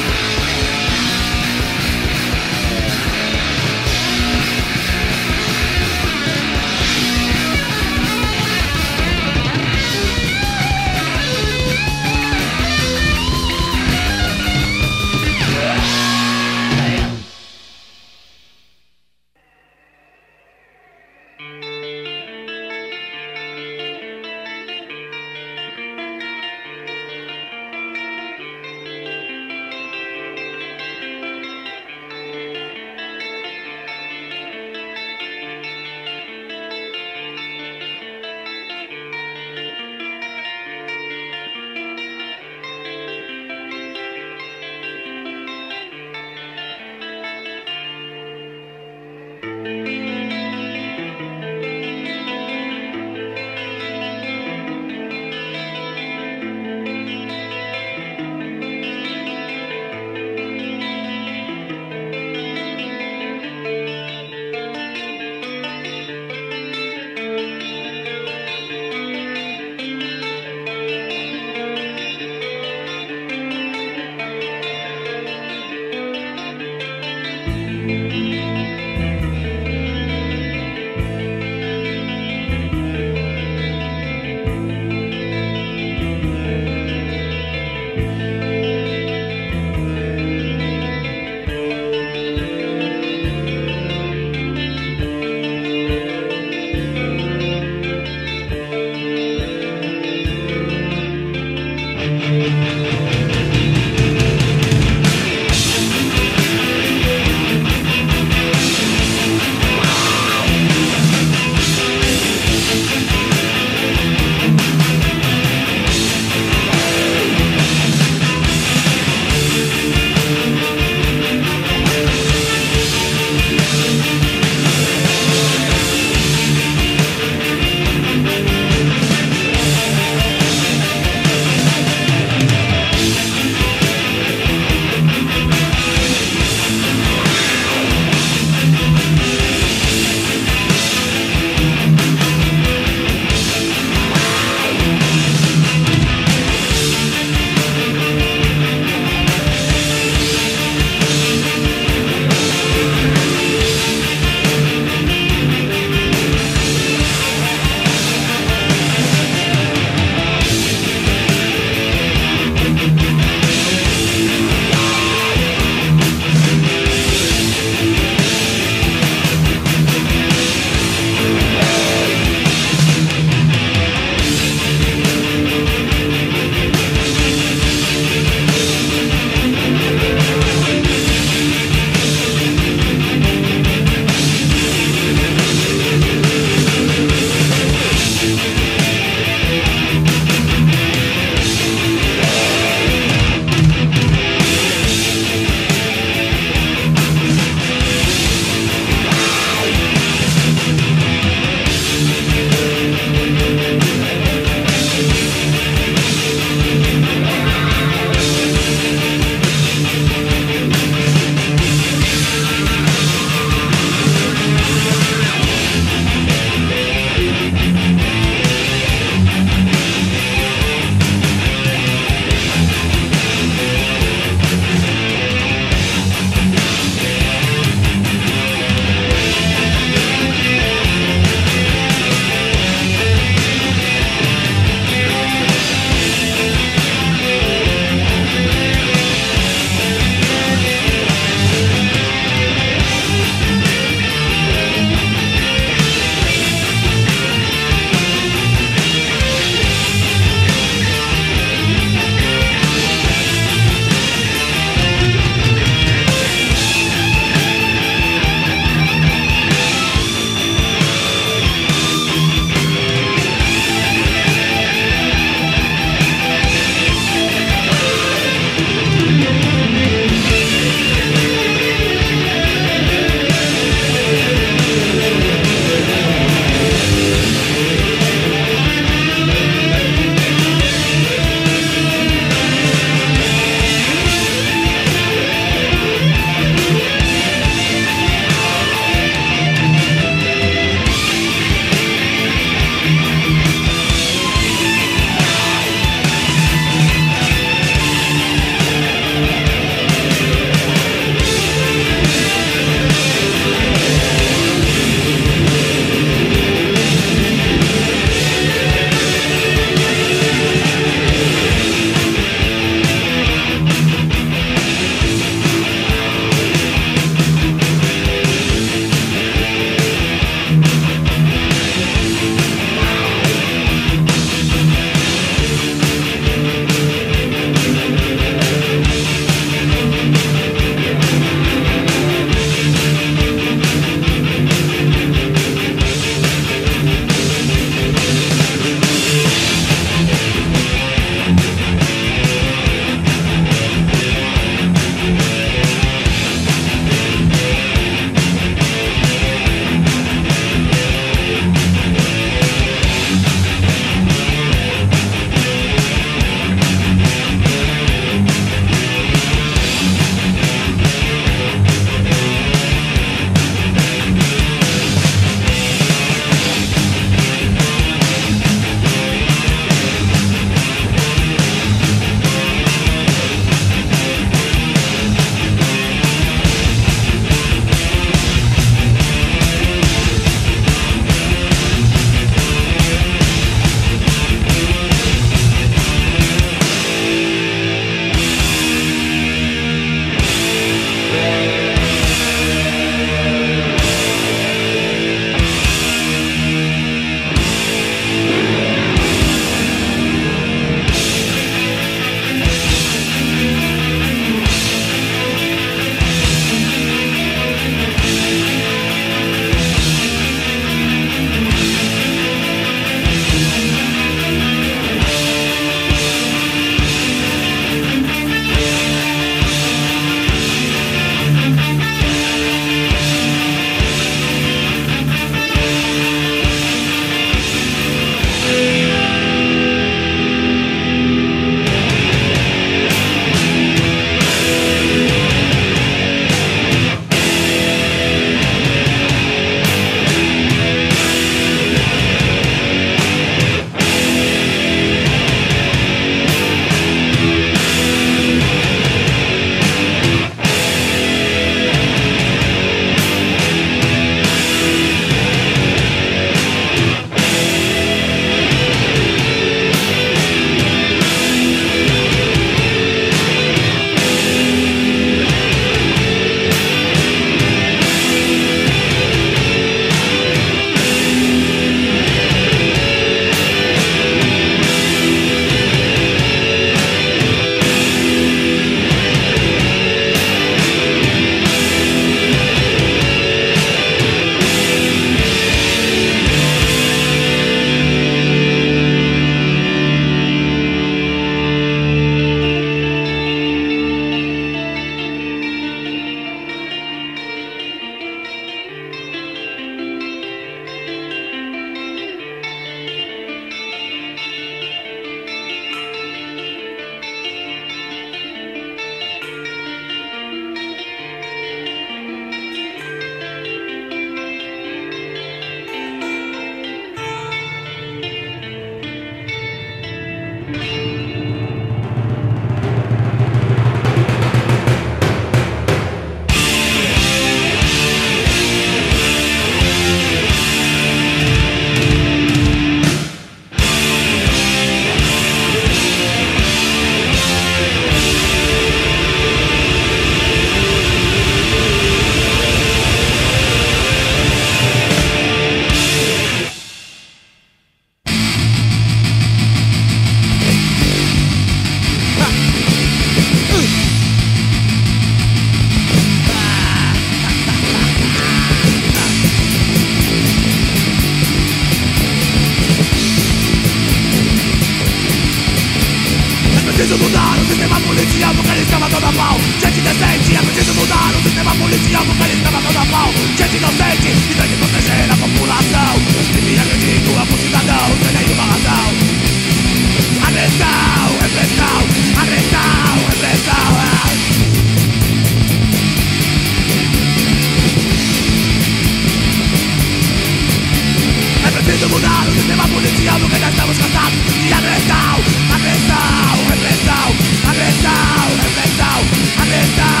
[591.81, 595.15] Preciso mudar sistema policial porque já estamos cansados de agressão,
[595.55, 597.15] agressão, repressão,
[597.49, 599.01] agressão, repressão,
[599.41, 600.00] agressão,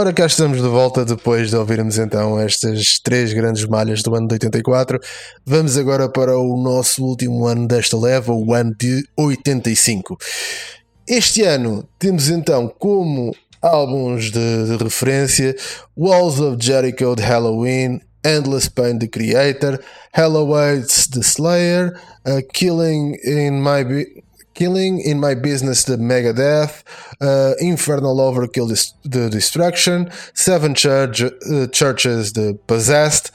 [0.00, 4.26] Ora, cá estamos de volta depois de ouvirmos então estas três grandes malhas do ano
[4.26, 4.98] de 84.
[5.44, 10.16] Vamos agora para o nosso último ano desta leva, o ano de 85.
[11.06, 15.54] Este ano temos então como álbuns de, de referência
[15.94, 19.78] Walls of Jericho de Halloween, Endless Pain the Creator,
[20.16, 21.92] Hello Waits the Slayer,
[22.26, 24.24] uh, Killing in My Be-
[24.60, 26.82] Killing in My Business the Megadeth,
[27.18, 28.68] uh, Infernal Overkill
[29.04, 33.30] the Destruction, Seven Church, uh, Churches the Possessed,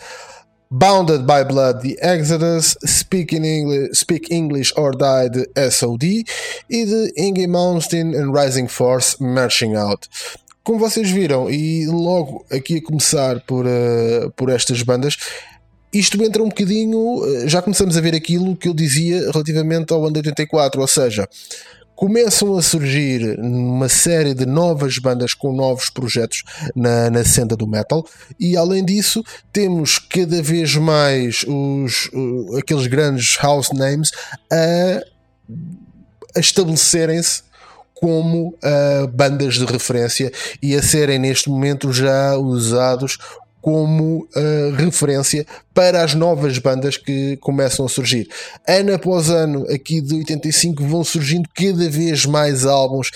[0.70, 6.04] Bounded by Blood the Exodus, Speak, in English, Speak English or Die the SOD
[6.70, 10.08] e de Inge Malmsteen and Rising Force Marching Out.
[10.64, 15.18] Como vocês viram, e logo aqui a começar por, uh, por estas bandas,
[16.00, 17.24] isto entra um bocadinho.
[17.26, 20.88] eh, Já começamos a ver aquilo que eu dizia relativamente ao ano de 84, ou
[20.88, 21.28] seja,
[21.96, 26.44] começam a surgir uma série de novas bandas com novos projetos
[26.76, 28.06] na, na senda do metal,
[28.40, 29.24] e além disso,
[29.54, 32.10] temos cada vez mais os,
[32.60, 34.12] aqueles grandes house names
[34.52, 35.02] a,
[36.36, 37.44] a estabelecerem-se
[37.94, 40.30] como uh, bandas de referência
[40.62, 43.18] e a serem neste momento já usados
[43.66, 45.44] como uh, referência
[45.74, 48.30] para as novas bandas que começam a surgir.
[48.68, 53.10] Ano após ano, aqui de 85, vão surgindo cada vez mais álbuns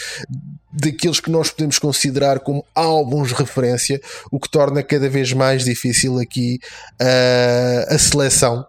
[0.74, 4.02] daqueles que nós podemos considerar como álbuns de referência,
[4.32, 6.58] o que torna cada vez mais difícil aqui
[7.00, 8.66] uh, a seleção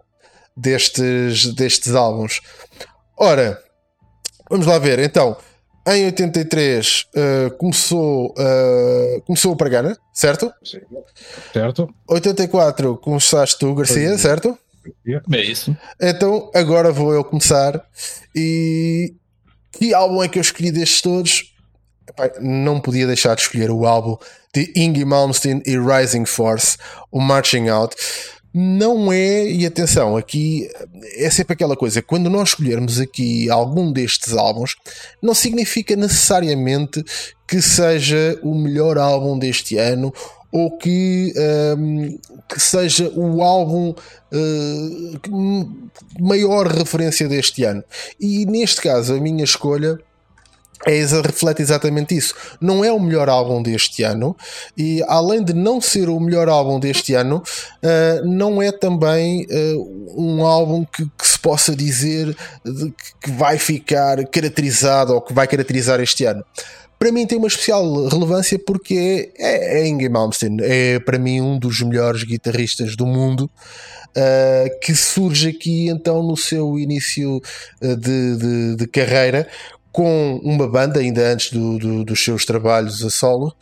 [0.55, 2.41] destes, destes álbuns.
[3.17, 3.59] Ora,
[4.47, 5.35] vamos lá ver, então.
[5.87, 10.53] Em 83 uh, começou, uh, começou o Pagana, certo?
[11.51, 11.93] Certo?
[12.07, 14.57] 84 começaste tu, Garcia, certo?
[15.31, 15.75] É isso.
[15.99, 17.83] Então agora vou eu começar.
[18.35, 19.15] E
[19.71, 21.51] que álbum é que eu escolhi destes todos?
[22.39, 24.17] Não podia deixar de escolher o álbum
[24.53, 26.77] de Inge Malmsteen e Rising Force,
[27.11, 27.95] o Marching Out.
[28.53, 30.69] Não é, e atenção, aqui
[31.15, 34.75] é sempre aquela coisa, quando nós escolhermos aqui algum destes álbuns,
[35.21, 37.03] não significa necessariamente
[37.47, 40.13] que seja o melhor álbum deste ano
[40.51, 41.33] ou que,
[41.77, 42.19] hum,
[42.49, 45.69] que seja o álbum uh,
[46.19, 47.83] maior referência deste ano.
[48.19, 49.97] E neste caso, a minha escolha
[50.85, 52.33] é, reflete exatamente isso.
[52.59, 54.35] Não é o melhor álbum deste ano,
[54.77, 57.43] e além de não ser o melhor álbum deste ano,
[57.83, 62.35] uh, não é também uh, um álbum que, que se possa dizer
[63.21, 66.43] que vai ficar caracterizado ou que vai caracterizar este ano.
[66.99, 71.57] Para mim tem uma especial relevância porque é, é Inge Malmsteen, é para mim um
[71.57, 73.49] dos melhores guitarristas do mundo.
[74.15, 77.41] uh, que surge aqui então no seu início
[77.81, 77.95] de,
[78.37, 79.47] de- de carreira
[79.91, 83.53] com uma banda, ainda antes do, do, dos seus trabalhos a solo.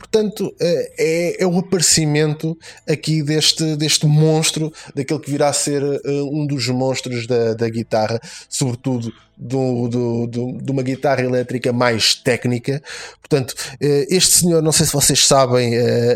[0.00, 2.56] Portanto, eh, é, é o aparecimento
[2.88, 6.00] aqui deste, deste monstro, daquele que virá a ser uh,
[6.32, 12.14] um dos monstros da, da guitarra, sobretudo do, do, do, de uma guitarra elétrica mais
[12.14, 12.82] técnica.
[13.20, 15.74] Portanto, uh, este senhor, não sei se vocês sabem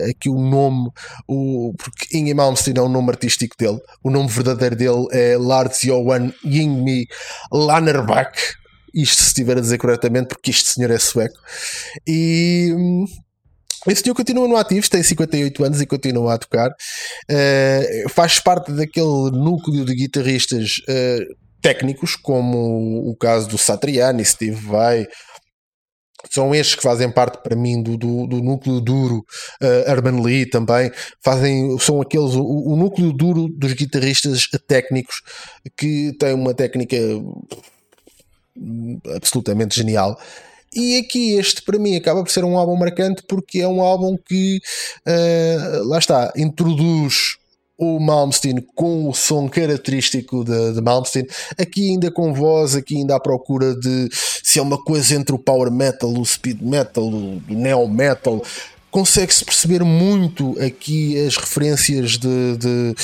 [0.09, 0.91] aqui o nome,
[1.29, 5.81] o, porque Inge Malmsteen é o nome artístico dele, o nome verdadeiro dele é Lars
[5.83, 7.07] Johan Yngmi
[7.53, 8.64] Lannerbach
[8.95, 11.39] isto se estiver a dizer corretamente, porque este senhor é sueco.
[12.07, 13.05] E hum,
[13.87, 16.71] esse senhor continua no ativo, tem 58 anos e continua a tocar.
[16.71, 24.57] Uh, faz parte daquele núcleo de guitarristas uh, técnicos, como o caso do Satriani, Steve
[24.67, 25.07] Vai.
[26.31, 29.23] São estes que fazem parte para mim do, do, do núcleo duro,
[29.63, 30.91] uh, Lee também,
[31.23, 35.17] fazem, são aqueles, o, o núcleo duro dos guitarristas técnicos
[35.77, 36.97] que têm uma técnica
[39.15, 40.19] absolutamente genial.
[40.75, 44.17] E aqui este para mim acaba por ser um álbum marcante porque é um álbum
[44.17, 44.61] que
[45.07, 47.37] uh, lá está, introduz
[47.77, 51.27] o Malmsteen com o som característico de, de, Malmsteen,
[51.59, 55.39] aqui ainda com voz, aqui ainda à procura de se é uma coisa entre o
[55.39, 58.43] power metal, o speed metal, o neo metal,
[58.95, 62.95] consegue-se perceber muito aqui as referências de, de,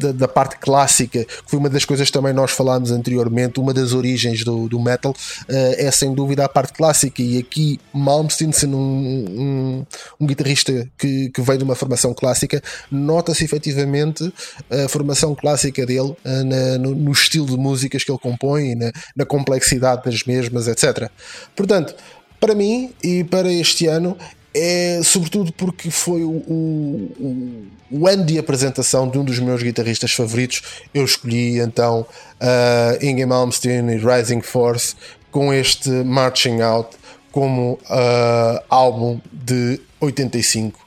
[0.00, 3.72] de, da parte clássica, que foi uma das coisas que também nós falámos anteriormente, uma
[3.72, 8.50] das origens do, do metal uh, é sem dúvida a parte clássica, e aqui Malmsteen,
[8.50, 9.86] sendo um, um,
[10.18, 12.60] um guitarrista que, que veio de uma formação clássica,
[12.90, 14.24] nota-se efetivamente
[14.68, 18.90] a formação clássica dele uh, na, no, no, estilo de músicas que ele compõe, na,
[19.14, 21.08] na complexidade das mesmas, etc.
[21.54, 21.94] Portanto,
[22.40, 24.16] para mim e para este ano
[24.56, 30.12] é sobretudo porque foi o, o, o, ano de apresentação de um dos meus guitarristas
[30.12, 30.62] favoritos.
[30.94, 32.06] Eu escolhi então
[32.40, 34.96] uh, Inge Malmsteen e Rising Force
[35.30, 36.96] com este Marching Out
[37.30, 40.80] como uh, álbum de 85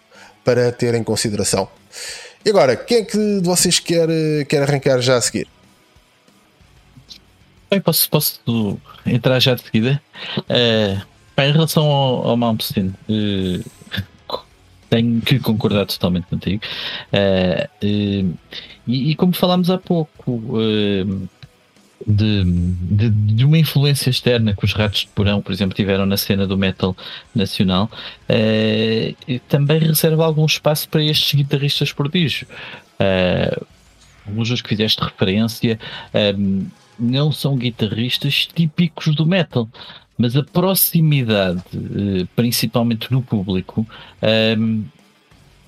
[0.44, 1.70] para ter em consideração.
[2.44, 4.08] E agora, quem é que de vocês quer,
[4.48, 5.48] quer arrancar já a seguir?
[7.70, 8.42] Bem, posso, posso
[9.06, 10.02] entrar já de seguida?
[10.40, 13.72] Uh, em relação ao, ao Malmsteen, uh,
[14.90, 16.64] tenho que concordar totalmente contigo.
[17.14, 18.38] Uh, uh,
[18.88, 20.58] e, e, como falámos há pouco,
[22.08, 26.18] de, de, de, uma influência externa que os ratos de porão, por exemplo, tiveram na
[26.18, 26.98] cena do metal
[27.36, 27.88] nacional,
[29.48, 32.48] também reserva algum espaço para estes guitarristas prodígio.
[34.26, 35.80] alguns dos que fizeste referência
[36.98, 39.70] não são guitarristas típicos do metal
[40.20, 43.88] mas a proximidade, eh, principalmente no público,
[44.22, 44.84] ehm,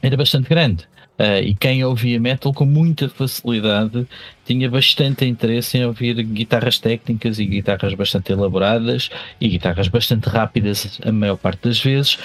[0.04, 0.84] era bastante grande.
[1.20, 4.08] Uh, e quem ouvia metal com muita facilidade
[4.44, 9.10] tinha bastante interesse em ouvir guitarras técnicas e guitarras bastante elaboradas
[9.40, 12.18] e guitarras bastante rápidas a maior parte das vezes,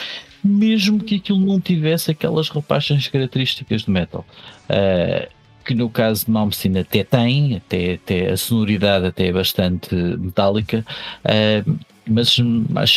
[0.43, 4.25] mesmo que aquilo não tivesse aquelas roupagens características do metal.
[4.71, 5.29] Uh,
[5.63, 10.87] que no caso de Malmsteen até tem, até, até a sonoridade até é bastante metálica,
[11.25, 12.39] uh, mas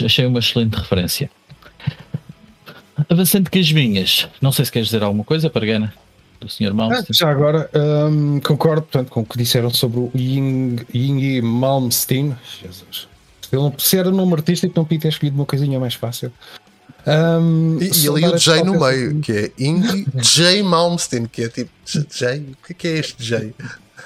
[0.04, 1.30] achei uma excelente referência.
[3.10, 5.94] Avançando com as minhas, não sei se queres dizer alguma coisa, Pargana,
[6.40, 6.74] do Sr.
[6.74, 7.08] Malmsteen.
[7.10, 12.36] Ah, já agora, um, concordo portanto, com o que disseram sobre o Ying, Ying Malmsteen.
[12.62, 13.08] Jesus.
[13.80, 16.32] Se era nome artístico, não podia ter escolhido uma coisinha mais fácil.
[17.08, 21.50] Um, e, e ali o J no meio, que é Ingi J Malmsteen, que é
[21.50, 22.46] tipo J.
[22.70, 23.56] O que é, é este J?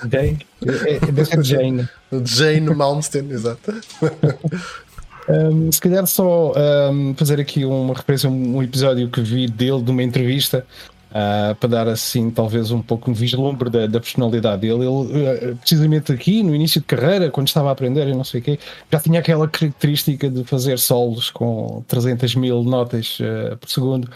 [0.05, 0.37] J?
[0.65, 1.89] É, é, ser Jane.
[2.23, 3.73] Jane Malmsteen, exato.
[5.27, 6.51] Um, se calhar só
[6.91, 10.65] um, fazer aqui uma referência um episódio que vi dele de uma entrevista
[11.11, 14.85] uh, para dar assim talvez um pouco um vislumbre da, da personalidade dele.
[14.85, 18.41] Ele, uh, precisamente aqui no início de carreira, quando estava a aprender e não sei
[18.41, 18.59] o quê,
[18.91, 24.09] já tinha aquela característica de fazer solos com 300 mil notas uh, por segundo.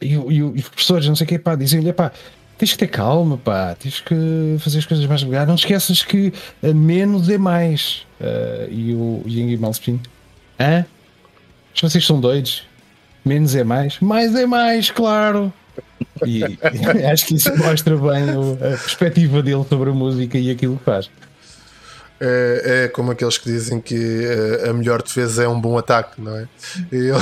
[0.00, 2.12] e, e, e, os professores, não sei o quê, pá, diziam-lhe, pá,
[2.60, 5.46] tens que ter calma, pá, tens que fazer as coisas mais devagar.
[5.46, 6.30] Não esqueças que
[6.62, 8.06] menos é mais.
[8.20, 9.98] Uh, e o Ying Malmsteen,
[10.60, 10.84] hã?
[11.72, 12.64] Mas vocês são doidos?
[13.24, 13.98] Menos é mais?
[14.00, 15.50] Mais é mais, claro!
[16.26, 16.40] E,
[17.00, 20.84] e acho que isso mostra bem a perspectiva dele sobre a música e aquilo que
[20.84, 21.10] faz.
[22.22, 26.20] É, é, como aqueles que dizem que uh, a melhor defesa é um bom ataque,
[26.20, 26.46] não é?
[26.92, 27.14] E ele,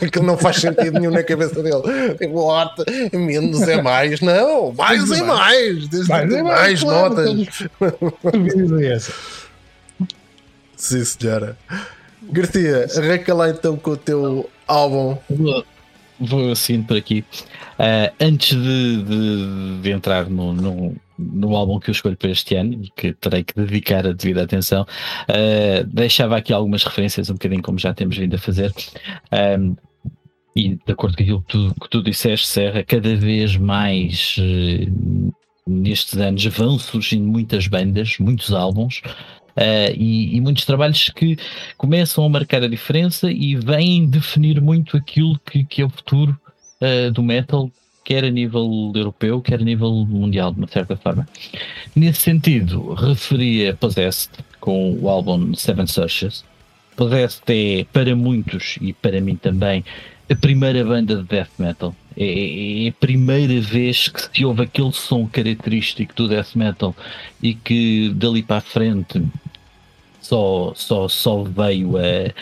[0.00, 1.82] ele, que não faz sentido nenhum na cabeça dele.
[2.18, 2.74] Tipo, what?
[3.12, 7.68] menos é mais, não, mais é mais, mais, mais, é mais, mais claro, notas.
[10.74, 11.58] Sim, senhora.
[12.22, 15.18] Garcia, arranca lá então com o teu álbum.
[15.28, 15.64] Vou,
[16.18, 17.24] vou assim por aqui.
[17.78, 22.54] Uh, antes de, de, de entrar no, no no álbum que eu escolho para este
[22.54, 27.34] ano e que terei que dedicar a devida atenção, uh, deixava aqui algumas referências, um
[27.34, 28.72] bocadinho como já temos vindo a fazer.
[29.58, 29.76] Um,
[30.56, 35.32] e de acordo com aquilo que tu, que tu disseste, Serra, cada vez mais uh,
[35.66, 39.02] nestes anos vão surgindo muitas bandas, muitos álbuns.
[39.56, 41.36] Uh, e, e, muitos trabalhos que
[41.76, 46.38] começam a marcar a diferença e vêm definir muito aquilo que, que é o futuro
[46.80, 47.70] uh, do metal,
[48.10, 51.28] quer a nível europeu, quer a nível mundial, de uma certa forma.
[51.94, 56.44] Nesse sentido, referia Possessed com o álbum Seven Searches.
[56.96, 59.84] Possessed é, para muitos e para mim também,
[60.28, 61.94] a primeira banda de death metal.
[62.16, 66.96] É, é, é, a primeira vez que se ouve aquele som característico do death metal
[67.40, 69.22] e que dali para a frente
[70.20, 72.34] só, só, só veio a,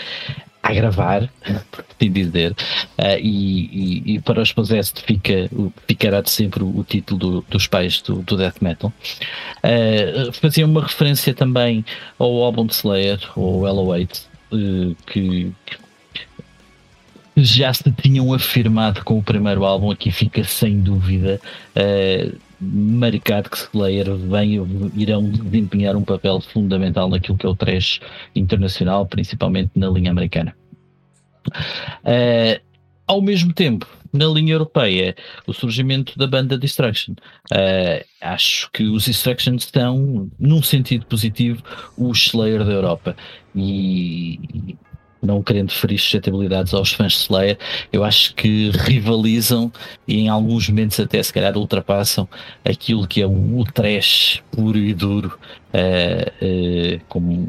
[0.62, 1.28] a gravar,
[1.70, 5.48] por assim dizer, uh, e, e, e, para os Possessed fica,
[5.86, 8.92] ficará de sempre o, título do, dos pais do, do death metal.
[9.58, 11.84] Uh, fazia uma referência também
[12.18, 15.78] ao álbum de Slayer, o Hello 8, uh, que, que
[17.36, 21.40] já se tinham afirmado com o primeiro álbum, aqui fica sem dúvida
[21.76, 24.54] uh, marcado que Slayer vem,
[24.94, 28.00] irão desempenhar um papel fundamental naquilo que é o trash
[28.34, 30.54] internacional, principalmente na linha americana.
[32.04, 32.60] Uh,
[33.06, 35.14] ao mesmo tempo, na linha europeia,
[35.46, 37.12] o surgimento da banda Destruction.
[37.52, 41.62] Uh, acho que os Destruction estão, num sentido positivo,
[41.96, 43.16] o Slayer da Europa.
[43.54, 44.76] E,
[45.22, 47.58] não querendo ferir suscetibilidades aos fãs de Slayer,
[47.92, 49.72] eu acho que rivalizam
[50.06, 52.28] e em alguns momentos até se calhar ultrapassam
[52.64, 55.38] aquilo que é o, trash puro e duro,
[55.74, 57.48] uh, uh, como,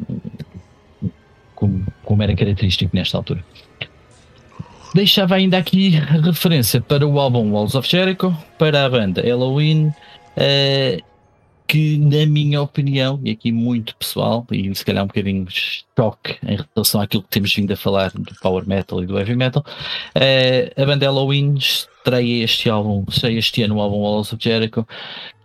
[1.55, 3.43] como, como era característico nesta altura.
[4.93, 9.87] Deixava ainda aqui referência para o álbum Walls of Jericho, para a banda Halloween,
[10.35, 11.09] uh,
[11.69, 16.57] que, na minha opinião, e aqui muito pessoal, e se calhar um bocadinho choque em
[16.75, 20.81] relação àquilo que temos vindo a falar do power metal e do heavy metal, uh,
[20.81, 24.83] a banda Halloween estreia este álbum, estreia este ano o álbum Walls of Jericho,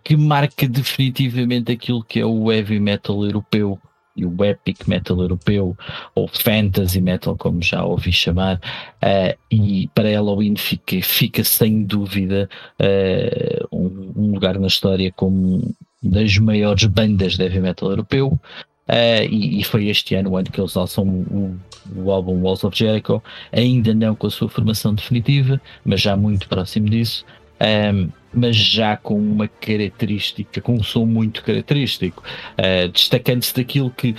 [0.03, 3.79] que marca definitivamente aquilo que é o heavy metal europeu
[4.15, 5.77] e o epic metal europeu,
[6.15, 12.49] ou fantasy metal, como já ouvi chamar, uh, e para Halloween fica, fica sem dúvida
[12.79, 18.39] uh, um, um, lugar na história como das maiores bandas de heavy metal europeu.
[18.87, 21.59] Uh, e, e, foi este ano o ano que eles lançam o,
[21.95, 26.47] o, álbum Walls of Jericho, ainda não com a sua formação definitiva, mas já muito
[26.47, 27.25] próximo disso,
[27.59, 32.23] um, mas já com uma característica, com um som muito característico,
[32.59, 34.15] uh, destacando-se daquilo que,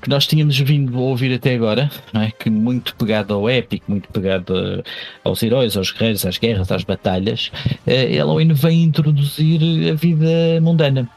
[0.00, 2.30] que nós tínhamos vindo a ouvir até agora, é?
[2.30, 6.84] que muito pegado ao épico, muito pegado a, aos heróis, aos guerreiros, às guerras, às
[6.84, 7.50] batalhas,
[7.86, 9.60] uh, Halloween vem introduzir
[9.90, 11.08] a vida mundana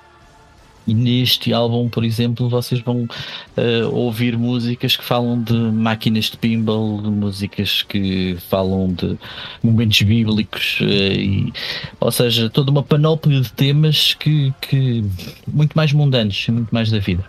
[0.86, 6.38] e neste álbum, por exemplo, vocês vão uh, ouvir músicas que falam de máquinas de
[6.38, 9.18] pinball, de músicas que falam de
[9.64, 11.54] momentos bíblicos, uh, e,
[12.00, 15.06] ou seja, toda uma panóplia de temas que, que
[15.48, 17.24] muito mais mundanos muito mais da vida.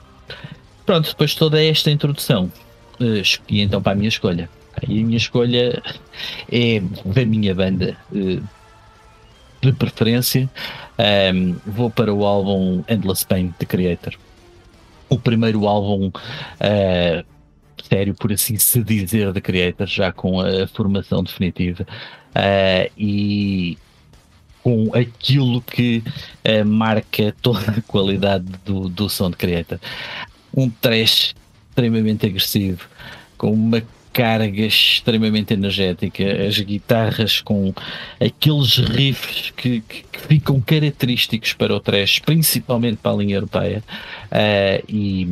[0.87, 2.53] Pronto, depois de toda esta introdução,
[3.01, 4.49] uh, escolhi então para a minha escolha.
[4.89, 5.83] E a minha escolha
[6.51, 10.49] é da minha banda de preferência,
[11.35, 14.15] um, vou para o álbum Endless Pain The Creator.
[15.09, 17.25] O primeiro álbum uh,
[17.83, 21.87] sério, por assim se dizer, The Creator, já com a formação definitiva.
[22.31, 23.79] Uh, e
[24.63, 26.03] com aquilo que
[26.45, 29.79] uh, marca toda a qualidade do, do som de Creator.
[30.57, 31.35] Um trash
[31.71, 32.89] extremamente agressivo,
[33.37, 33.83] com uma
[34.13, 37.75] carga extremamente energética, as guitarras com
[38.21, 43.83] aqueles riffs que, que, que ficam característicos para o trash, principalmente para a linha europeia.
[44.31, 45.31] Uh, e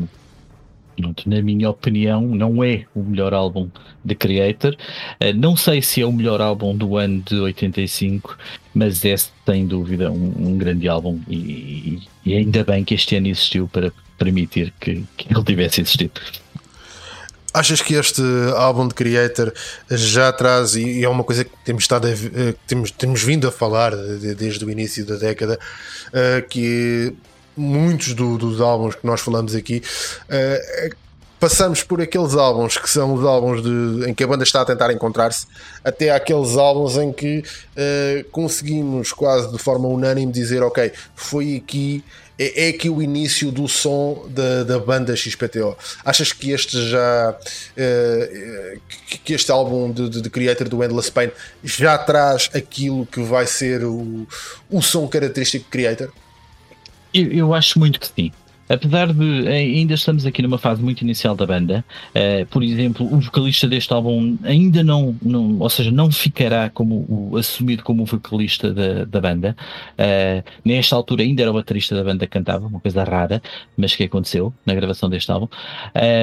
[1.25, 3.69] na minha opinião, não é o melhor álbum
[4.05, 4.75] de Creator.
[5.21, 8.37] Uh, não sei se é o melhor álbum do ano de 85,
[8.75, 13.29] mas é sem dúvida um, um grande álbum e, e, ainda bem que este ano
[13.29, 13.93] existiu para
[14.23, 16.21] permitir que, que ele tivesse existido.
[17.55, 18.23] Achas que este
[18.57, 19.53] álbum de Creator
[19.91, 23.53] já traz, e é uma coisa que temos, estado a, eh, temos, temos vindo a
[23.53, 25.59] falar desde o início da década,
[26.15, 27.13] eh, que
[27.55, 29.83] muitos do, dos álbuns que nós falamos aqui
[30.31, 30.91] eh,
[31.39, 34.65] passamos por aqueles álbuns que são os álbuns de, em que a banda está a
[34.65, 35.47] tentar encontrar-se,
[35.85, 37.43] até aqueles álbuns em que
[38.31, 42.03] conseguimos quase de forma unânime dizer: Ok, foi aqui
[42.43, 45.77] é, é aqui o início do som da, da banda XPTO.
[46.05, 48.81] Achas que este já uh,
[49.25, 51.31] que este álbum de, de, de, Creator do Endless Pain
[51.63, 54.27] já traz aquilo que vai ser o,
[54.69, 56.13] o som característico de Creator?
[57.15, 58.33] Eu, eu acho muito que sim.
[58.69, 63.21] Apesar de ainda estamos aqui numa fase muito inicial da banda, uh, por exemplo, o
[63.21, 68.07] vocalista deste álbum ainda não, não ou seja, não ficará como o, assumido como o
[68.07, 69.57] vocalista da, da banda.
[69.93, 73.43] Uh, nesta altura ainda era o baterista da banda que cantava, uma coisa rara,
[73.77, 75.49] mas que aconteceu na gravação deste álbum.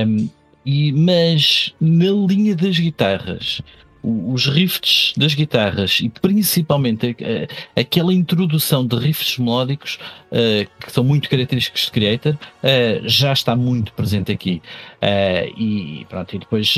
[0.07, 0.29] Um,
[0.65, 3.61] e, mas na linha das guitarras,
[4.01, 7.15] os riffs das guitarras e principalmente
[7.75, 9.99] aquela introdução de riffs melódicos
[10.31, 14.61] uh, que são muito característicos de Creator uh, já está muito presente aqui.
[15.01, 16.75] Uh, e pronto e depois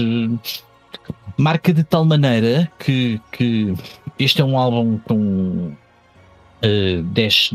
[1.38, 3.74] marca de tal maneira que, que
[4.18, 5.74] este é um álbum com
[6.62, 7.54] 10 uh,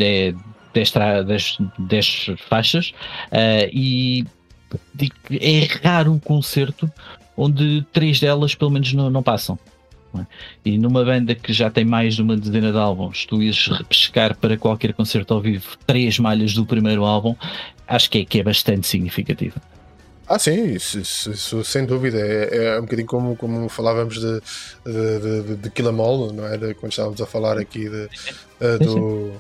[0.72, 0.92] 10,
[1.26, 2.92] 10, 10 faixas
[3.72, 4.24] e
[5.40, 6.90] é raro o concerto
[7.36, 9.58] onde três delas pelo menos não, não passam.
[10.18, 10.26] É?
[10.64, 14.36] E numa banda que já tem mais de uma dezena de álbuns, tu ias repescar
[14.36, 17.34] para qualquer concerto ao vivo três malhas do primeiro álbum,
[17.86, 19.60] acho que é, que é bastante significativo.
[20.28, 22.18] Ah, sim, isso, isso, isso sem dúvida.
[22.18, 24.40] É, é, um bocadinho como, como falávamos de,
[24.84, 26.56] de, de, de All, não é?
[26.56, 28.08] De, quando estávamos a falar aqui de,
[28.60, 29.32] uh, do,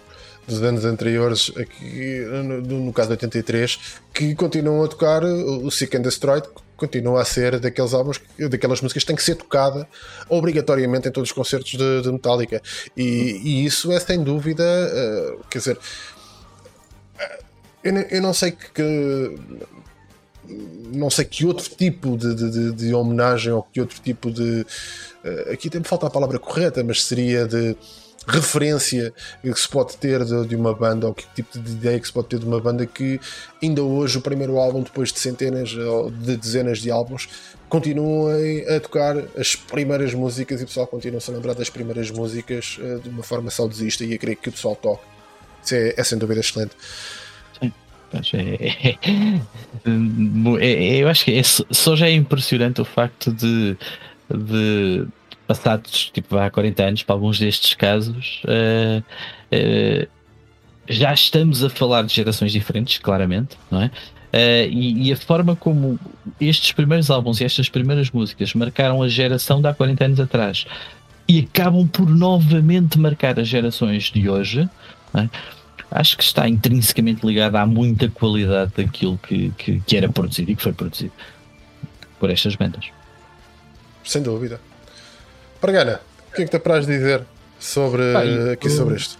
[0.46, 3.78] dos anos anteriores, aqui, no, no caso de 83,
[4.14, 6.40] que continuam a tocar o Seek and Destroy,
[6.76, 8.20] continua a ser daqueles álbuns,
[8.50, 9.88] daquelas músicas que tem que ser tocada
[10.28, 12.62] obrigatoriamente em todos os concertos de, de Metallica.
[12.96, 17.44] E, e, isso é sem dúvida, uh, quer dizer, uh,
[17.82, 19.38] eu, eu, não sei que, que.
[20.92, 24.66] não sei que outro tipo de, de, de, homenagem ou que outro tipo de.
[25.24, 27.76] Uh, aqui tem falta a palavra correta, mas seria de
[28.26, 29.12] referência
[29.42, 32.12] que se pode ter de, de, uma banda ou que tipo de ideia que se
[32.12, 33.20] pode ter de uma banda que
[33.62, 37.28] ainda hoje o primeiro álbum depois de centenas ou de dezenas de álbuns
[37.68, 42.78] continuem a tocar as primeiras músicas e o pessoal continua-se a lembrar das primeiras músicas
[42.80, 45.16] uh, de uma forma saudosista e a querer que o pessoal toque
[45.66, 46.72] isso é, é sem dúvida excelente.
[47.60, 47.70] É,
[48.94, 48.98] é,
[50.60, 53.76] é, eu acho que só já é impressionante o facto de,
[54.30, 55.06] de
[55.46, 59.02] passados tipo há 40 anos, para alguns destes casos, uh,
[59.52, 60.08] uh,
[60.88, 63.86] já estamos a falar de gerações diferentes, claramente, não é?
[63.86, 65.98] Uh, e, e, a forma como
[66.40, 70.66] estes primeiros álbuns e estas primeiras músicas marcaram a geração de há 40 anos atrás
[71.28, 74.68] e acabam por novamente marcar as gerações de hoje,
[75.14, 75.28] é?
[75.90, 80.56] acho que está intrinsecamente ligado à muita qualidade daquilo que, que, que era produzido e
[80.56, 81.12] que foi produzido
[82.18, 82.86] por estas bandas.
[84.04, 84.60] Sem dúvida.
[85.60, 86.00] Pargana,
[86.30, 87.22] o que é que te apraz dizer
[87.58, 88.02] sobre,
[88.52, 89.18] aqui sobre isto?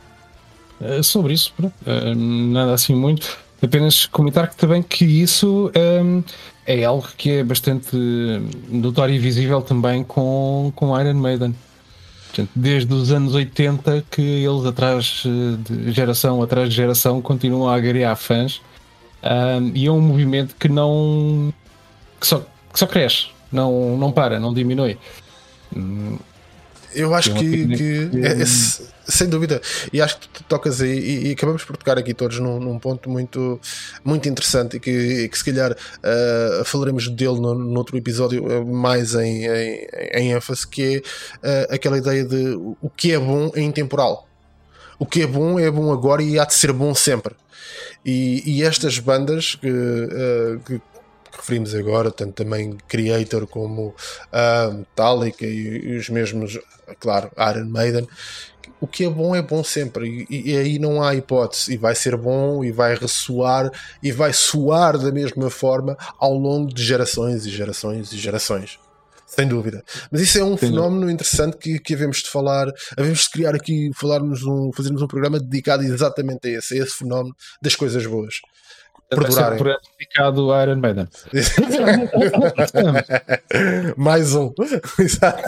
[0.80, 3.38] Eh, sobre isso, uh, nada assim muito.
[3.62, 6.22] Apenas comentar que também que isso um,
[6.66, 7.96] é algo que é bastante
[8.68, 11.56] notório e visível também com, com Iron Maiden.
[12.26, 17.76] Portanto, desde os anos 80 que eles atrás de geração atrás de geração continuam a
[17.76, 18.60] agregar fãs
[19.22, 21.52] um, e é um movimento que não
[22.20, 22.40] que só,
[22.70, 24.98] que só cresce, não, não para, não diminui.
[26.94, 28.44] Eu acho que, que é, é,
[29.06, 29.60] sem dúvida,
[29.92, 32.78] e acho que tu tocas aí, e, e acabamos por tocar aqui todos num, num
[32.78, 33.60] ponto muito,
[34.02, 38.46] muito interessante e que, e que se calhar uh, falaremos dele no, no outro episódio
[38.46, 41.02] uh, mais em, em, em, ênfase, que
[41.42, 44.26] é uh, aquela ideia de o que é bom é intemporal.
[44.98, 47.34] O que é bom é bom agora e há de ser bom sempre.
[48.02, 49.68] E, e estas bandas que,
[50.64, 50.82] que que
[51.36, 53.94] referimos agora, tanto também Creator como
[54.32, 56.58] a Metallica e, e, os mesmos,
[56.98, 58.08] claro, Iron Maiden.
[58.80, 61.94] O que é bom é bom sempre, e, e, aí não há hipótese, e vai
[61.94, 63.70] ser bom, e vai ressoar,
[64.02, 68.78] e vai soar da mesma forma ao longo de gerações e gerações e gerações.
[69.26, 69.82] Sem dúvida.
[70.10, 73.90] Mas isso é um fenómeno interessante que, que havemos de falar, havemos de criar aqui,
[73.94, 78.40] falarmos um, fazermos um programa dedicado exatamente a esse, a esse fenómeno das coisas boas
[79.08, 79.58] perdurarem.
[79.58, 81.08] Por dedicado a Iron Maiden.
[83.96, 84.52] Mais um.
[84.98, 85.42] Exato.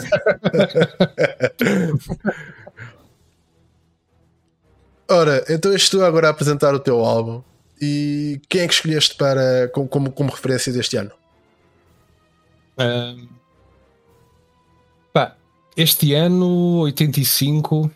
[5.09, 7.41] Ora, então estou agora a apresentar o teu álbum.
[7.81, 11.11] E quem é que escolheste para, como, como, como referência deste ano?
[12.77, 13.27] Um,
[15.13, 15.35] pá,
[15.75, 17.91] este ano, 85,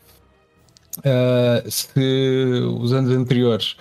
[0.99, 3.76] uh, se os anos anteriores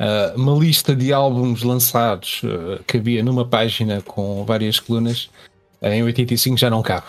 [0.00, 5.30] uh, uma lista de álbuns lançados uh, que havia numa página com várias colunas,
[5.82, 7.06] uh, em 85 já não cabe.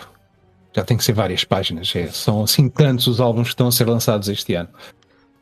[0.74, 1.94] Já tem que ser várias páginas.
[1.96, 4.68] É, são assim tantos os álbuns que estão a ser lançados este ano.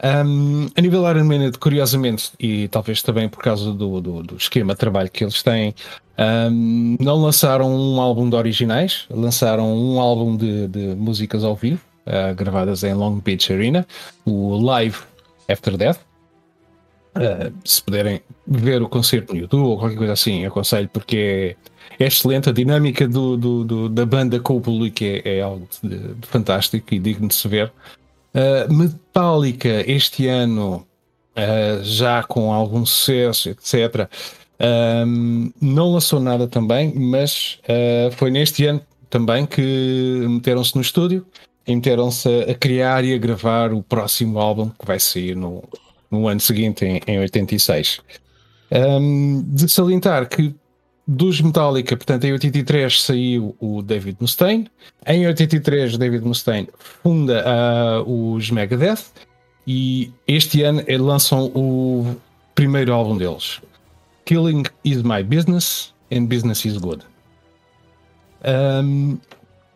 [0.02, 4.74] Um, a nível Iron Man, curiosamente, e talvez também por causa do, do, do esquema
[4.74, 5.74] de trabalho que eles têm,
[6.18, 11.80] um, não lançaram um álbum de originais, lançaram um álbum de, de músicas ao vivo,
[12.06, 13.86] uh, gravadas em Long Beach Arena,
[14.24, 14.98] o Live
[15.48, 15.98] After Death,
[17.16, 21.56] Uh, se puderem ver o concerto no YouTube ou qualquer coisa assim, aconselho porque
[21.98, 22.50] é, é excelente.
[22.50, 26.26] A dinâmica do, do, do, da banda com o público é, é algo de, de
[26.26, 27.72] fantástico e digno de se ver.
[28.34, 30.86] Uh, Metallica, este ano,
[31.34, 34.10] uh, já com algum sucesso, etc.,
[35.06, 37.60] um, não lançou nada também, mas
[38.12, 38.80] foi neste ano
[39.10, 41.26] também que meteram-se no estúdio
[41.66, 45.62] e meteram-se a, a criar e a gravar o próximo álbum que vai sair no
[46.10, 48.00] no ano seguinte, em, em 86.
[48.70, 50.54] Um, de salientar que
[51.06, 54.68] dos Metallica, portanto, em 83 saiu o David Mustaine.
[55.06, 57.44] Em 83, David Mustaine funda
[58.04, 59.04] uh, os Megadeth.
[59.66, 62.16] E este ano lançam o
[62.54, 63.60] primeiro álbum deles:
[64.24, 67.02] Killing is My Business and Business is Good.
[68.44, 69.18] Um,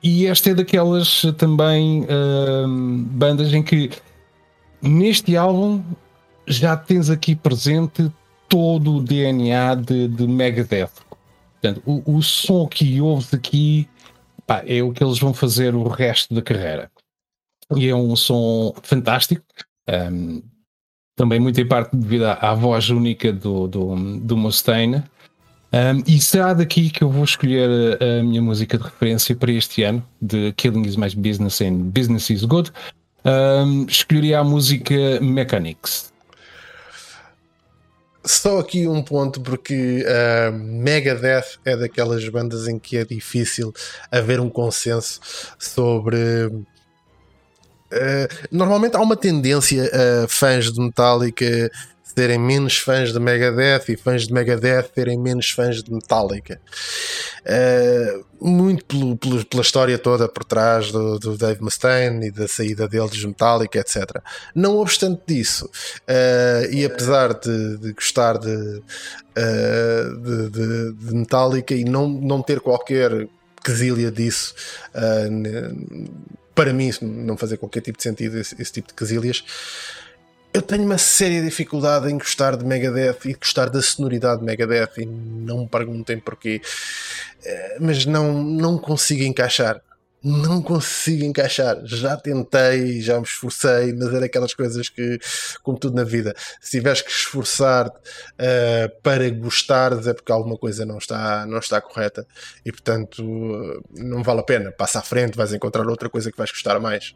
[0.03, 3.91] e esta é daquelas também um, bandas em que
[4.81, 5.83] neste álbum
[6.47, 8.11] já tens aqui presente
[8.49, 10.91] todo o DNA de, de Megadeth.
[11.61, 13.89] Portanto, o, o som que ouves aqui
[14.47, 16.91] pá, é o que eles vão fazer o resto da carreira.
[17.77, 19.45] E é um som fantástico.
[19.89, 20.43] Um,
[21.15, 25.05] também muito em parte devido à, à voz única do, do, do Mustaine.
[25.73, 27.69] Um, e será daqui que eu vou escolher
[28.01, 31.91] a, a, minha música de referência para este ano, de Killing is My Business and
[31.91, 32.73] Business is Good.
[33.25, 36.10] Um, escolheria a música Mechanics.
[38.31, 43.73] Só aqui um ponto, porque uh, Megadeth é daquelas bandas em que é difícil
[44.09, 45.21] haver um consenso
[45.59, 46.17] sobre.
[47.93, 51.69] Uh, normalmente há uma tendência a fãs de Metallica
[52.15, 56.61] terem menos fãs de Megadeth e fãs de Megadeth terem menos fãs de Metallica.
[57.41, 62.47] Uh, muito pelo, pelo, pela história toda por trás do, do, Dave Mustaine e da
[62.49, 64.23] saída dele de Metallica, etc.
[64.55, 71.75] Não obstante disso, uh, e apesar de, de gostar de, uh, de, de, de, Metallica
[71.75, 73.29] e não, não ter qualquer
[73.63, 74.55] quesilha disso,
[76.55, 79.45] para mim não fazer qualquer tipo de sentido esse, esse tipo de quesilhas
[80.53, 84.99] eu tenho uma séria dificuldade em gostar de Megadeth e gostar da sonoridade de Megadeth
[84.99, 86.61] e não me perguntem porquê,
[87.45, 89.81] eh, mas não, não consigo encaixar.
[90.23, 91.79] Não consigo encaixar.
[91.85, 95.19] Já tentei, já me esforcei, mas era aquelas coisas que,
[95.63, 100.85] como tudo na vida, se tiveres que esforçar-te uh, para gostares é porque alguma coisa
[100.85, 102.27] não está, não está correta
[102.67, 103.23] e, portanto,
[103.97, 104.71] não vale a pena.
[104.73, 107.15] Passa à frente, vais encontrar outra coisa que vais gostar mais.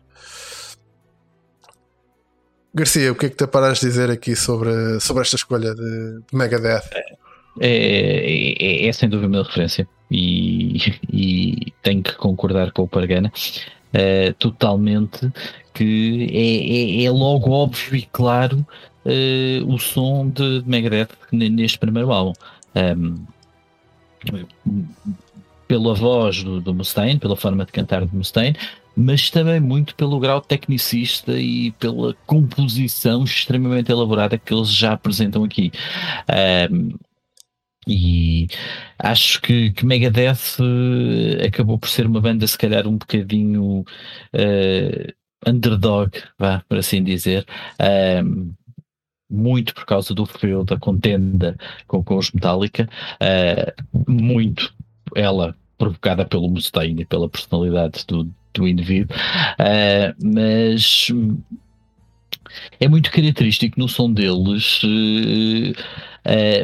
[2.75, 6.21] Garcia, o que é que te paras de dizer aqui sobre, sobre esta escolha de,
[6.21, 6.91] de Megadeth?
[7.61, 13.33] É, é, é, sem dúvida uma referência e, e tenho que concordar com o Pargana
[13.95, 15.31] uh, totalmente
[15.73, 18.67] que é, é, é, logo óbvio e claro
[19.05, 22.33] uh, o som de Megadeth neste primeiro álbum.
[22.75, 23.25] Um,
[25.69, 28.57] pela voz do, do Mustaine, pela forma de cantar do Mustaine,
[28.97, 35.45] mas também muito pelo grau tecnicista e pela composição extremamente elaborada que eles já apresentam
[35.45, 35.73] aqui.
[36.71, 36.91] Um,
[37.87, 38.49] e
[38.99, 45.13] acho que, que Megadeth uh, acabou por ser uma banda, se calhar, um bocadinho uh,
[45.47, 47.45] underdog, vá, por assim dizer.
[48.25, 48.55] Um,
[49.29, 51.57] muito por causa do frio da contenda
[51.87, 52.89] com, com os Metallica,
[53.21, 54.75] uh, muito
[55.15, 59.17] ela provocada pelo Mustaine e pela personalidade do, do indivíduo,
[59.61, 61.11] uh, mas
[62.81, 65.73] é muito característico no som deles uh,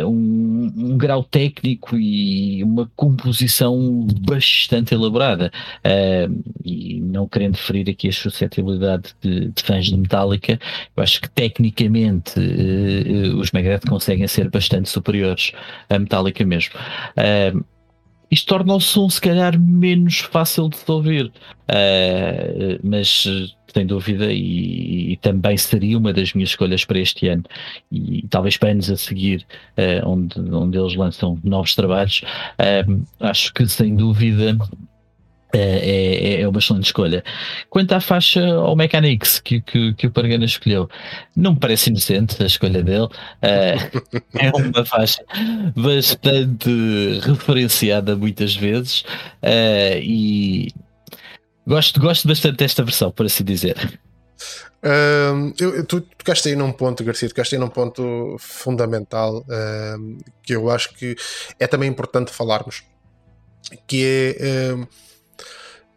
[0.02, 5.50] uh, um, um, grau técnico e uma composição bastante elaborada.
[5.78, 10.58] Uh, e não querendo ferir aqui a suscetibilidade de, de fãs de Metallica,
[10.96, 12.34] eu acho que tecnicamente
[13.36, 15.52] os Megadeth conseguem ser bastante superiores
[15.88, 16.74] a Metallica mesmo
[18.30, 23.24] isto torna o som se calhar menos fácil de ouvir, uh, mas
[23.72, 27.44] sem dúvida e, e, também seria uma das minhas escolhas para este ano.
[27.90, 29.46] E talvez para anos a seguir
[29.76, 32.22] uh, onde, onde eles lançam novos trabalhos.
[32.58, 34.56] Uh, acho que sem dúvida
[35.52, 37.24] é, é, é, uma excelente escolha.
[37.68, 40.88] Quanto à faixa ao Mechanics que, que, que o Pargana escolheu,
[41.34, 43.06] não me parece inocente a escolha dele.
[43.06, 45.24] Uh, é uma faixa
[45.74, 49.04] bastante referenciada muitas vezes
[50.02, 50.68] e
[51.66, 53.76] gosto, gosto bastante desta versão, por assim dizer.
[55.58, 59.44] Eu, tu tocaste aí num ponto, Garcia, tocaste aí num ponto fundamental
[60.42, 61.16] que eu acho que
[61.58, 62.82] é também importante falarmos,
[63.86, 64.74] que é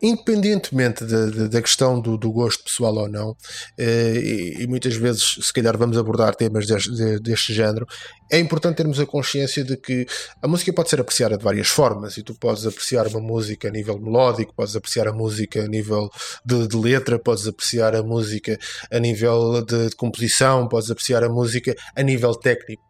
[0.03, 3.37] independentemente da, questão do, do, gosto pessoal ou não,
[3.77, 7.87] eh, e, e, muitas vezes, se calhar, vamos abordar temas deste, deste género,
[8.29, 10.05] é importante termos a consciência de que
[10.41, 13.71] a música pode ser apreciada de várias formas e tu podes apreciar uma música a
[13.71, 16.09] nível melódico, podes apreciar a música a nível
[16.45, 18.59] de, de letra, podes apreciar a música
[18.91, 22.83] a nível de, de, composição, podes apreciar a música a nível técnico.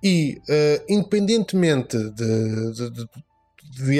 [0.00, 3.08] E uh, independentemente de, de, de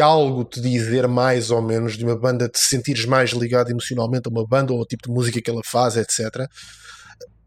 [0.03, 4.31] algo te dizer mais ou menos, de uma banda te sentires mais ligado emocionalmente a
[4.31, 6.49] uma banda ou ao tipo de música que ela faz, etc.,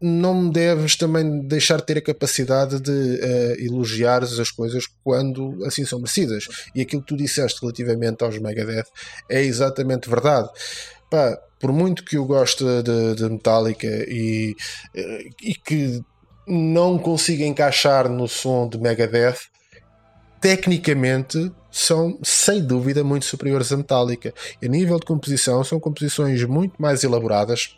[0.00, 5.86] não deves também deixar de ter a capacidade de uh, elogiar as coisas quando assim
[5.86, 6.46] são merecidas.
[6.74, 8.84] E aquilo que tu disseste relativamente aos Megadeth
[9.30, 10.48] é exatamente verdade.
[11.10, 14.54] Pá, por muito que eu goste de, de Metallica e,
[14.94, 16.02] uh, e que
[16.46, 19.38] não consiga encaixar no som de Megadeth,
[20.38, 24.32] tecnicamente são sem dúvida muito superiores a Metallica.
[24.62, 27.76] E a nível de composição, são composições muito mais elaboradas.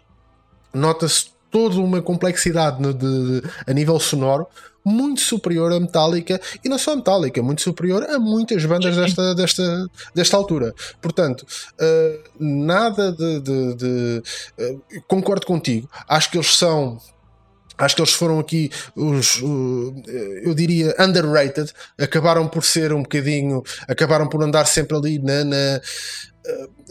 [0.73, 2.93] Nota-se toda uma complexidade de,
[3.41, 4.47] de, a nível sonoro
[4.85, 9.35] muito superior a Metallica e não só a Metallica, muito superior a muitas bandas desta,
[9.35, 10.75] desta, desta altura.
[11.01, 11.47] Portanto,
[11.81, 13.41] uh, nada de.
[13.41, 14.23] de, de
[14.61, 17.01] uh, concordo contigo, acho que eles são
[17.79, 19.41] Acho que eles foram aqui os,
[20.43, 21.73] eu diria, underrated.
[21.99, 25.81] Acabaram por ser um bocadinho, acabaram por andar sempre ali na, na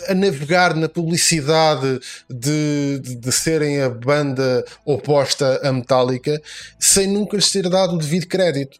[0.10, 2.00] a navegar na publicidade
[2.30, 6.42] de, de, de, serem a banda oposta à Metallica
[6.80, 8.78] sem nunca lhes ter dado o devido crédito.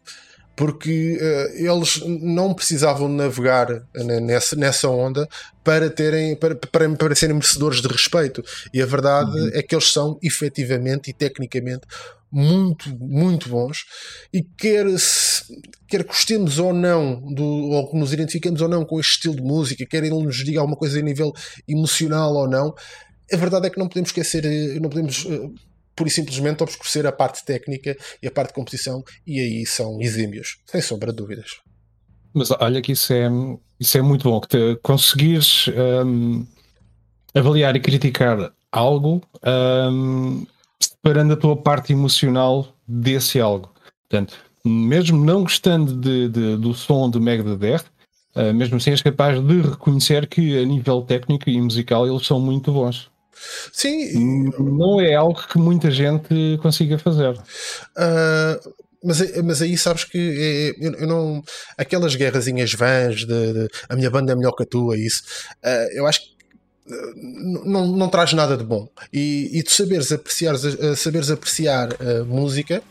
[0.56, 3.68] Porque uh, eles não precisavam navegar
[4.22, 5.28] nessa, nessa onda
[5.62, 8.42] para, terem, para, para, para serem merecedores de respeito.
[8.72, 9.50] E a verdade uhum.
[9.52, 11.86] é que eles são efetivamente e tecnicamente
[12.30, 13.84] muito, muito bons
[14.32, 14.84] e quer,
[15.88, 19.42] quer gostemos ou não, do, ou que nos identifiquemos ou não com este estilo de
[19.42, 21.32] música, quer ele nos diga alguma coisa a nível
[21.68, 22.74] emocional ou não,
[23.32, 25.54] a verdade é que não podemos esquecer, eh, não podemos uh,
[25.96, 30.00] pura e simplesmente obscurecer a parte técnica e a parte de composição, e aí são
[30.00, 31.56] exímios, sem sombra de dúvidas.
[32.34, 33.28] Mas olha que isso é,
[33.80, 35.68] isso é muito bom, que te, conseguires
[36.04, 36.46] um,
[37.34, 39.22] avaliar e criticar algo
[39.90, 40.46] um,
[40.78, 43.72] separando a tua parte emocional desse algo.
[44.08, 47.84] Portanto, mesmo não gostando de, de, do som do Megadeth,
[48.34, 52.38] uh, mesmo assim és capaz de reconhecer que a nível técnico e musical eles são
[52.38, 53.10] muito bons.
[53.72, 54.50] Sim.
[54.58, 57.32] Não é algo que muita gente consiga fazer.
[57.32, 58.74] Uh,
[59.04, 61.42] mas, mas aí sabes que é, eu, eu, não.
[61.76, 65.22] Aquelas guerrazinhas vãs de, de, a minha banda é melhor que a tua, isso.
[65.64, 66.36] Uh, eu acho que
[67.64, 68.88] não, não traz nada de bom.
[69.12, 70.54] E, e tu saberes apreciar,
[70.96, 72.82] saberes apreciar a música,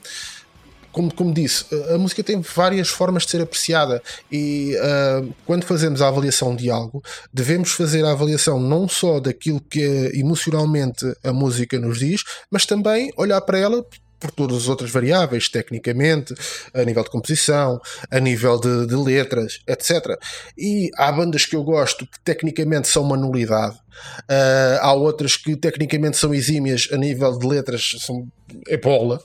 [0.95, 4.01] como, como disse, a música tem várias formas de ser apreciada
[4.32, 9.59] e uh, quando fazemos a avaliação de algo, devemos fazer a avaliação não só daquilo
[9.59, 9.82] que
[10.14, 13.85] emocionalmente a música nos diz, mas também olhar para ela
[14.17, 16.33] por todas as outras variáveis, tecnicamente,
[16.74, 20.17] a nível de composição, a nível de, de, letras, etc.
[20.57, 25.57] E há bandas que eu gosto que tecnicamente são uma nulidade, uh, há outras que
[25.57, 28.25] tecnicamente são exímias a nível de letras, são
[28.69, 29.22] é bola.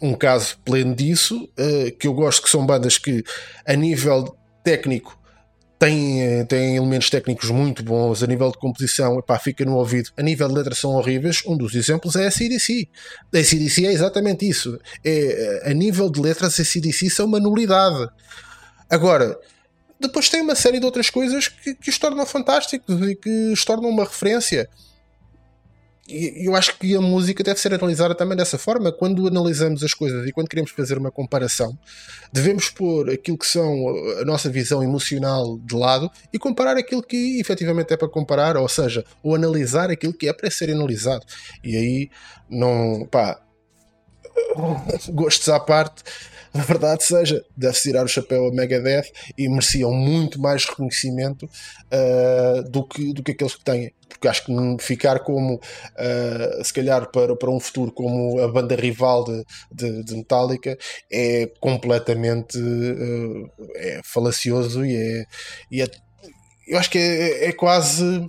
[0.00, 3.22] Um caso pleno disso, uh, que eu gosto que são bandas que,
[3.66, 5.20] a nível técnico,
[5.80, 10.10] tem, tem elementos técnicos muito bons, a nível de composição, epá, fica no ouvido.
[10.14, 11.42] A nível de letras são horríveis.
[11.46, 12.86] Um dos exemplos é a CDC.
[13.34, 14.78] A CDC é exatamente isso.
[15.02, 18.06] É, a nível de letras, a CDC são uma nulidade.
[18.90, 19.38] Agora,
[19.98, 23.64] depois tem uma série de outras coisas que, que os tornam fantásticos e que os
[23.64, 24.68] tornam uma referência
[26.10, 28.92] eu acho que a música deve ser analisada também dessa forma.
[28.92, 31.76] Quando analisamos as coisas e quando queremos fazer uma comparação,
[32.32, 33.72] devemos pôr aquilo que são
[34.20, 38.68] a nossa visão emocional de lado e comparar aquilo que efetivamente é para comparar, ou
[38.68, 41.24] seja, ou analisar aquilo que é para ser analisado.
[41.62, 42.10] E aí,
[42.48, 43.40] não, pá,
[45.12, 46.02] gostos à parte,
[46.52, 52.62] a verdade seja, deve-se tirar o chapéu a Megadeth e mereciam muito mais reconhecimento uh,
[52.68, 53.92] do, que, do que aqueles que têm.
[54.08, 58.74] Porque acho que ficar como, uh, se calhar, para, para um futuro como a banda
[58.74, 60.76] rival de, de, de Metallica
[61.10, 65.24] é completamente uh, é falacioso e é,
[65.70, 65.88] e é
[66.66, 68.28] eu acho que é, é quase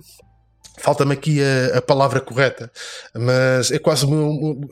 [0.78, 2.70] falta-me aqui a, a, palavra correta,
[3.14, 4.06] mas é quase,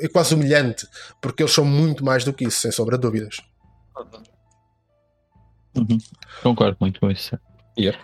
[0.00, 0.86] é quase humilhante,
[1.20, 3.36] porque eles são muito mais do que isso, sem sombra de dúvidas.
[5.76, 5.98] Uhum.
[6.42, 7.38] Concordo muito com isso.
[7.78, 7.98] Yeah.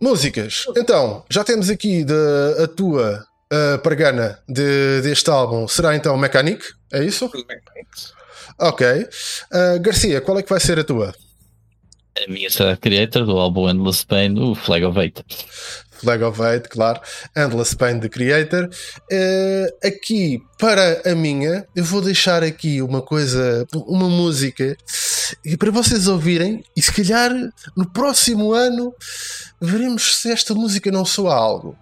[0.00, 6.16] Músicas, então, já temos aqui de, a tua uh, pargana de, deste álbum, será então
[6.18, 6.62] Mechanic?
[6.92, 7.30] É isso?
[8.58, 8.86] Ok.
[8.86, 11.14] Uh, Garcia, qual é que vai ser a tua?
[12.24, 15.22] A minha será Creator do álbum Endless Pain, o Flag of Eight.
[16.00, 17.00] Flag of Hate, claro.
[17.36, 18.68] Endless Pain the Creator.
[19.10, 24.76] Uh, aqui, para a minha, eu vou deixar aqui uma coisa, uma música,
[25.44, 27.30] e para vocês ouvirem, e se calhar
[27.76, 28.94] no próximo ano
[29.60, 31.76] veremos se esta música não soa algo.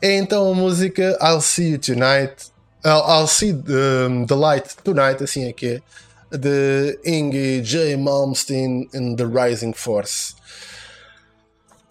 [0.00, 2.52] É então a música I'll See You Tonight.
[2.84, 6.36] I'll, I'll See the, the Light Tonight, assim é que é.
[6.36, 7.96] De Inge J.
[7.96, 10.34] Malmsteen and the Rising Force.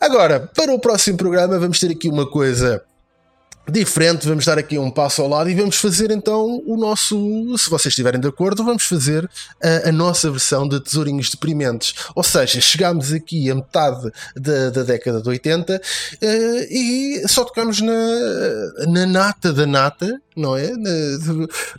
[0.06, 2.84] Agora, para o próximo programa, vamos ter aqui uma coisa
[3.70, 4.28] diferente.
[4.28, 7.58] Vamos dar aqui um passo ao lado e vamos fazer então o nosso.
[7.58, 9.30] Se vocês estiverem de acordo, vamos fazer
[9.64, 11.94] a, a nossa versão de Tesourinhos Deprimentes.
[12.16, 15.80] Ou seja, chegámos aqui a metade da, da década de 80 uh,
[16.22, 17.94] eh, e só tocamos na,
[18.88, 20.72] na nata da nata, não é?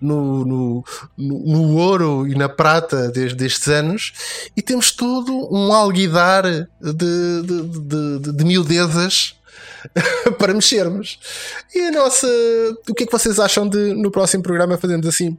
[0.00, 0.84] No, no, no,
[1.16, 4.12] no ouro e na prata desde destes anos
[4.56, 9.36] e temos todo um alguidar de, de, de, de, de miudezas
[10.38, 11.18] para mexermos.
[11.74, 12.26] E a nossa.
[12.88, 15.36] O que é que vocês acham de no próximo programa fazermos assim?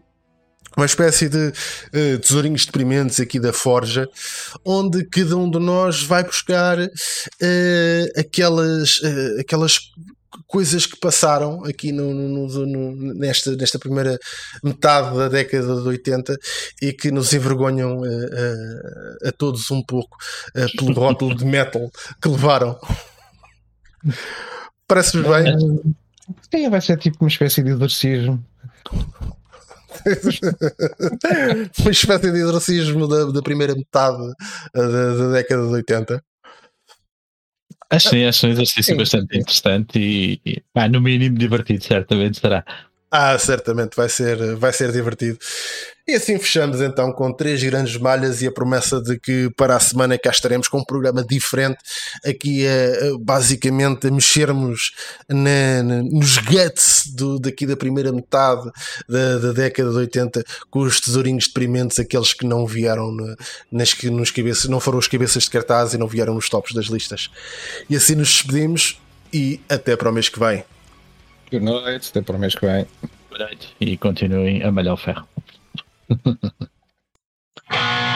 [0.76, 4.08] Uma espécie de uh, tesourinhos deprimentes aqui da Forja,
[4.64, 6.90] onde cada um de nós vai buscar uh,
[8.16, 9.80] aquelas, uh, aquelas
[10.46, 14.20] coisas que passaram aqui no, no, no, nesta, nesta primeira
[14.64, 16.38] metade da década de 80
[16.80, 18.02] e que nos envergonham
[19.26, 20.16] a todos um pouco
[20.78, 21.90] pelo rótulo de metal
[22.22, 22.80] que levaram.
[24.88, 25.58] Parece-vos bem?
[26.52, 28.44] Sim, vai ser tipo uma espécie de exorcismo.
[31.80, 34.18] uma espécie de exorcismo da, da primeira metade
[34.74, 36.24] da, da, década de 80.
[37.90, 39.40] Acho, acho um exercício sim, bastante sim.
[39.40, 42.66] interessante e, e pá, no mínimo divertido, certamente será.
[43.10, 45.40] Ah, certamente vai ser, vai ser divertido.
[46.10, 49.80] E assim fechamos então com três grandes malhas e a promessa de que para a
[49.80, 51.80] semana cá estaremos com um programa diferente,
[52.26, 54.94] aqui a, basicamente a mexermos
[55.28, 58.72] na, na, nos guts do, daqui da primeira metade
[59.10, 63.36] da, da, década de 80 com os tesourinhos deprimentes, aqueles que não vieram na,
[63.70, 66.86] nas, nos cabeças, não foram os cabeças de cartaz e não vieram nos tops das
[66.86, 67.30] listas.
[67.90, 68.98] E assim nos despedimos
[69.34, 70.64] e até para o mês que vem.
[71.52, 72.88] Boa noite, até para o mês que vem.
[73.30, 73.76] Boa noite.
[73.82, 75.28] E continuem a malhar o ferro.
[76.10, 76.44] Thank
[77.72, 78.07] you.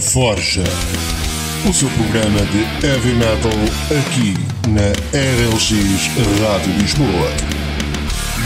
[0.00, 0.64] Forja.
[1.68, 3.52] O seu programa de heavy metal
[3.98, 4.34] aqui
[4.68, 6.10] na RLX
[6.40, 7.32] Rádio Lisboa.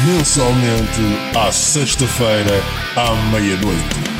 [0.06, 2.62] Mensalmente à sexta-feira
[2.96, 4.11] à meia-noite.